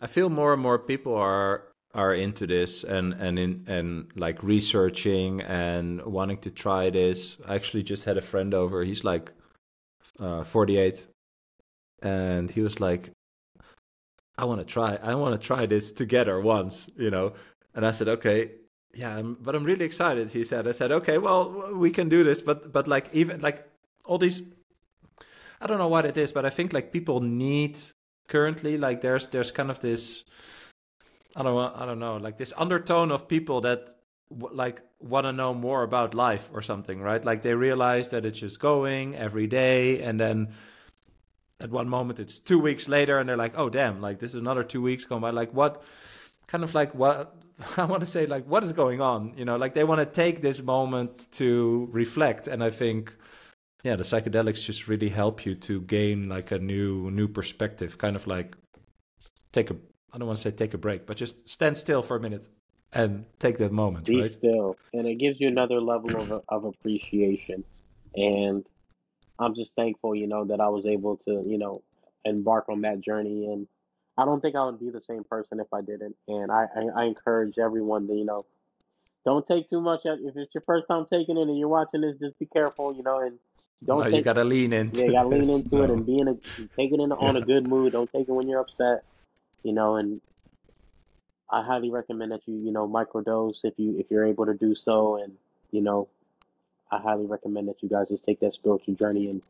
I 0.00 0.06
feel 0.06 0.30
more 0.30 0.52
and 0.52 0.62
more 0.62 0.78
people 0.78 1.12
are 1.16 1.64
are 1.98 2.14
into 2.14 2.46
this 2.46 2.84
and 2.84 3.06
and 3.14 3.38
in 3.38 3.52
and 3.66 3.86
like 4.16 4.42
researching 4.42 5.40
and 5.42 6.04
wanting 6.04 6.38
to 6.46 6.50
try 6.50 6.90
this. 6.90 7.36
I 7.46 7.54
actually 7.54 7.82
just 7.82 8.04
had 8.04 8.16
a 8.16 8.22
friend 8.30 8.54
over. 8.54 8.84
He's 8.84 9.04
like 9.04 9.32
uh, 10.20 10.44
48, 10.44 11.06
and 12.02 12.50
he 12.50 12.60
was 12.60 12.80
like, 12.80 13.10
"I 14.36 14.44
want 14.44 14.60
to 14.60 14.66
try. 14.66 14.98
I 15.02 15.14
want 15.14 15.34
to 15.40 15.46
try 15.46 15.66
this 15.66 15.92
together 15.92 16.40
once," 16.40 16.86
you 16.96 17.10
know. 17.10 17.32
And 17.74 17.86
I 17.86 17.92
said, 17.92 18.08
"Okay, 18.08 18.50
yeah, 18.94 19.20
but 19.22 19.54
I'm 19.54 19.64
really 19.64 19.84
excited. 19.84 20.30
He 20.30 20.44
said, 20.44 20.66
I 20.66 20.72
said, 20.72 20.90
okay, 20.90 21.18
well, 21.18 21.72
we 21.74 21.90
can 21.90 22.08
do 22.08 22.24
this, 22.24 22.40
but 22.40 22.72
but 22.72 22.88
like 22.88 23.08
even 23.12 23.40
like 23.40 23.68
all 24.04 24.18
these, 24.18 24.42
I 25.60 25.66
don't 25.66 25.78
know 25.78 25.88
what 25.88 26.06
it 26.06 26.16
is, 26.16 26.32
but 26.32 26.44
I 26.44 26.50
think 26.50 26.72
like 26.72 26.92
people 26.92 27.20
need 27.20 27.78
currently 28.28 28.78
like 28.78 29.00
there's 29.00 29.26
there's 29.28 29.50
kind 29.50 29.70
of 29.70 29.80
this, 29.80 30.24
I 31.38 31.42
don't 31.44 31.76
I 31.76 31.86
don't 31.86 32.00
know 32.00 32.16
like 32.16 32.36
this 32.36 32.52
undertone 32.56 33.12
of 33.12 33.28
people 33.28 33.60
that 33.62 33.88
like 34.28 34.82
want 35.00 35.24
to 35.24 35.32
know 35.32 35.54
more 35.54 35.84
about 35.84 36.12
life 36.12 36.50
or 36.52 36.60
something, 36.60 37.00
right? 37.00 37.24
Like 37.24 37.42
they 37.42 37.54
realize 37.54 38.08
that 38.10 38.26
it's 38.26 38.40
just 38.40 38.58
going 38.58 39.14
every 39.14 39.46
day, 39.46 40.02
and 40.02 40.18
then 40.18 40.48
at 41.60 41.70
one 41.70 41.88
moment 41.88 42.20
it's 42.20 42.38
two 42.40 42.58
weeks 42.58 42.88
later, 42.88 43.18
and 43.18 43.28
they're 43.28 43.36
like, 43.36 43.56
oh 43.56 43.70
damn, 43.70 44.00
like 44.00 44.18
this 44.18 44.30
is 44.34 44.40
another 44.40 44.64
two 44.64 44.82
weeks 44.82 45.04
going 45.04 45.22
by. 45.22 45.30
Like 45.30 45.54
what? 45.54 45.82
Kind 46.48 46.64
of 46.64 46.74
like 46.74 46.94
what 46.94 47.36
I 47.76 47.84
want 47.84 48.00
to 48.00 48.06
say, 48.06 48.26
like, 48.26 48.44
what 48.46 48.62
is 48.64 48.72
going 48.72 49.00
on? 49.00 49.34
You 49.36 49.44
know, 49.44 49.56
like 49.56 49.74
they 49.74 49.84
want 49.84 50.00
to 50.00 50.06
take 50.06 50.42
this 50.42 50.62
moment 50.62 51.26
to 51.32 51.88
reflect. 51.92 52.46
And 52.46 52.62
I 52.62 52.70
think, 52.70 53.14
yeah, 53.82 53.96
the 53.96 54.04
psychedelics 54.04 54.64
just 54.64 54.88
really 54.88 55.08
help 55.08 55.44
you 55.44 55.54
to 55.54 55.80
gain 55.82 56.28
like 56.28 56.50
a 56.50 56.58
new, 56.58 57.10
new 57.10 57.28
perspective. 57.28 57.98
Kind 57.98 58.16
of 58.16 58.26
like 58.26 58.56
take 59.52 59.70
a, 59.70 59.76
I 60.12 60.18
don't 60.18 60.26
want 60.26 60.38
to 60.38 60.42
say 60.42 60.50
take 60.50 60.74
a 60.74 60.78
break, 60.78 61.06
but 61.06 61.16
just 61.16 61.48
stand 61.48 61.76
still 61.76 62.02
for 62.02 62.16
a 62.16 62.20
minute 62.20 62.48
and 62.92 63.26
take 63.38 63.58
that 63.58 63.72
moment. 63.72 64.06
Be 64.06 64.22
right? 64.22 64.32
still, 64.32 64.76
and 64.92 65.06
it 65.06 65.16
gives 65.16 65.40
you 65.40 65.48
another 65.48 65.80
level 65.80 66.20
of 66.20 66.44
of 66.48 66.64
appreciation. 66.64 67.64
And 68.16 68.64
I'm 69.38 69.54
just 69.54 69.74
thankful, 69.74 70.14
you 70.14 70.26
know, 70.26 70.44
that 70.46 70.60
I 70.60 70.68
was 70.68 70.86
able 70.86 71.18
to, 71.18 71.44
you 71.46 71.58
know, 71.58 71.82
embark 72.24 72.68
on 72.68 72.80
that 72.82 73.00
journey 73.00 73.46
and 73.46 73.68
I 74.18 74.24
don't 74.24 74.40
think 74.40 74.56
I 74.56 74.64
would 74.64 74.80
be 74.80 74.90
the 74.90 75.00
same 75.00 75.22
person 75.22 75.60
if 75.60 75.72
I 75.72 75.80
didn't. 75.80 76.16
And 76.26 76.50
I, 76.50 76.66
I, 76.74 77.02
I 77.02 77.04
encourage 77.04 77.56
everyone 77.56 78.08
to, 78.08 78.14
you 78.14 78.24
know, 78.24 78.44
don't 79.24 79.46
take 79.46 79.70
too 79.70 79.80
much. 79.80 80.00
If 80.04 80.36
it's 80.36 80.52
your 80.52 80.62
first 80.66 80.88
time 80.88 81.06
taking 81.08 81.38
it 81.38 81.42
and 81.42 81.56
you're 81.56 81.68
watching 81.68 82.00
this, 82.00 82.16
just 82.18 82.36
be 82.38 82.46
careful, 82.46 82.92
you 82.96 83.04
know, 83.04 83.20
and 83.20 83.38
don't. 83.84 83.98
No, 83.98 84.04
take, 84.04 84.14
you 84.14 84.22
gotta 84.22 84.42
lean 84.42 84.72
into. 84.72 85.00
Yeah, 85.00 85.06
you 85.06 85.12
gotta 85.12 85.28
lean 85.28 85.48
into 85.48 85.82
it 85.84 85.90
and 85.90 86.04
be 86.04 86.18
in 86.18 86.28
a 86.28 86.34
take 86.34 86.92
it 86.92 86.98
in 86.98 87.12
on 87.12 87.36
a 87.36 87.40
good 87.40 87.68
mood. 87.68 87.92
Don't 87.92 88.10
take 88.12 88.28
it 88.28 88.32
when 88.32 88.48
you're 88.48 88.60
upset, 88.60 89.04
you 89.62 89.72
know. 89.72 89.96
And 89.96 90.20
I 91.50 91.62
highly 91.62 91.90
recommend 91.90 92.32
that 92.32 92.42
you, 92.46 92.56
you 92.56 92.72
know, 92.72 92.88
microdose 92.88 93.58
if 93.64 93.74
you 93.78 93.98
if 93.98 94.10
you're 94.10 94.26
able 94.26 94.46
to 94.46 94.54
do 94.54 94.74
so. 94.74 95.16
And 95.16 95.34
you 95.70 95.80
know, 95.80 96.08
I 96.90 96.98
highly 96.98 97.26
recommend 97.26 97.68
that 97.68 97.82
you 97.82 97.88
guys 97.88 98.08
just 98.08 98.24
take 98.24 98.40
that 98.40 98.54
spiritual 98.54 98.94
journey 98.94 99.28
and 99.28 99.42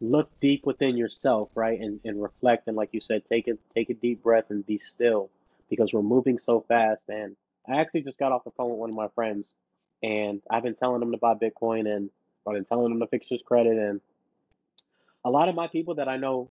look 0.00 0.30
deep 0.40 0.64
within 0.64 0.96
yourself, 0.96 1.50
right? 1.54 1.78
And, 1.78 2.00
and 2.04 2.22
reflect 2.22 2.66
and 2.66 2.76
like 2.76 2.90
you 2.92 3.00
said, 3.00 3.22
take 3.28 3.48
it 3.48 3.58
take 3.74 3.90
a 3.90 3.94
deep 3.94 4.22
breath 4.22 4.46
and 4.50 4.64
be 4.66 4.78
still 4.78 5.30
because 5.68 5.92
we're 5.92 6.02
moving 6.02 6.38
so 6.44 6.64
fast. 6.66 7.02
And 7.08 7.36
I 7.68 7.80
actually 7.80 8.02
just 8.02 8.18
got 8.18 8.32
off 8.32 8.44
the 8.44 8.50
phone 8.52 8.70
with 8.70 8.78
one 8.78 8.90
of 8.90 8.96
my 8.96 9.08
friends 9.14 9.44
and 10.02 10.40
I've 10.50 10.62
been 10.62 10.74
telling 10.74 11.02
him 11.02 11.12
to 11.12 11.18
buy 11.18 11.34
Bitcoin 11.34 11.86
and 11.86 12.10
I've 12.46 12.54
been 12.54 12.64
telling 12.64 12.90
him 12.90 13.00
to 13.00 13.06
fix 13.06 13.26
his 13.28 13.42
credit 13.44 13.76
and 13.76 14.00
a 15.24 15.30
lot 15.30 15.48
of 15.48 15.54
my 15.54 15.68
people 15.68 15.96
that 15.96 16.08
I 16.08 16.16
know 16.16 16.50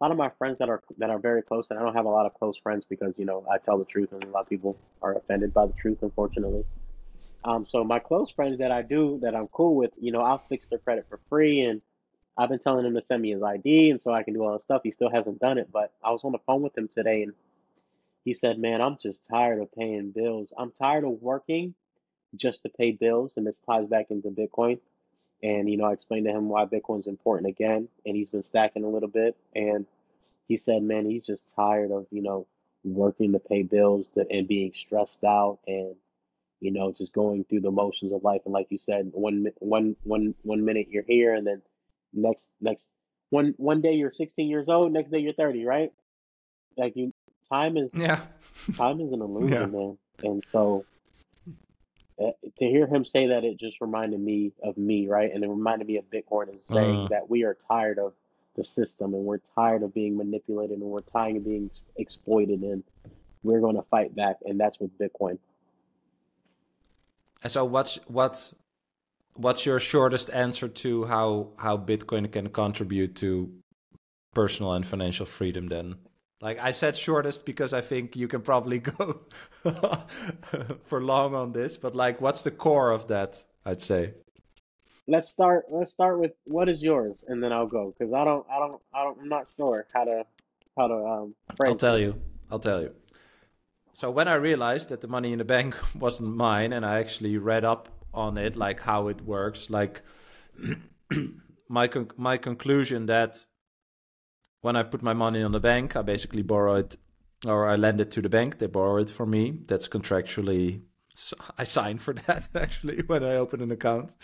a 0.00 0.04
lot 0.04 0.10
of 0.10 0.16
my 0.16 0.30
friends 0.38 0.58
that 0.58 0.68
are 0.68 0.82
that 0.98 1.10
are 1.10 1.18
very 1.18 1.42
close 1.42 1.66
and 1.70 1.78
I 1.78 1.82
don't 1.82 1.94
have 1.94 2.04
a 2.04 2.10
lot 2.10 2.26
of 2.26 2.34
close 2.34 2.56
friends 2.62 2.84
because, 2.88 3.14
you 3.16 3.24
know, 3.24 3.44
I 3.50 3.58
tell 3.58 3.78
the 3.78 3.84
truth 3.84 4.10
and 4.12 4.22
a 4.22 4.28
lot 4.28 4.42
of 4.42 4.48
people 4.48 4.76
are 5.02 5.14
offended 5.14 5.52
by 5.52 5.66
the 5.66 5.72
truth 5.72 5.98
unfortunately. 6.02 6.64
Um, 7.44 7.66
so 7.68 7.84
my 7.84 7.98
close 7.98 8.30
friends 8.30 8.58
that 8.58 8.70
I 8.70 8.82
do 8.82 9.18
that 9.22 9.34
I'm 9.34 9.48
cool 9.48 9.74
with, 9.74 9.90
you 10.00 10.12
know, 10.12 10.20
I'll 10.20 10.42
fix 10.48 10.66
their 10.70 10.78
credit 10.78 11.06
for 11.08 11.18
free 11.28 11.62
and 11.62 11.80
I've 12.36 12.48
been 12.48 12.60
telling 12.60 12.86
him 12.86 12.94
to 12.94 13.02
send 13.08 13.22
me 13.22 13.32
his 13.32 13.42
ID 13.42 13.90
and 13.90 14.00
so 14.02 14.12
I 14.12 14.22
can 14.22 14.34
do 14.34 14.44
all 14.44 14.52
this 14.52 14.64
stuff. 14.64 14.82
He 14.84 14.92
still 14.92 15.10
hasn't 15.10 15.40
done 15.40 15.58
it, 15.58 15.68
but 15.72 15.92
I 16.04 16.10
was 16.10 16.20
on 16.22 16.32
the 16.32 16.38
phone 16.46 16.62
with 16.62 16.76
him 16.76 16.88
today 16.94 17.22
and 17.22 17.32
he 18.24 18.34
said, 18.34 18.58
"Man, 18.58 18.80
I'm 18.80 18.98
just 19.02 19.20
tired 19.30 19.60
of 19.60 19.72
paying 19.72 20.10
bills. 20.10 20.48
I'm 20.56 20.70
tired 20.70 21.04
of 21.04 21.22
working 21.22 21.74
just 22.36 22.62
to 22.62 22.68
pay 22.68 22.92
bills." 22.92 23.32
And 23.36 23.46
this 23.46 23.56
ties 23.66 23.86
back 23.86 24.10
into 24.10 24.28
Bitcoin. 24.28 24.78
And 25.42 25.70
you 25.70 25.76
know, 25.76 25.84
I 25.84 25.92
explained 25.92 26.26
to 26.26 26.32
him 26.32 26.48
why 26.48 26.64
Bitcoin's 26.64 27.06
important 27.06 27.48
again, 27.48 27.88
and 28.04 28.16
he's 28.16 28.28
been 28.28 28.42
stacking 28.44 28.84
a 28.84 28.88
little 28.88 29.08
bit. 29.08 29.36
And 29.54 29.86
he 30.48 30.56
said, 30.58 30.82
"Man, 30.82 31.06
he's 31.06 31.24
just 31.24 31.42
tired 31.54 31.90
of 31.92 32.06
you 32.10 32.22
know 32.22 32.46
working 32.84 33.32
to 33.32 33.38
pay 33.38 33.62
bills 33.62 34.06
to, 34.14 34.24
and 34.30 34.48
being 34.48 34.72
stressed 34.72 35.22
out 35.24 35.58
and 35.66 35.94
you 36.60 36.72
know 36.72 36.92
just 36.92 37.12
going 37.12 37.44
through 37.44 37.60
the 37.60 37.70
motions 37.70 38.12
of 38.12 38.24
life." 38.24 38.42
And 38.44 38.52
like 38.52 38.66
you 38.70 38.78
said, 38.84 39.10
one 39.12 39.46
one 39.60 39.94
one 40.04 40.34
one 40.42 40.64
minute 40.64 40.88
you're 40.90 41.04
here, 41.04 41.34
and 41.34 41.46
then 41.46 41.62
next 42.12 42.42
next 42.60 42.82
one 43.30 43.54
one 43.58 43.80
day 43.80 43.92
you're 43.92 44.12
16 44.12 44.48
years 44.48 44.68
old, 44.68 44.92
next 44.92 45.10
day 45.10 45.18
you're 45.18 45.34
30, 45.34 45.64
right? 45.64 45.92
Like 46.76 46.96
you, 46.96 47.12
time 47.52 47.76
is 47.76 47.90
Yeah. 47.92 48.22
time 48.76 49.00
is 49.00 49.12
an 49.12 49.20
illusion, 49.28 49.52
Yeah. 49.52 49.66
man. 49.66 49.98
And 50.22 50.42
so 50.50 50.84
uh, 52.20 52.30
to 52.58 52.64
hear 52.64 52.86
him 52.86 53.04
say 53.04 53.28
that, 53.28 53.44
it 53.44 53.58
just 53.58 53.80
reminded 53.80 54.20
me 54.20 54.52
of 54.62 54.76
me, 54.76 55.06
right? 55.08 55.32
And 55.32 55.44
it 55.44 55.48
reminded 55.48 55.86
me 55.86 55.96
of 55.98 56.04
Bitcoin 56.10 56.48
and 56.48 56.58
saying 56.72 57.06
Mm. 57.06 57.08
that 57.10 57.28
we 57.30 57.44
are 57.44 57.56
tired 57.68 57.98
of 57.98 58.12
the 58.56 58.64
system 58.64 59.14
and 59.14 59.24
we're 59.24 59.40
tired 59.54 59.82
of 59.82 59.94
being 59.94 60.16
manipulated 60.16 60.78
and 60.78 60.88
we're 60.90 61.00
tired 61.00 61.36
of 61.36 61.44
being 61.44 61.70
exploited 61.96 62.62
and 62.62 62.82
we're 63.44 63.60
going 63.60 63.76
to 63.76 63.82
fight 63.82 64.14
back. 64.16 64.36
And 64.44 64.58
that's 64.58 64.80
with 64.80 64.96
Bitcoin. 64.98 65.38
And 67.42 67.52
so, 67.52 67.64
what's 67.64 67.96
what 68.08 68.52
what's 69.34 69.64
your 69.64 69.78
shortest 69.78 70.28
answer 70.30 70.66
to 70.66 71.04
how 71.04 71.50
how 71.58 71.76
Bitcoin 71.76 72.30
can 72.32 72.48
contribute 72.48 73.14
to 73.16 73.52
personal 74.34 74.72
and 74.72 74.84
financial 74.84 75.24
freedom? 75.26 75.68
Then, 75.68 75.94
like 76.40 76.58
I 76.60 76.70
said, 76.70 76.96
shortest 76.96 77.44
because 77.44 77.72
I 77.72 77.80
think 77.80 78.14
you 78.16 78.28
can 78.28 78.42
probably 78.42 78.78
go 78.98 79.18
for 80.84 81.02
long 81.02 81.34
on 81.34 81.52
this. 81.52 81.76
But 81.76 81.94
like, 81.94 82.20
what's 82.20 82.42
the 82.42 82.50
core 82.50 82.90
of 82.90 83.08
that? 83.08 83.42
I'd 83.64 83.82
say. 83.82 84.14
Let's 85.06 85.28
start. 85.28 85.66
Let's 85.70 85.90
start 85.90 86.20
with 86.20 86.32
what 86.44 86.68
is 86.68 86.82
yours, 86.82 87.16
and 87.26 87.42
then 87.42 87.52
I'll 87.52 87.66
go 87.66 87.94
because 87.98 88.12
I 88.12 88.24
don't. 88.24 88.46
I 88.50 88.58
don't. 88.58 88.80
I 88.94 89.04
don't. 89.04 89.18
I'm 89.22 89.28
not 89.28 89.46
sure 89.56 89.86
how 89.92 90.04
to 90.04 90.24
how 90.76 90.86
to 90.86 90.94
um. 90.94 91.34
I'll 91.64 91.74
tell 91.74 91.96
it. 91.96 92.02
you. 92.02 92.20
I'll 92.50 92.58
tell 92.58 92.82
you. 92.82 92.94
So 93.94 94.10
when 94.10 94.28
I 94.28 94.34
realized 94.34 94.90
that 94.90 95.00
the 95.00 95.08
money 95.08 95.32
in 95.32 95.38
the 95.38 95.44
bank 95.44 95.76
wasn't 95.94 96.36
mine, 96.36 96.72
and 96.72 96.86
I 96.86 97.00
actually 97.00 97.36
read 97.36 97.64
up 97.64 97.88
on 98.14 98.38
it, 98.38 98.54
like 98.54 98.82
how 98.82 99.08
it 99.08 99.22
works, 99.22 99.70
like 99.70 100.02
my 101.68 101.88
con- 101.88 102.12
my 102.16 102.36
conclusion 102.36 103.06
that 103.06 103.44
when 104.60 104.76
I 104.76 104.82
put 104.82 105.02
my 105.02 105.12
money 105.12 105.42
on 105.42 105.52
the 105.52 105.60
bank, 105.60 105.96
I 105.96 106.02
basically 106.02 106.42
borrow 106.42 106.76
it, 106.76 106.96
or 107.46 107.68
I 107.68 107.76
lend 107.76 108.00
it 108.00 108.10
to 108.12 108.22
the 108.22 108.28
bank. 108.28 108.58
They 108.58 108.66
borrow 108.66 108.98
it 108.98 109.10
from 109.10 109.30
me. 109.30 109.58
That's 109.66 109.88
contractually. 109.88 110.82
So 111.14 111.36
I 111.56 111.64
sign 111.64 111.98
for 111.98 112.14
that 112.26 112.48
actually 112.54 113.02
when 113.06 113.24
I 113.24 113.36
open 113.36 113.60
an 113.60 113.70
account. 113.70 114.16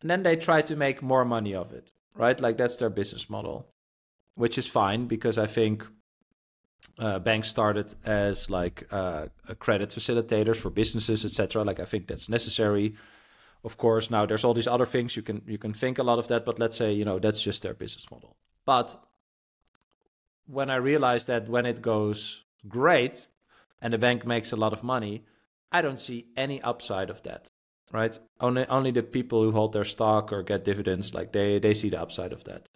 And 0.00 0.10
then 0.10 0.22
they 0.22 0.36
try 0.36 0.62
to 0.62 0.76
make 0.76 1.02
more 1.02 1.24
money 1.24 1.54
of 1.54 1.72
it, 1.72 1.92
right? 2.14 2.40
Like 2.40 2.56
that's 2.56 2.76
their 2.76 2.90
business 2.90 3.28
model, 3.28 3.68
which 4.34 4.56
is 4.56 4.66
fine 4.66 5.06
because 5.06 5.38
I 5.38 5.46
think 5.46 5.84
uh, 6.98 7.18
banks 7.18 7.48
started 7.48 7.94
as 8.04 8.48
like 8.48 8.86
uh, 8.92 9.26
credit 9.58 9.90
facilitators 9.90 10.56
for 10.56 10.70
businesses, 10.70 11.24
etc. 11.24 11.64
Like 11.64 11.80
I 11.80 11.84
think 11.84 12.06
that's 12.06 12.28
necessary. 12.28 12.94
Of 13.64 13.76
course, 13.76 14.10
now 14.10 14.24
there's 14.24 14.44
all 14.44 14.54
these 14.54 14.68
other 14.68 14.86
things 14.86 15.16
you 15.16 15.22
can 15.22 15.42
you 15.46 15.58
can 15.58 15.72
think 15.72 15.98
a 15.98 16.04
lot 16.04 16.18
of 16.18 16.28
that, 16.28 16.44
but 16.44 16.58
let's 16.58 16.76
say 16.76 16.92
you 16.92 17.04
know 17.04 17.18
that's 17.18 17.42
just 17.42 17.62
their 17.62 17.74
business 17.74 18.10
model. 18.10 18.36
But 18.68 19.02
when 20.46 20.68
I 20.68 20.76
realize 20.76 21.24
that 21.24 21.48
when 21.48 21.64
it 21.64 21.80
goes 21.80 22.44
great 22.68 23.26
and 23.80 23.94
the 23.94 23.98
bank 23.98 24.26
makes 24.26 24.52
a 24.52 24.56
lot 24.56 24.74
of 24.74 24.84
money, 24.84 25.24
I 25.72 25.80
don't 25.80 25.98
see 25.98 26.26
any 26.36 26.60
upside 26.60 27.08
of 27.08 27.22
that. 27.22 27.50
Right? 27.92 28.18
Only 28.40 28.66
only 28.66 28.90
the 28.90 29.02
people 29.02 29.42
who 29.42 29.52
hold 29.52 29.72
their 29.72 29.86
stock 29.86 30.34
or 30.34 30.42
get 30.42 30.64
dividends, 30.64 31.14
like 31.14 31.32
they 31.32 31.58
they 31.58 31.72
see 31.72 31.88
the 31.88 31.98
upside 32.02 32.34
of 32.34 32.44
that. 32.44 32.68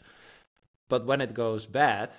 But 0.88 1.04
when 1.04 1.20
it 1.20 1.34
goes 1.34 1.66
bad, 1.66 2.14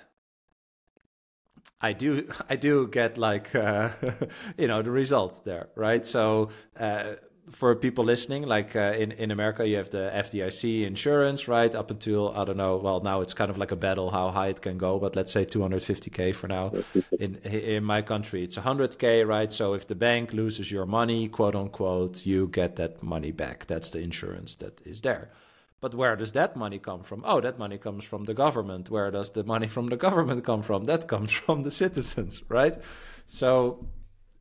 I 1.81 1.93
do 1.93 2.27
I 2.51 2.57
do 2.57 2.87
get 2.87 3.17
like 3.17 3.55
uh, 3.55 3.89
you 4.59 4.67
know 4.67 4.83
the 4.83 4.91
results 4.91 5.39
there, 5.39 5.69
right? 5.75 6.05
So 6.05 6.49
uh, 6.79 7.13
for 7.51 7.75
people 7.75 8.03
listening, 8.03 8.43
like 8.43 8.75
uh, 8.75 8.93
in 8.97 9.11
in 9.11 9.31
America, 9.31 9.67
you 9.67 9.77
have 9.77 9.89
the 9.89 10.11
FDIC 10.13 10.85
insurance, 10.85 11.47
right? 11.47 11.73
Up 11.75 11.91
until 11.91 12.31
I 12.35 12.45
don't 12.45 12.57
know. 12.57 12.77
Well, 12.77 13.01
now 13.01 13.21
it's 13.21 13.33
kind 13.33 13.51
of 13.51 13.57
like 13.57 13.71
a 13.71 13.75
battle 13.75 14.11
how 14.11 14.31
high 14.31 14.47
it 14.47 14.61
can 14.61 14.77
go, 14.77 14.99
but 14.99 15.15
let's 15.15 15.31
say 15.31 15.45
250k 15.45 16.33
for 16.33 16.47
now. 16.47 16.71
In 17.19 17.35
in 17.37 17.83
my 17.83 18.01
country, 18.01 18.43
it's 18.43 18.57
100k, 18.57 19.27
right? 19.27 19.51
So 19.51 19.73
if 19.73 19.87
the 19.87 19.95
bank 19.95 20.33
loses 20.33 20.71
your 20.71 20.85
money, 20.85 21.27
quote 21.27 21.55
unquote, 21.55 22.25
you 22.25 22.47
get 22.47 22.75
that 22.77 23.03
money 23.03 23.31
back. 23.31 23.65
That's 23.67 23.91
the 23.91 23.99
insurance 23.99 24.55
that 24.55 24.81
is 24.85 25.01
there. 25.01 25.29
But 25.81 25.93
where 25.93 26.15
does 26.15 26.31
that 26.31 26.55
money 26.55 26.79
come 26.79 27.03
from? 27.03 27.23
Oh, 27.25 27.41
that 27.41 27.59
money 27.59 27.77
comes 27.77 28.05
from 28.05 28.23
the 28.23 28.33
government. 28.33 28.89
Where 28.89 29.11
does 29.11 29.31
the 29.31 29.43
money 29.43 29.67
from 29.67 29.89
the 29.89 29.97
government 29.97 30.45
come 30.45 30.61
from? 30.61 30.85
That 30.85 31.09
comes 31.09 31.31
from 31.45 31.63
the 31.63 31.71
citizens, 31.71 32.41
right? 32.47 32.77
So 33.25 33.89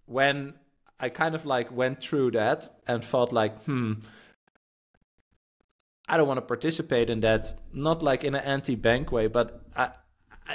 when 0.06 0.54
I 1.02 1.08
kind 1.08 1.34
of 1.34 1.44
like 1.44 1.70
went 1.72 2.00
through 2.00 2.30
that 2.30 2.68
and 2.86 3.04
felt 3.04 3.32
like, 3.32 3.60
hmm, 3.64 3.94
I 6.08 6.16
don't 6.16 6.28
want 6.28 6.38
to 6.38 6.42
participate 6.46 7.10
in 7.10 7.20
that, 7.20 7.52
not 7.72 8.02
like 8.02 8.22
in 8.22 8.34
an 8.34 8.44
anti 8.44 8.76
bank 8.76 9.10
way, 9.10 9.26
but 9.26 9.60
I, 9.76 9.90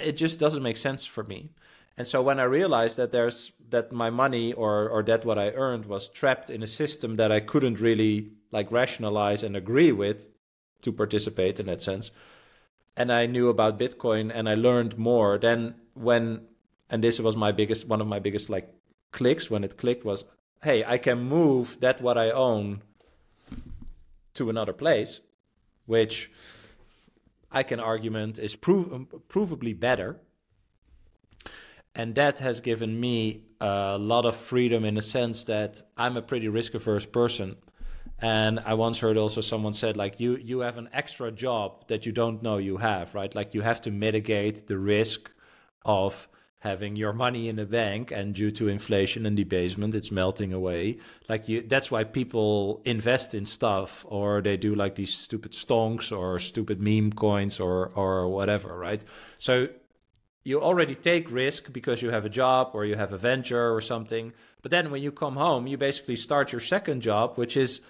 it 0.02 0.14
just 0.14 0.40
doesn't 0.40 0.64
make 0.64 0.78
sense 0.78 1.06
for 1.06 1.24
me. 1.24 1.52
And 1.98 2.08
so 2.08 2.22
when 2.22 2.40
I 2.40 2.44
realized 2.44 2.98
that 2.98 3.12
there's 3.12 3.52
that 3.70 3.92
my 3.92 4.10
money 4.10 4.54
or 4.54 4.88
or 4.88 5.04
that 5.04 5.26
what 5.26 5.38
I 5.38 5.50
earned 5.50 5.86
was 5.86 6.08
trapped 6.08 6.50
in 6.50 6.64
a 6.64 6.68
system 6.68 7.18
that 7.18 7.32
I 7.32 7.40
couldn't 7.40 7.82
really 7.82 8.32
like 8.52 8.72
rationalize 8.72 9.44
and 9.44 9.56
agree 9.56 9.92
with 9.92 10.30
to 10.84 10.94
participate 10.94 11.60
in 11.60 11.66
that 11.66 11.82
sense. 11.82 12.12
And 12.96 13.12
I 13.12 13.26
knew 13.26 13.50
about 13.50 13.80
Bitcoin 13.80 14.32
and 14.34 14.48
I 14.48 14.56
learned 14.56 14.98
more. 14.98 15.38
Then 15.38 15.76
when 15.94 16.48
and 16.90 17.04
this 17.04 17.20
was 17.20 17.36
my 17.36 17.52
biggest 17.52 17.88
one 17.88 18.00
of 18.00 18.08
my 18.08 18.20
biggest 18.20 18.50
like 18.50 18.72
clicks 19.12 19.50
when 19.50 19.64
it 19.64 19.78
clicked 19.78 20.06
was 20.06 20.24
hey, 20.64 20.84
I 20.86 20.98
can 20.98 21.20
move 21.20 21.80
that 21.82 22.02
what 22.02 22.18
I 22.18 22.32
own 22.32 22.82
to 24.34 24.50
another 24.50 24.74
place, 24.74 25.20
which 25.86 26.32
I 27.52 27.64
can 27.64 27.80
argument 27.80 28.40
is 28.40 28.56
prov- 28.56 29.08
provably 29.30 29.80
better. 29.80 30.20
And 31.96 32.16
that 32.16 32.40
has 32.40 32.60
given 32.60 33.00
me 33.00 33.46
a 33.60 33.98
lot 33.98 34.26
of 34.26 34.36
freedom 34.36 34.86
in 34.86 34.96
the 34.96 35.02
sense 35.02 35.44
that 35.46 35.84
I'm 35.98 36.16
a 36.16 36.22
pretty 36.22 36.48
risk 36.48 36.76
averse 36.76 37.06
person. 37.06 37.56
And 38.20 38.60
I 38.60 38.74
once 38.74 39.00
heard 39.00 39.18
also 39.18 39.42
someone 39.42 39.74
said 39.74 39.96
like 39.96 40.20
you 40.20 40.38
you 40.38 40.62
have 40.62 40.78
an 40.78 40.90
extra 40.92 41.32
job 41.32 41.88
that 41.88 42.06
you 42.06 42.12
don't 42.12 42.42
know 42.42 42.58
you 42.58 42.78
have, 42.78 43.14
right? 43.14 43.34
Like 43.34 43.54
you 43.54 43.62
have 43.62 43.82
to 43.82 43.92
mitigate 43.92 44.68
the 44.68 44.78
risk 44.78 45.32
of 45.86 46.28
having 46.60 46.96
your 46.96 47.14
money 47.14 47.48
in 47.48 47.60
a 47.60 47.66
bank 47.66 48.12
and 48.12 48.34
due 48.34 48.50
to 48.50 48.68
inflation 48.68 49.26
and 49.26 49.38
debasement 49.38 49.94
it's 49.94 50.12
melting 50.12 50.52
away. 50.52 50.98
Like 51.30 51.48
you 51.48 51.62
that's 51.62 51.92
why 51.92 52.04
people 52.04 52.82
invest 52.84 53.34
in 53.36 53.46
stuff 53.46 54.06
or 54.08 54.42
they 54.42 54.58
do 54.58 54.74
like 54.74 54.96
these 54.96 55.14
stupid 55.14 55.52
stonks 55.52 56.16
or 56.16 56.40
stupid 56.40 56.82
meme 56.82 57.14
coins 57.14 57.60
or 57.60 57.92
or 57.96 58.28
whatever 58.28 58.78
right? 58.78 59.04
So 59.38 59.70
you 60.44 60.62
already 60.62 60.96
take 60.96 61.30
risk 61.30 61.74
because 61.74 62.02
you 62.02 62.10
have 62.10 62.26
a 62.26 62.30
job 62.30 62.72
or 62.74 62.86
you 62.86 62.96
have 62.96 63.14
a 63.14 63.18
venture 63.18 63.74
or 63.76 63.82
something 63.82 64.34
but 64.62 64.72
then 64.72 64.90
when 64.90 65.04
you 65.04 65.12
come 65.12 65.36
home 65.36 65.68
you 65.68 65.78
basically 65.78 66.16
start 66.16 66.52
your 66.54 66.62
second 66.62 67.02
job 67.02 67.36
which 67.36 67.58
is 67.58 67.82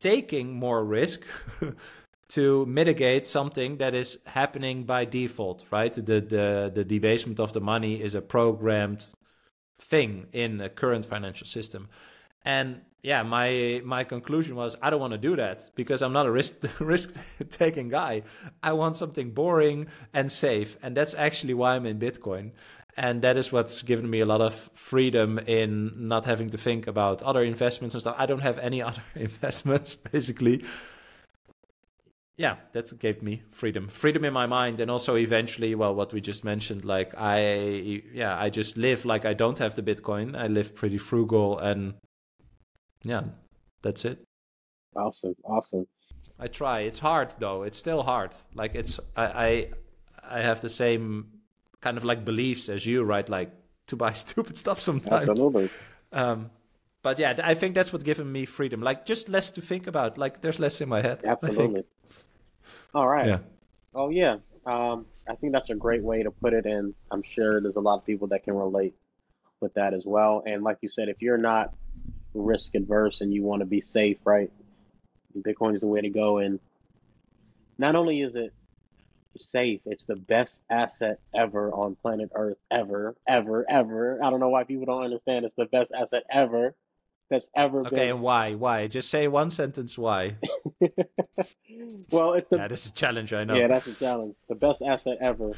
taking 0.00 0.54
more 0.54 0.82
risk 0.84 1.20
to 2.28 2.66
mitigate 2.66 3.26
something 3.26 3.76
that 3.78 3.94
is 3.94 4.18
happening 4.26 4.84
by 4.84 5.04
default, 5.04 5.64
right? 5.70 5.94
The 5.94 6.20
the 6.20 6.72
the 6.74 6.84
debasement 6.84 7.40
of 7.40 7.52
the 7.52 7.60
money 7.60 8.02
is 8.02 8.14
a 8.14 8.20
programmed 8.20 9.06
thing 9.80 10.26
in 10.32 10.60
a 10.60 10.68
current 10.68 11.04
financial 11.04 11.46
system. 11.46 11.88
And 12.44 12.82
yeah, 13.02 13.22
my 13.22 13.80
my 13.84 14.02
conclusion 14.04 14.56
was 14.56 14.74
I 14.82 14.90
don't 14.90 15.00
want 15.00 15.12
to 15.12 15.18
do 15.18 15.36
that 15.36 15.70
because 15.76 16.02
I'm 16.02 16.12
not 16.12 16.26
a 16.26 16.30
risk 16.30 16.54
risk 16.80 17.14
taking 17.50 17.88
guy. 17.88 18.22
I 18.62 18.72
want 18.72 18.96
something 18.96 19.30
boring 19.30 19.86
and 20.12 20.30
safe, 20.30 20.76
and 20.82 20.96
that's 20.96 21.14
actually 21.14 21.54
why 21.54 21.76
I'm 21.76 21.86
in 21.86 21.98
Bitcoin. 21.98 22.52
And 22.98 23.20
that 23.22 23.36
is 23.36 23.52
what's 23.52 23.82
given 23.82 24.08
me 24.08 24.20
a 24.20 24.26
lot 24.26 24.40
of 24.40 24.70
freedom 24.72 25.38
in 25.38 26.08
not 26.08 26.24
having 26.24 26.48
to 26.50 26.58
think 26.58 26.86
about 26.86 27.22
other 27.22 27.44
investments 27.44 27.94
and 27.94 28.00
stuff. 28.00 28.16
I 28.18 28.24
don't 28.24 28.40
have 28.40 28.58
any 28.58 28.82
other 28.88 29.02
investments 29.14 29.94
basically 29.94 30.64
yeah, 32.36 32.56
that 32.72 32.98
gave 32.98 33.22
me 33.22 33.42
freedom, 33.50 33.88
freedom 33.88 34.24
in 34.24 34.32
my 34.32 34.46
mind, 34.46 34.78
and 34.80 34.90
also 34.90 35.16
eventually, 35.16 35.74
well, 35.74 35.94
what 35.94 36.12
we 36.12 36.20
just 36.20 36.44
mentioned, 36.44 36.84
like 36.84 37.14
I, 37.16 38.02
yeah, 38.12 38.38
I 38.38 38.50
just 38.50 38.76
live 38.76 39.06
like 39.06 39.24
I 39.24 39.32
don't 39.32 39.58
have 39.58 39.74
the 39.74 39.82
Bitcoin. 39.82 40.36
I 40.36 40.46
live 40.46 40.74
pretty 40.74 40.98
frugal, 40.98 41.58
and 41.58 41.94
yeah, 43.04 43.22
that's 43.82 44.04
it. 44.04 44.22
Awesome, 44.94 45.34
awesome. 45.44 45.86
I 46.38 46.48
try. 46.48 46.80
It's 46.80 46.98
hard 46.98 47.34
though. 47.38 47.62
It's 47.62 47.78
still 47.78 48.02
hard. 48.02 48.34
Like 48.54 48.74
it's 48.74 49.00
I, 49.16 49.24
I, 49.24 49.70
I 50.38 50.40
have 50.42 50.60
the 50.60 50.68
same 50.68 51.28
kind 51.80 51.96
of 51.96 52.04
like 52.04 52.24
beliefs 52.24 52.68
as 52.68 52.84
you, 52.84 53.02
right? 53.02 53.26
Like 53.26 53.52
to 53.86 53.96
buy 53.96 54.12
stupid 54.26 54.58
stuff 54.58 54.80
sometimes. 54.80 55.28
Absolutely. 55.28 55.70
Um, 56.12 56.50
but 57.02 57.18
yeah, 57.18 57.38
I 57.42 57.54
think 57.54 57.74
that's 57.74 57.92
what 57.92 58.04
given 58.04 58.30
me 58.30 58.44
freedom. 58.44 58.82
Like 58.82 59.06
just 59.06 59.28
less 59.28 59.50
to 59.52 59.60
think 59.60 59.86
about. 59.86 60.18
Like 60.18 60.40
there's 60.40 60.58
less 60.58 60.80
in 60.80 60.88
my 60.88 61.00
head. 61.00 61.20
Absolutely. 61.24 61.84
All 62.96 63.06
right. 63.06 63.26
Yeah. 63.26 63.38
Oh 63.94 64.08
yeah. 64.08 64.38
Um, 64.64 65.04
I 65.28 65.34
think 65.34 65.52
that's 65.52 65.68
a 65.68 65.74
great 65.74 66.02
way 66.02 66.22
to 66.22 66.30
put 66.30 66.54
it, 66.54 66.64
and 66.64 66.94
I'm 67.10 67.22
sure 67.22 67.60
there's 67.60 67.76
a 67.76 67.80
lot 67.80 67.98
of 67.98 68.06
people 68.06 68.28
that 68.28 68.42
can 68.42 68.54
relate 68.54 68.94
with 69.60 69.74
that 69.74 69.92
as 69.92 70.04
well. 70.06 70.42
And 70.46 70.64
like 70.64 70.78
you 70.80 70.88
said, 70.88 71.10
if 71.10 71.20
you're 71.20 71.36
not 71.36 71.74
risk 72.32 72.74
adverse 72.74 73.20
and 73.20 73.34
you 73.34 73.42
want 73.42 73.60
to 73.60 73.66
be 73.66 73.82
safe, 73.82 74.16
right? 74.24 74.50
Bitcoin 75.36 75.74
is 75.74 75.82
the 75.82 75.86
way 75.86 76.00
to 76.00 76.08
go. 76.08 76.38
And 76.38 76.58
not 77.76 77.96
only 77.96 78.22
is 78.22 78.34
it 78.34 78.54
safe, 79.52 79.82
it's 79.84 80.04
the 80.06 80.16
best 80.16 80.54
asset 80.70 81.20
ever 81.34 81.70
on 81.72 81.96
planet 81.96 82.30
Earth, 82.34 82.56
ever, 82.70 83.14
ever, 83.28 83.70
ever. 83.70 84.20
I 84.24 84.30
don't 84.30 84.40
know 84.40 84.48
why 84.48 84.64
people 84.64 84.86
don't 84.86 85.04
understand. 85.04 85.44
It's 85.44 85.56
the 85.56 85.66
best 85.66 85.90
asset 85.94 86.22
ever 86.32 86.74
that's 87.28 87.46
ever 87.54 87.80
okay, 87.80 87.90
been. 87.90 87.98
Okay, 87.98 88.10
and 88.10 88.22
why? 88.22 88.54
Why? 88.54 88.86
Just 88.86 89.10
say 89.10 89.28
one 89.28 89.50
sentence. 89.50 89.98
Why? 89.98 90.36
well, 92.10 92.34
it's 92.34 92.48
the, 92.50 92.56
yeah, 92.56 92.68
this 92.68 92.84
is 92.84 92.92
a 92.92 92.94
challenge. 92.94 93.32
I 93.32 93.44
know. 93.44 93.54
Yeah, 93.54 93.68
that's 93.68 93.86
a 93.86 93.94
challenge. 93.94 94.34
The 94.48 94.56
best 94.56 94.82
asset 94.82 95.18
ever. 95.20 95.52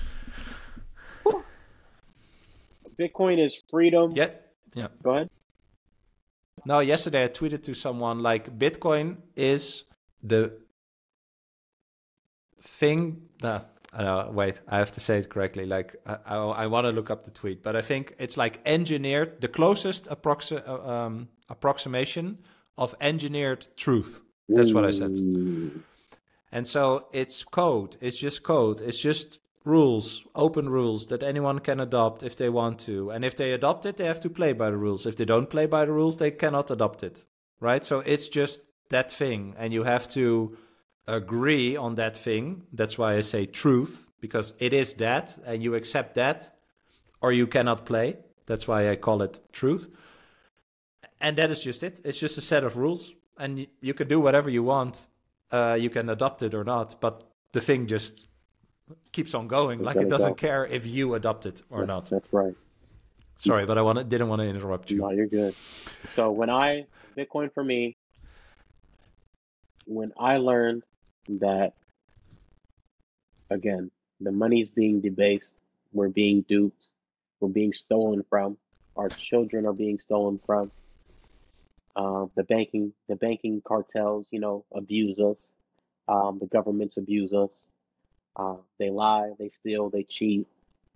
Bitcoin 2.98 3.44
is 3.44 3.56
freedom. 3.70 4.12
Yeah. 4.14 4.30
Yeah. 4.74 4.88
Go 5.02 5.10
ahead. 5.10 5.30
No, 6.64 6.80
yesterday 6.80 7.24
I 7.24 7.28
tweeted 7.28 7.62
to 7.64 7.74
someone 7.74 8.22
like 8.22 8.58
Bitcoin 8.58 9.18
is 9.36 9.84
the 10.22 10.52
thing. 12.60 13.28
Know. 13.42 13.64
Wait, 14.32 14.60
I 14.68 14.78
have 14.78 14.92
to 14.92 15.00
say 15.00 15.18
it 15.18 15.28
correctly. 15.30 15.64
Like 15.66 15.94
I, 16.04 16.16
I, 16.26 16.36
I 16.36 16.66
want 16.66 16.86
to 16.86 16.92
look 16.92 17.10
up 17.10 17.24
the 17.24 17.30
tweet, 17.30 17.62
but 17.62 17.76
I 17.76 17.80
think 17.80 18.14
it's 18.18 18.36
like 18.36 18.60
engineered, 18.66 19.40
the 19.40 19.48
closest 19.48 20.08
approxi- 20.08 20.66
uh, 20.66 20.90
um, 20.90 21.28
approximation 21.48 22.38
of 22.76 22.94
engineered 23.00 23.68
truth. 23.76 24.22
That's 24.48 24.72
what 24.72 24.84
I 24.84 24.90
said. 24.90 25.18
And 26.50 26.66
so 26.66 27.06
it's 27.12 27.44
code. 27.44 27.96
It's 28.00 28.18
just 28.18 28.42
code. 28.42 28.80
It's 28.80 28.98
just 28.98 29.38
rules, 29.64 30.24
open 30.34 30.68
rules 30.70 31.08
that 31.08 31.22
anyone 31.22 31.58
can 31.58 31.80
adopt 31.80 32.22
if 32.22 32.36
they 32.36 32.48
want 32.48 32.78
to. 32.80 33.10
And 33.10 33.24
if 33.24 33.36
they 33.36 33.52
adopt 33.52 33.84
it, 33.84 33.98
they 33.98 34.06
have 34.06 34.20
to 34.20 34.30
play 34.30 34.54
by 34.54 34.70
the 34.70 34.78
rules. 34.78 35.04
If 35.04 35.16
they 35.16 35.26
don't 35.26 35.50
play 35.50 35.66
by 35.66 35.84
the 35.84 35.92
rules, 35.92 36.16
they 36.16 36.30
cannot 36.30 36.70
adopt 36.70 37.02
it. 37.02 37.26
Right? 37.60 37.84
So 37.84 38.00
it's 38.00 38.28
just 38.28 38.62
that 38.88 39.10
thing. 39.10 39.54
And 39.58 39.74
you 39.74 39.82
have 39.82 40.08
to 40.08 40.56
agree 41.06 41.76
on 41.76 41.96
that 41.96 42.16
thing. 42.16 42.62
That's 42.72 42.96
why 42.96 43.16
I 43.16 43.20
say 43.20 43.44
truth, 43.44 44.08
because 44.20 44.54
it 44.58 44.72
is 44.72 44.94
that, 44.94 45.36
and 45.44 45.62
you 45.62 45.74
accept 45.74 46.14
that, 46.14 46.50
or 47.20 47.32
you 47.32 47.46
cannot 47.46 47.84
play. 47.84 48.16
That's 48.46 48.66
why 48.66 48.90
I 48.90 48.96
call 48.96 49.20
it 49.22 49.40
truth. 49.52 49.88
And 51.20 51.36
that 51.36 51.50
is 51.50 51.60
just 51.60 51.82
it. 51.82 52.00
It's 52.04 52.18
just 52.18 52.38
a 52.38 52.40
set 52.40 52.64
of 52.64 52.76
rules, 52.76 53.12
and 53.38 53.66
you 53.80 53.94
can 53.94 54.08
do 54.08 54.20
whatever 54.20 54.50
you 54.50 54.62
want. 54.62 55.06
Uh, 55.50 55.76
you 55.80 55.90
can 55.90 56.08
adopt 56.10 56.42
it 56.42 56.54
or 56.54 56.64
not, 56.64 57.00
but 57.00 57.24
the 57.52 57.60
thing 57.60 57.86
just 57.86 58.26
keeps 59.12 59.34
on 59.34 59.48
going. 59.48 59.82
like 59.82 59.96
it 59.96 60.08
doesn't 60.08 60.30
go. 60.30 60.46
care 60.48 60.66
if 60.66 60.86
you 60.86 61.14
adopt 61.14 61.46
it 61.46 61.62
or 61.70 61.80
that's, 61.80 61.88
not. 61.88 62.10
That's 62.10 62.32
right. 62.32 62.54
Sorry, 63.36 63.66
but 63.66 63.78
I 63.78 63.82
want 63.82 64.08
didn't 64.08 64.28
want 64.28 64.40
to 64.42 64.48
interrupt 64.48 64.90
you. 64.90 64.98
No, 64.98 65.10
you're 65.10 65.26
good. 65.26 65.54
So 66.14 66.30
when 66.30 66.50
I 66.50 66.86
Bitcoin 67.16 67.52
for 67.52 67.64
me, 67.64 67.96
when 69.86 70.12
I 70.18 70.36
learned 70.38 70.82
that 71.28 71.74
again, 73.50 73.90
the 74.20 74.32
money's 74.32 74.68
being 74.68 75.00
debased, 75.00 75.50
we're 75.92 76.08
being 76.08 76.42
duped, 76.42 76.82
we're 77.40 77.48
being 77.48 77.72
stolen 77.72 78.24
from, 78.28 78.58
our 78.96 79.08
children 79.08 79.66
are 79.66 79.72
being 79.72 79.98
stolen 79.98 80.40
from. 80.44 80.70
Uh, 81.96 82.26
the 82.36 82.44
banking, 82.44 82.92
the 83.08 83.16
banking 83.16 83.60
cartels, 83.66 84.26
you 84.30 84.40
know, 84.40 84.64
abuse 84.72 85.18
us. 85.18 85.36
Um, 86.08 86.38
the 86.40 86.46
governments 86.46 86.96
abuse 86.96 87.32
us. 87.32 87.50
Uh, 88.36 88.56
they 88.78 88.90
lie, 88.90 89.32
they 89.38 89.48
steal, 89.48 89.90
they 89.90 90.04
cheat, 90.04 90.46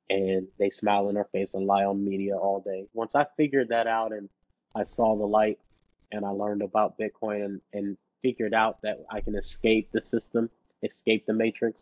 and 0.09 0.47
they 0.59 0.71
smile 0.71 1.09
in 1.09 1.17
our 1.17 1.29
face 1.33 1.51
and 1.55 1.67
lie 1.67 1.85
on 1.85 2.05
media 2.05 2.37
all 2.37 2.61
day. 2.61 2.87
Once 2.95 3.15
I 3.15 3.27
figured 3.37 3.69
that 3.71 3.87
out 3.87 4.13
and 4.13 4.29
I 4.75 4.85
saw 4.85 5.17
the 5.17 5.27
light 5.27 5.59
and 6.13 6.25
I 6.25 6.29
learned 6.29 6.63
about 6.63 6.99
Bitcoin 6.99 7.45
and, 7.45 7.61
and 7.73 7.97
figured 8.23 8.55
out 8.55 8.81
that 8.83 8.99
I 9.11 9.21
can 9.21 9.35
escape 9.35 9.91
the 9.93 10.03
system, 10.03 10.51
escape 10.83 11.27
the 11.27 11.33
matrix, 11.33 11.79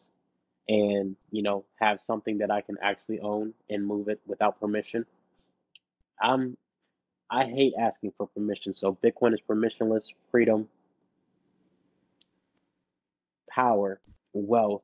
and 0.69 1.17
you 1.31 1.43
know 1.43 1.65
have 1.81 1.99
something 2.07 2.39
that 2.39 2.51
I 2.51 2.61
can 2.61 2.77
actually 2.81 3.21
own 3.21 3.53
and 3.69 3.87
move 3.87 4.09
it 4.09 4.21
without 4.27 4.61
permission. 4.61 5.05
I'm 6.21 6.57
I 7.31 7.45
hate 7.45 7.75
asking 7.79 8.13
for 8.17 8.27
permission, 8.29 8.75
so 8.75 8.97
Bitcoin 9.03 9.35
is 9.35 9.41
permissionless, 9.49 10.03
freedom, 10.31 10.69
power, 13.49 14.01
wealth, 14.33 14.83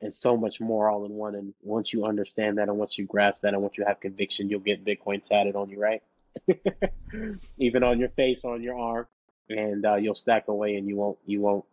and 0.00 0.14
so 0.14 0.36
much 0.36 0.60
more 0.60 0.90
all 0.90 1.04
in 1.06 1.12
one. 1.12 1.34
And 1.34 1.54
once 1.62 1.92
you 1.92 2.04
understand 2.04 2.58
that, 2.58 2.68
and 2.68 2.76
once 2.76 2.98
you 2.98 3.06
grasp 3.06 3.40
that, 3.42 3.54
and 3.54 3.62
once 3.62 3.74
you 3.78 3.84
have 3.84 4.00
conviction, 4.00 4.48
you'll 4.48 4.60
get 4.60 4.84
Bitcoin 4.84 5.24
tatted 5.24 5.56
on 5.56 5.70
you, 5.70 5.80
right? 5.80 6.02
Even 7.58 7.82
on 7.82 7.98
your 7.98 8.10
face, 8.10 8.40
on 8.44 8.62
your 8.62 8.78
arm 8.78 9.06
and 9.50 9.86
uh, 9.86 9.94
you'll 9.94 10.14
stack 10.14 10.48
away 10.48 10.76
and 10.76 10.86
you 10.86 10.94
won't 10.94 11.16
you 11.24 11.40
won't 11.40 11.64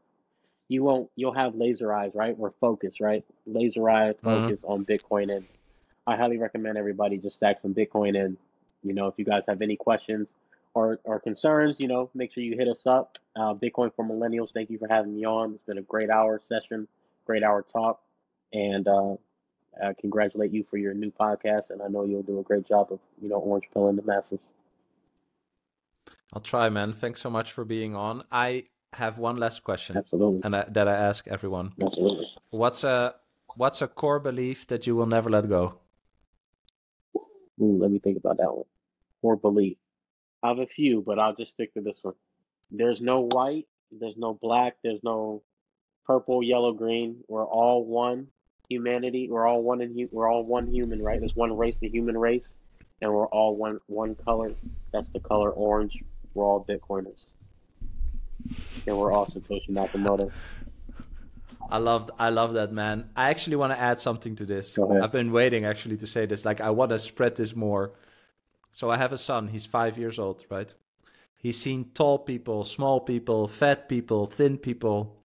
you 0.70 0.82
won't 0.82 1.10
you'll 1.18 1.34
have 1.34 1.54
laser 1.56 1.94
eyes 1.94 2.12
right 2.14 2.38
we're 2.38 2.52
focused 2.62 3.02
right 3.02 3.26
laser 3.46 3.90
eye 3.90 4.14
mm-hmm. 4.14 4.26
focus 4.26 4.62
mm-hmm. 4.62 4.72
on 4.72 4.86
bitcoin 4.86 5.36
and 5.36 5.46
I 6.08 6.16
highly 6.16 6.38
recommend 6.38 6.78
everybody 6.78 7.18
just 7.18 7.36
stack 7.38 7.62
some 7.62 7.74
Bitcoin 7.74 8.16
in. 8.16 8.38
You 8.86 8.94
know, 8.94 9.08
if 9.08 9.16
you 9.18 9.26
guys 9.26 9.44
have 9.48 9.62
any 9.62 9.76
questions 9.76 10.28
or, 10.74 11.00
or 11.04 11.20
concerns, 11.20 11.78
you 11.80 11.88
know, 11.88 12.10
make 12.14 12.32
sure 12.32 12.44
you 12.44 12.56
hit 12.56 12.68
us 12.68 12.86
up. 12.86 13.18
Uh, 13.36 13.54
Bitcoin 13.54 13.92
for 13.96 14.06
Millennials, 14.06 14.50
thank 14.54 14.70
you 14.70 14.78
for 14.78 14.88
having 14.88 15.16
me 15.16 15.26
on. 15.26 15.56
It's 15.56 15.66
been 15.66 15.78
a 15.78 15.82
great 15.82 16.10
hour 16.10 16.40
session, 16.48 16.88
great 17.26 17.44
hour 17.44 17.64
talk. 17.64 18.02
And 18.54 18.88
uh, 18.88 19.16
I 19.84 19.94
congratulate 20.00 20.52
you 20.52 20.66
for 20.70 20.78
your 20.78 20.94
new 20.94 21.12
podcast. 21.12 21.70
And 21.70 21.82
I 21.82 21.88
know 21.88 22.06
you'll 22.06 22.24
do 22.24 22.40
a 22.40 22.44
great 22.44 22.68
job 22.68 22.92
of, 22.92 23.00
you 23.22 23.30
know, 23.30 23.38
orange 23.38 23.66
pilling 23.74 23.96
the 23.96 24.04
masses. 24.04 24.40
I'll 26.34 26.42
try, 26.42 26.70
man. 26.70 26.94
Thanks 26.94 27.22
so 27.22 27.30
much 27.30 27.52
for 27.52 27.66
being 27.66 27.96
on. 27.96 28.24
I 28.32 28.66
have 28.94 29.18
one 29.18 29.38
last 29.38 29.64
question. 29.64 29.98
Absolutely. 29.98 30.42
And 30.44 30.56
I, 30.56 30.66
that 30.70 30.88
I 30.88 30.94
ask 30.96 31.28
everyone. 31.28 31.74
Absolutely. 31.82 32.28
What's 32.50 32.84
a 32.84 33.16
what's 33.56 33.82
a 33.82 33.88
core 33.88 34.20
belief 34.20 34.68
that 34.68 34.86
you 34.88 34.96
will 34.96 35.06
never 35.06 35.30
let 35.30 35.48
go? 35.50 35.80
Ooh, 37.62 37.78
let 37.80 37.92
me 37.92 38.00
think 38.00 38.18
about 38.18 38.38
that 38.38 38.54
one. 38.54 38.66
Core 39.26 39.36
belief. 39.36 39.78
I 40.44 40.50
have 40.50 40.60
a 40.60 40.68
few, 40.68 41.02
but 41.02 41.18
I'll 41.18 41.34
just 41.34 41.50
stick 41.50 41.74
to 41.74 41.82
this 41.82 41.98
one. 42.04 42.14
There's 42.70 43.02
no 43.02 43.28
white, 43.32 43.66
there's 43.92 44.18
no 44.18 44.36
black, 44.36 44.76
there's 44.84 45.00
no 45.02 45.42
purple, 46.06 46.44
yellow, 46.44 46.74
green. 46.74 47.24
We're 47.28 47.48
all 47.48 47.84
one 47.84 48.28
humanity. 48.70 49.28
We're 49.28 49.48
all 49.48 49.64
one 49.64 49.82
in 49.82 50.08
we're 50.12 50.30
all 50.30 50.44
one 50.44 50.68
human, 50.68 51.02
right? 51.02 51.20
There's 51.20 51.36
one 51.36 51.58
race, 51.58 51.74
the 51.82 51.90
human 51.90 52.16
race, 52.16 52.46
and 53.02 53.12
we're 53.12 53.26
all 53.26 53.56
one 53.56 53.80
one 53.88 54.14
color. 54.14 54.52
That's 54.94 55.10
the 55.10 55.20
color 55.20 55.50
orange. 55.50 55.98
We're 56.36 56.46
all 56.46 56.64
Bitcoiners, 56.64 57.26
and 58.86 58.96
we're 58.96 59.12
all 59.12 59.26
Satoshi 59.26 59.72
Nakamoto. 59.72 60.32
I 61.72 61.80
love 61.80 62.12
I 62.20 62.30
love 62.30 62.54
that 62.54 62.72
man. 62.72 63.10
I 63.16 63.32
actually 63.32 63.56
want 63.56 63.74
to 63.74 63.80
add 63.80 64.00
something 64.00 64.36
to 64.36 64.46
this. 64.46 64.78
I've 64.78 65.12
been 65.12 65.32
waiting 65.32 65.66
actually 65.66 65.98
to 65.98 66.06
say 66.06 66.28
this. 66.28 66.46
Like 66.46 66.62
I 66.62 66.70
want 66.70 66.92
to 66.92 67.00
spread 67.00 67.36
this 67.38 67.56
more. 67.56 67.94
So 68.76 68.90
I 68.90 68.98
have 68.98 69.14
a 69.14 69.18
son. 69.18 69.48
He's 69.48 69.66
five 69.66 69.98
years 69.98 70.20
old, 70.20 70.44
right? 70.50 70.74
He's 71.38 71.58
seen 71.58 71.92
tall 71.94 72.20
people, 72.20 72.66
small 72.66 73.00
people, 73.00 73.48
fat 73.48 73.88
people, 73.88 74.26
thin 74.26 74.58
people, 74.58 75.24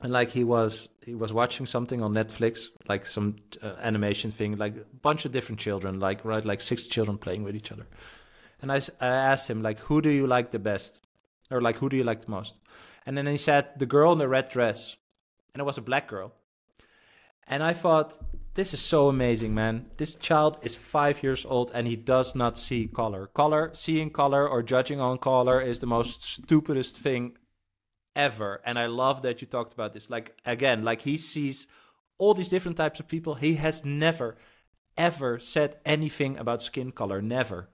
and 0.00 0.12
like 0.12 0.30
he 0.30 0.42
was 0.42 0.88
he 1.06 1.14
was 1.14 1.32
watching 1.32 1.64
something 1.66 2.02
on 2.02 2.12
Netflix, 2.12 2.66
like 2.88 3.06
some 3.06 3.36
uh, 3.62 3.76
animation 3.80 4.32
thing, 4.32 4.56
like 4.56 4.76
a 4.76 4.96
bunch 5.00 5.24
of 5.24 5.30
different 5.30 5.60
children, 5.60 6.00
like 6.00 6.24
right, 6.24 6.44
like 6.44 6.60
six 6.60 6.88
children 6.88 7.18
playing 7.18 7.44
with 7.44 7.54
each 7.54 7.70
other. 7.70 7.86
And 8.60 8.72
I, 8.72 8.80
I 9.00 9.06
asked 9.06 9.48
him 9.48 9.62
like, 9.62 9.78
who 9.78 10.02
do 10.02 10.10
you 10.10 10.26
like 10.26 10.50
the 10.50 10.58
best, 10.58 11.06
or 11.52 11.60
like 11.60 11.76
who 11.76 11.88
do 11.88 11.96
you 11.96 12.02
like 12.02 12.22
the 12.22 12.32
most? 12.32 12.60
And 13.06 13.16
then 13.16 13.28
he 13.28 13.36
said 13.36 13.78
the 13.78 13.86
girl 13.86 14.10
in 14.10 14.18
the 14.18 14.26
red 14.28 14.48
dress, 14.48 14.96
and 15.54 15.60
it 15.60 15.64
was 15.64 15.78
a 15.78 15.82
black 15.82 16.08
girl. 16.08 16.32
And 17.46 17.62
I 17.62 17.74
thought, 17.74 18.18
this 18.54 18.74
is 18.74 18.80
so 18.80 19.08
amazing, 19.08 19.54
man. 19.54 19.86
This 19.96 20.16
child 20.16 20.58
is 20.62 20.74
five 20.74 21.22
years 21.22 21.46
old 21.46 21.70
and 21.72 21.86
he 21.86 21.96
does 21.96 22.34
not 22.34 22.58
see 22.58 22.88
color. 22.88 23.28
Color, 23.28 23.70
seeing 23.74 24.10
color 24.10 24.48
or 24.48 24.62
judging 24.62 25.00
on 25.00 25.18
color 25.18 25.60
is 25.60 25.78
the 25.78 25.86
most 25.86 26.22
stupidest 26.22 26.96
thing 26.98 27.36
ever. 28.16 28.60
And 28.64 28.78
I 28.78 28.86
love 28.86 29.22
that 29.22 29.40
you 29.40 29.46
talked 29.46 29.72
about 29.72 29.92
this. 29.92 30.10
Like, 30.10 30.36
again, 30.44 30.84
like 30.84 31.02
he 31.02 31.16
sees 31.16 31.66
all 32.18 32.34
these 32.34 32.48
different 32.48 32.76
types 32.76 32.98
of 32.98 33.06
people. 33.06 33.34
He 33.34 33.54
has 33.54 33.84
never, 33.84 34.36
ever 34.96 35.38
said 35.38 35.78
anything 35.84 36.36
about 36.36 36.62
skin 36.62 36.90
color. 36.90 37.22
Never. 37.22 37.68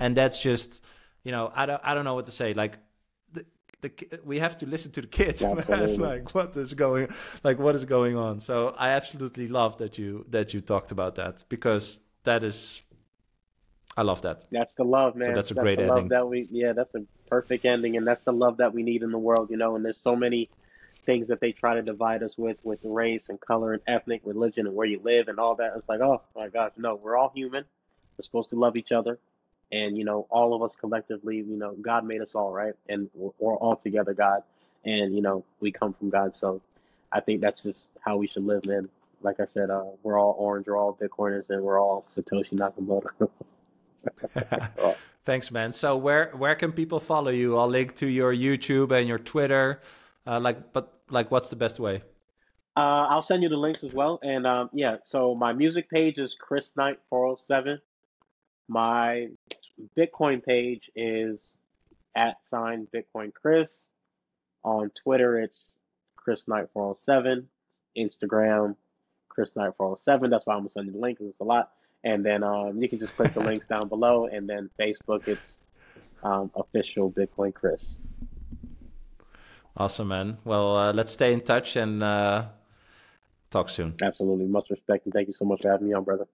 And 0.00 0.16
that's 0.16 0.42
just, 0.42 0.82
you 1.22 1.30
know, 1.30 1.52
I 1.54 1.66
don't, 1.66 1.80
I 1.84 1.94
don't 1.94 2.04
know 2.04 2.14
what 2.14 2.26
to 2.26 2.32
say. 2.32 2.52
Like, 2.52 2.78
the, 3.84 4.20
we 4.24 4.38
have 4.38 4.58
to 4.58 4.66
listen 4.66 4.90
to 4.92 5.00
the 5.00 5.06
kids. 5.06 5.42
man. 5.68 6.00
Like, 6.00 6.34
what 6.34 6.56
is 6.56 6.74
going, 6.74 7.08
like, 7.42 7.58
what 7.58 7.74
is 7.74 7.84
going 7.84 8.16
on? 8.16 8.40
So 8.40 8.74
I 8.78 8.90
absolutely 8.90 9.48
love 9.48 9.78
that 9.78 9.98
you 9.98 10.24
that 10.30 10.54
you 10.54 10.60
talked 10.60 10.90
about 10.90 11.14
that 11.16 11.44
because 11.48 11.98
that 12.24 12.42
is, 12.42 12.82
I 13.96 14.02
love 14.02 14.22
that. 14.22 14.44
That's 14.50 14.74
the 14.74 14.84
love, 14.84 15.14
man. 15.14 15.26
so 15.26 15.34
that's 15.34 15.50
a 15.50 15.54
great 15.54 15.76
the 15.76 15.84
ending. 15.84 15.96
Love 15.96 16.08
that 16.08 16.28
we, 16.28 16.48
yeah, 16.50 16.72
that's 16.72 16.94
a 16.94 17.04
perfect 17.28 17.64
ending, 17.64 17.96
and 17.96 18.06
that's 18.06 18.24
the 18.24 18.32
love 18.32 18.56
that 18.56 18.74
we 18.74 18.82
need 18.82 19.02
in 19.02 19.10
the 19.12 19.18
world, 19.18 19.50
you 19.50 19.56
know. 19.56 19.76
And 19.76 19.84
there's 19.84 20.02
so 20.02 20.16
many 20.16 20.48
things 21.06 21.28
that 21.28 21.40
they 21.40 21.52
try 21.52 21.74
to 21.74 21.82
divide 21.82 22.22
us 22.22 22.32
with, 22.36 22.56
with 22.64 22.80
race 22.82 23.24
and 23.28 23.40
color 23.40 23.72
and 23.74 23.82
ethnic 23.86 24.22
religion 24.24 24.66
and 24.66 24.74
where 24.74 24.86
you 24.86 25.00
live 25.04 25.28
and 25.28 25.38
all 25.38 25.54
that. 25.56 25.72
It's 25.76 25.88
like, 25.88 26.00
oh 26.00 26.22
my 26.34 26.48
gosh, 26.48 26.72
no, 26.76 26.94
we're 26.94 27.16
all 27.16 27.32
human. 27.34 27.64
We're 28.16 28.24
supposed 28.24 28.50
to 28.50 28.56
love 28.56 28.76
each 28.76 28.92
other, 28.92 29.18
and 29.72 29.96
you 29.96 30.04
know, 30.04 30.26
all 30.30 30.54
of 30.54 30.62
us 30.62 30.76
collectively, 30.78 31.36
you 31.36 31.56
know, 31.56 31.74
God 31.80 32.04
made 32.04 32.20
us 32.20 32.34
all, 32.34 32.52
right, 32.52 32.74
and 32.88 33.08
we're, 33.14 33.30
we're 33.38 33.56
all 33.56 33.76
together, 33.76 34.14
God, 34.14 34.42
and 34.84 35.14
you 35.14 35.22
know, 35.22 35.44
we 35.60 35.72
come 35.72 35.94
from 35.94 36.10
God. 36.10 36.36
So 36.36 36.60
I 37.12 37.20
think 37.20 37.40
that's 37.40 37.62
just 37.62 37.84
how 38.00 38.16
we 38.16 38.26
should 38.26 38.44
live, 38.44 38.64
man. 38.64 38.88
Like 39.22 39.40
I 39.40 39.46
said, 39.54 39.70
uh, 39.70 39.84
we're 40.02 40.18
all 40.18 40.34
orange, 40.38 40.66
we're 40.66 40.76
all 40.76 40.98
Bitcoiners, 41.00 41.48
and 41.48 41.62
we're 41.62 41.80
all 41.80 42.04
Satoshi 42.14 42.52
Nakamoto. 42.52 43.28
Thanks, 45.24 45.50
man. 45.50 45.72
So 45.72 45.96
where 45.96 46.30
where 46.36 46.54
can 46.54 46.72
people 46.72 47.00
follow 47.00 47.30
you? 47.30 47.56
I'll 47.56 47.68
link 47.68 47.94
to 47.96 48.06
your 48.06 48.34
YouTube 48.34 48.92
and 48.92 49.08
your 49.08 49.18
Twitter. 49.18 49.80
Uh, 50.26 50.40
like, 50.40 50.72
but 50.72 50.92
like, 51.10 51.30
what's 51.30 51.48
the 51.48 51.56
best 51.56 51.80
way? 51.80 52.02
Uh, 52.76 53.06
I'll 53.08 53.22
send 53.22 53.42
you 53.42 53.48
the 53.48 53.56
links 53.56 53.84
as 53.84 53.92
well. 53.92 54.18
And 54.22 54.46
um, 54.46 54.68
yeah, 54.72 54.96
so 55.04 55.34
my 55.34 55.52
music 55.52 55.88
page 55.88 56.18
is 56.18 56.34
Chris 56.38 56.70
Knight 56.76 56.98
407. 57.08 57.80
My 58.68 59.28
Bitcoin 59.96 60.44
page 60.44 60.90
is 60.94 61.38
at 62.14 62.36
sign 62.50 62.86
Bitcoin 62.94 63.32
Chris. 63.32 63.68
On 64.62 64.90
Twitter, 65.02 65.40
it's 65.40 65.60
Chris 66.16 66.42
Knight 66.46 66.68
407. 66.72 67.48
Instagram, 67.98 68.76
Chris 69.28 69.50
Knight 69.54 69.72
407. 69.76 70.30
That's 70.30 70.46
why 70.46 70.54
I'm 70.54 70.60
gonna 70.60 70.70
send 70.70 70.86
you 70.86 70.92
the 70.92 70.98
link 70.98 71.18
it's 71.20 71.40
a 71.40 71.44
lot. 71.44 71.72
And 72.02 72.24
then 72.24 72.42
um, 72.42 72.82
you 72.82 72.88
can 72.88 72.98
just 72.98 73.16
click 73.16 73.32
the 73.32 73.40
links 73.44 73.66
down 73.66 73.88
below. 73.88 74.26
And 74.26 74.48
then 74.48 74.70
Facebook, 74.80 75.28
it's 75.28 75.52
um, 76.22 76.50
official 76.54 77.10
Bitcoin 77.10 77.54
Chris. 77.54 77.82
Awesome, 79.76 80.08
man. 80.08 80.38
Well, 80.44 80.76
uh, 80.76 80.92
let's 80.92 81.12
stay 81.12 81.32
in 81.32 81.40
touch 81.40 81.76
and 81.76 82.02
uh, 82.02 82.46
talk 83.50 83.68
soon. 83.68 83.94
Absolutely, 84.00 84.46
much 84.46 84.70
respect, 84.70 85.04
and 85.04 85.12
thank 85.12 85.26
you 85.26 85.34
so 85.36 85.44
much 85.44 85.62
for 85.62 85.70
having 85.70 85.88
me 85.88 85.94
on, 85.94 86.04
brother. 86.04 86.26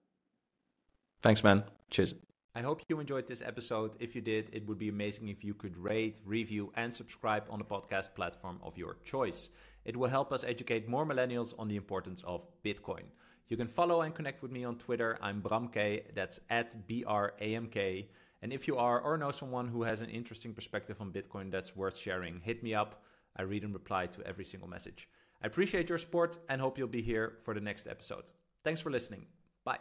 Thanks, 1.23 1.43
man. 1.43 1.65
Cheers. 1.91 2.15
I 2.55 2.63
hope 2.63 2.83
you 2.89 2.99
enjoyed 2.99 3.29
this 3.29 3.43
episode. 3.43 3.95
If 4.01 4.15
you 4.15 4.21
did, 4.21 4.51
it 4.53 4.67
would 4.67 4.79
be 4.79 4.89
amazing 4.89 5.29
if 5.29 5.45
you 5.45 5.55
could 5.55 5.77
rate, 5.77 6.19
review, 6.25 6.73
and 6.77 6.93
subscribe 6.93 7.45
on 7.49 7.59
the 7.61 7.65
podcast 7.65 8.15
platform 8.15 8.59
of 8.63 8.77
your 8.77 8.97
choice. 9.05 9.51
It 9.85 9.97
will 9.97 10.09
help 10.09 10.33
us 10.33 10.43
educate 10.43 10.89
more 10.89 11.07
millennials 11.07 11.55
on 11.59 11.69
the 11.69 11.77
importance 11.77 12.23
of 12.27 12.47
Bitcoin. 12.65 13.05
You 13.49 13.57
can 13.57 13.69
follow 13.69 14.03
and 14.03 14.15
connect 14.15 14.43
with 14.43 14.51
me 14.51 14.65
on 14.65 14.79
Twitter. 14.79 15.19
I'm 15.21 15.43
Bramk, 15.43 16.15
that's 16.15 16.41
at 16.51 16.87
B 16.87 17.05
R 17.07 17.35
A 17.41 17.55
M 17.55 17.67
K. 17.67 18.09
And 18.43 18.53
if 18.53 18.67
you 18.67 18.77
are 18.77 19.01
or 19.01 19.19
know 19.19 19.31
someone 19.31 19.69
who 19.69 19.83
has 19.83 20.01
an 20.01 20.11
interesting 20.11 20.55
perspective 20.55 21.01
on 21.01 21.13
Bitcoin 21.13 21.51
that's 21.51 21.77
worth 21.77 21.97
sharing, 21.97 22.41
hit 22.41 22.63
me 22.63 22.75
up. 22.75 23.03
I 23.37 23.43
read 23.43 23.65
and 23.65 23.73
reply 23.73 24.07
to 24.07 24.23
every 24.27 24.45
single 24.45 24.69
message. 24.69 25.09
I 25.43 25.47
appreciate 25.47 25.89
your 25.89 25.99
support 25.99 26.39
and 26.49 26.61
hope 26.61 26.79
you'll 26.79 26.89
be 26.89 27.03
here 27.03 27.39
for 27.43 27.55
the 27.55 27.61
next 27.61 27.87
episode. 27.87 28.33
Thanks 28.65 28.81
for 28.81 28.91
listening. 28.91 29.27
Bye. 29.65 29.79